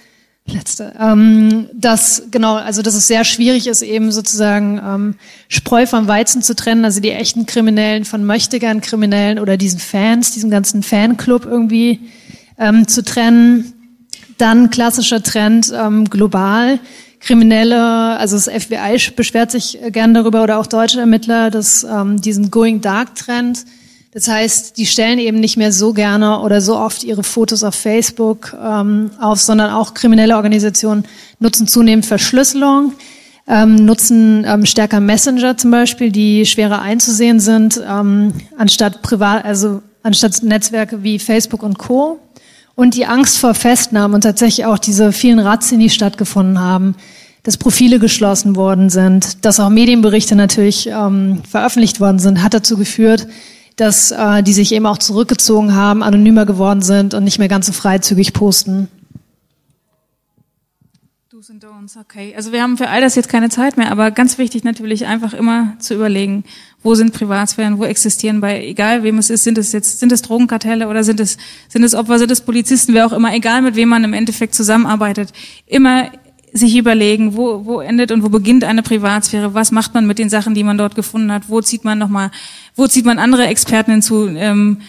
Letzte. 0.47 0.95
Ähm, 0.99 1.68
dass 1.72 2.24
genau, 2.30 2.57
also 2.57 2.82
dass 2.82 2.95
es 2.95 3.07
sehr 3.07 3.24
schwierig 3.24 3.66
ist, 3.66 3.82
eben 3.82 4.11
sozusagen 4.11 4.80
ähm, 4.84 5.14
Spreu 5.49 5.86
vom 5.86 6.09
Weizen 6.09 6.43
zu 6.43 6.57
trennen, 6.57 6.84
also 6.84 7.01
die 7.01 7.12
echten 7.12 7.47
Kriminellen 7.47 8.05
von 8.05 8.24
möchtegern 8.24 8.80
Kriminellen 8.80 9.38
oder 9.38 9.57
diesen 9.57 9.78
Fans, 9.78 10.32
diesen 10.32 10.51
ganzen 10.51 10.82
Fanclub 10.82 11.45
irgendwie 11.45 12.01
ähm, 12.59 12.88
zu 12.88 13.05
trennen. 13.05 13.72
Dann 14.38 14.70
klassischer 14.70 15.22
Trend 15.22 15.72
ähm, 15.76 16.09
global. 16.09 16.80
Kriminelle, 17.20 18.16
also 18.16 18.36
das 18.36 18.49
FBI 18.49 19.12
beschwert 19.14 19.51
sich 19.51 19.78
gern 19.91 20.14
darüber 20.14 20.43
oder 20.43 20.59
auch 20.59 20.66
deutsche 20.66 21.01
Ermittler, 21.01 21.51
dass 21.51 21.84
ähm, 21.84 22.20
diesen 22.20 22.51
Going 22.51 22.80
Dark 22.80 23.14
Trend 23.14 23.66
das 24.13 24.27
heißt, 24.27 24.77
die 24.77 24.87
stellen 24.87 25.21
eben 25.21 25.39
nicht 25.39 25.57
mehr 25.57 25.73
so 25.73 25.93
gerne 25.93 26.41
oder 26.41 26.61
so 26.61 26.77
oft 26.77 27.05
ihre 27.05 27.23
Fotos 27.23 27.63
auf 27.63 27.77
Facebook 27.77 28.57
ähm, 28.61 29.13
auf, 29.21 29.41
sondern 29.41 29.71
auch 29.71 29.95
kriminelle 29.95 30.37
Organisationen 30.37 31.05
nutzen 31.39 31.69
zunehmend 31.69 32.07
Verschlüsselung, 32.07 32.95
ähm, 33.47 33.77
nutzen 33.77 34.45
ähm, 34.49 34.67
stärker 34.67 34.99
Messenger 34.99 35.57
zum 35.57 35.71
Beispiel, 35.71 36.11
die 36.11 36.45
schwerer 36.45 36.83
einzusehen 36.83 37.39
sind, 37.39 37.81
ähm, 37.89 38.33
anstatt 38.59 39.01
privat, 39.03 39.45
also 39.45 39.81
anstatt 40.03 40.43
Netzwerke 40.43 41.05
wie 41.05 41.21
Facebook 41.21 41.63
und 41.63 41.79
Co. 41.79 42.19
Und 42.75 42.95
die 42.95 43.07
Angst 43.07 43.39
vor 43.39 43.55
Festnahmen 43.55 44.15
und 44.15 44.23
tatsächlich 44.23 44.67
auch 44.67 44.79
diese 44.79 45.13
vielen 45.13 45.39
Razzien, 45.39 45.81
die 45.81 45.91
stattgefunden 45.91 46.59
haben, 46.59 46.97
dass 47.43 47.57
Profile 47.57 47.99
geschlossen 47.99 48.57
worden 48.57 48.91
sind, 48.91 49.45
dass 49.45 49.61
auch 49.61 49.69
Medienberichte 49.69 50.35
natürlich 50.35 50.89
ähm, 50.89 51.43
veröffentlicht 51.49 52.01
worden 52.01 52.19
sind, 52.19 52.43
hat 52.43 52.55
dazu 52.55 52.77
geführt, 52.77 53.29
dass 53.81 54.11
äh, 54.11 54.43
die 54.43 54.53
sich 54.53 54.72
eben 54.72 54.87
auch 54.87 54.99
zurückgezogen 54.99 55.74
haben, 55.74 56.03
anonymer 56.03 56.45
geworden 56.45 56.83
sind 56.83 57.14
und 57.14 57.24
nicht 57.24 57.39
mehr 57.39 57.49
ganz 57.49 57.66
so 57.66 57.72
freizügig 57.72 58.35
posten. 58.35 58.89
Do's 61.31 61.49
and 61.49 61.64
Don'ts, 61.64 61.99
okay. 61.99 62.35
Also 62.37 62.53
wir 62.53 62.62
haben 62.62 62.76
für 62.76 62.89
all 62.89 63.01
das 63.01 63.14
jetzt 63.14 63.31
keine 63.31 63.49
Zeit 63.49 63.78
mehr, 63.78 63.91
aber 63.91 64.11
ganz 64.11 64.37
wichtig 64.37 64.64
natürlich 64.64 65.07
einfach 65.07 65.33
immer 65.33 65.78
zu 65.78 65.95
überlegen, 65.95 66.45
wo 66.83 66.95
sind 66.95 67.14
Privatsphären, 67.14 67.78
wo 67.78 67.85
existieren 67.85 68.43
bei, 68.43 68.62
egal 68.62 69.03
wem 69.03 69.16
es 69.16 69.31
ist, 69.31 69.45
sind 69.45 69.57
es 69.57 69.72
jetzt, 69.72 70.01
sind 70.01 70.12
es 70.12 70.20
Drogenkartelle 70.20 70.87
oder 70.87 71.03
sind 71.03 71.18
es, 71.18 71.39
sind 71.68 71.83
es 71.83 71.95
Opfer, 71.95 72.18
sind 72.18 72.31
es 72.31 72.43
Polizisten, 72.43 72.93
wer 72.93 73.07
auch 73.07 73.12
immer, 73.12 73.33
egal 73.35 73.62
mit 73.62 73.76
wem 73.76 73.89
man 73.89 74.05
im 74.05 74.12
Endeffekt 74.12 74.55
zusammenarbeitet, 74.55 75.33
immer 75.64 76.11
sich 76.53 76.76
überlegen, 76.76 77.37
wo, 77.37 77.64
wo 77.64 77.81
endet 77.81 78.12
und 78.12 78.22
wo 78.22 78.28
beginnt 78.28 78.64
eine 78.64 78.83
Privatsphäre, 78.83 79.55
was 79.55 79.72
macht 79.72 79.95
man 79.95 80.07
mit 80.07 80.18
den 80.18 80.28
Sachen, 80.28 80.55
die 80.55 80.64
man 80.64 80.78
dort 80.78 80.95
gefunden 80.95 81.33
hat, 81.33 81.49
wo 81.49 81.61
zieht 81.61 81.85
man 81.85 81.99
nochmal, 81.99 82.31
wo 82.77 82.87
zieht 82.87 83.05
man 83.05 83.18
andere 83.18 83.47
Experten 83.47 83.93
hinzu, 83.93 84.29
ähm, 84.29 84.81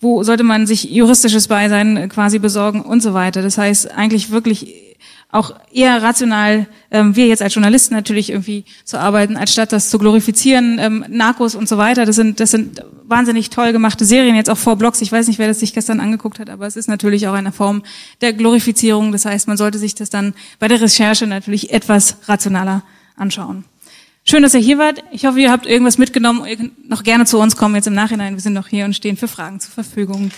wo 0.00 0.22
sollte 0.22 0.44
man 0.44 0.66
sich 0.66 0.84
juristisches 0.84 1.48
Beisein 1.48 2.08
quasi 2.08 2.38
besorgen 2.38 2.80
und 2.80 3.02
so 3.02 3.12
weiter. 3.12 3.42
Das 3.42 3.58
heißt, 3.58 3.90
eigentlich 3.92 4.30
wirklich 4.30 4.90
auch 5.32 5.54
eher 5.72 6.02
rational, 6.02 6.66
ähm, 6.90 7.14
wir 7.14 7.26
jetzt 7.28 7.42
als 7.42 7.54
Journalisten 7.54 7.94
natürlich 7.94 8.30
irgendwie 8.30 8.64
zu 8.84 8.98
arbeiten, 8.98 9.36
als 9.36 9.52
statt 9.52 9.72
das 9.72 9.88
zu 9.88 9.98
glorifizieren, 9.98 10.78
ähm, 10.80 11.04
Narcos 11.08 11.54
und 11.54 11.68
so 11.68 11.78
weiter. 11.78 12.04
Das 12.04 12.16
sind, 12.16 12.40
das 12.40 12.50
sind 12.50 12.84
wahnsinnig 13.04 13.50
toll 13.50 13.72
gemachte 13.72 14.04
Serien, 14.04 14.34
jetzt 14.34 14.50
auch 14.50 14.58
vor 14.58 14.76
Blogs. 14.76 15.00
Ich 15.00 15.12
weiß 15.12 15.28
nicht, 15.28 15.38
wer 15.38 15.46
das 15.46 15.60
sich 15.60 15.72
gestern 15.72 16.00
angeguckt 16.00 16.40
hat, 16.40 16.50
aber 16.50 16.66
es 16.66 16.76
ist 16.76 16.88
natürlich 16.88 17.28
auch 17.28 17.34
eine 17.34 17.52
Form 17.52 17.82
der 18.20 18.32
Glorifizierung. 18.32 19.12
Das 19.12 19.24
heißt, 19.24 19.46
man 19.46 19.56
sollte 19.56 19.78
sich 19.78 19.94
das 19.94 20.10
dann 20.10 20.34
bei 20.58 20.66
der 20.66 20.80
Recherche 20.80 21.26
natürlich 21.26 21.72
etwas 21.72 22.16
rationaler 22.26 22.82
anschauen. 23.16 23.64
Schön, 24.30 24.44
dass 24.44 24.54
ihr 24.54 24.60
hier 24.60 24.78
wart. 24.78 25.02
Ich 25.10 25.26
hoffe, 25.26 25.40
ihr 25.40 25.50
habt 25.50 25.66
irgendwas 25.66 25.98
mitgenommen. 25.98 26.46
Ihr 26.46 26.56
könnt 26.56 26.88
noch 26.88 27.02
gerne 27.02 27.24
zu 27.26 27.40
uns 27.40 27.56
kommen 27.56 27.74
jetzt 27.74 27.88
im 27.88 27.94
Nachhinein. 27.94 28.34
Wir 28.34 28.40
sind 28.40 28.52
noch 28.52 28.68
hier 28.68 28.84
und 28.84 28.94
stehen 28.94 29.16
für 29.16 29.26
Fragen 29.26 29.58
zur 29.58 29.72
Verfügung. 29.72 30.30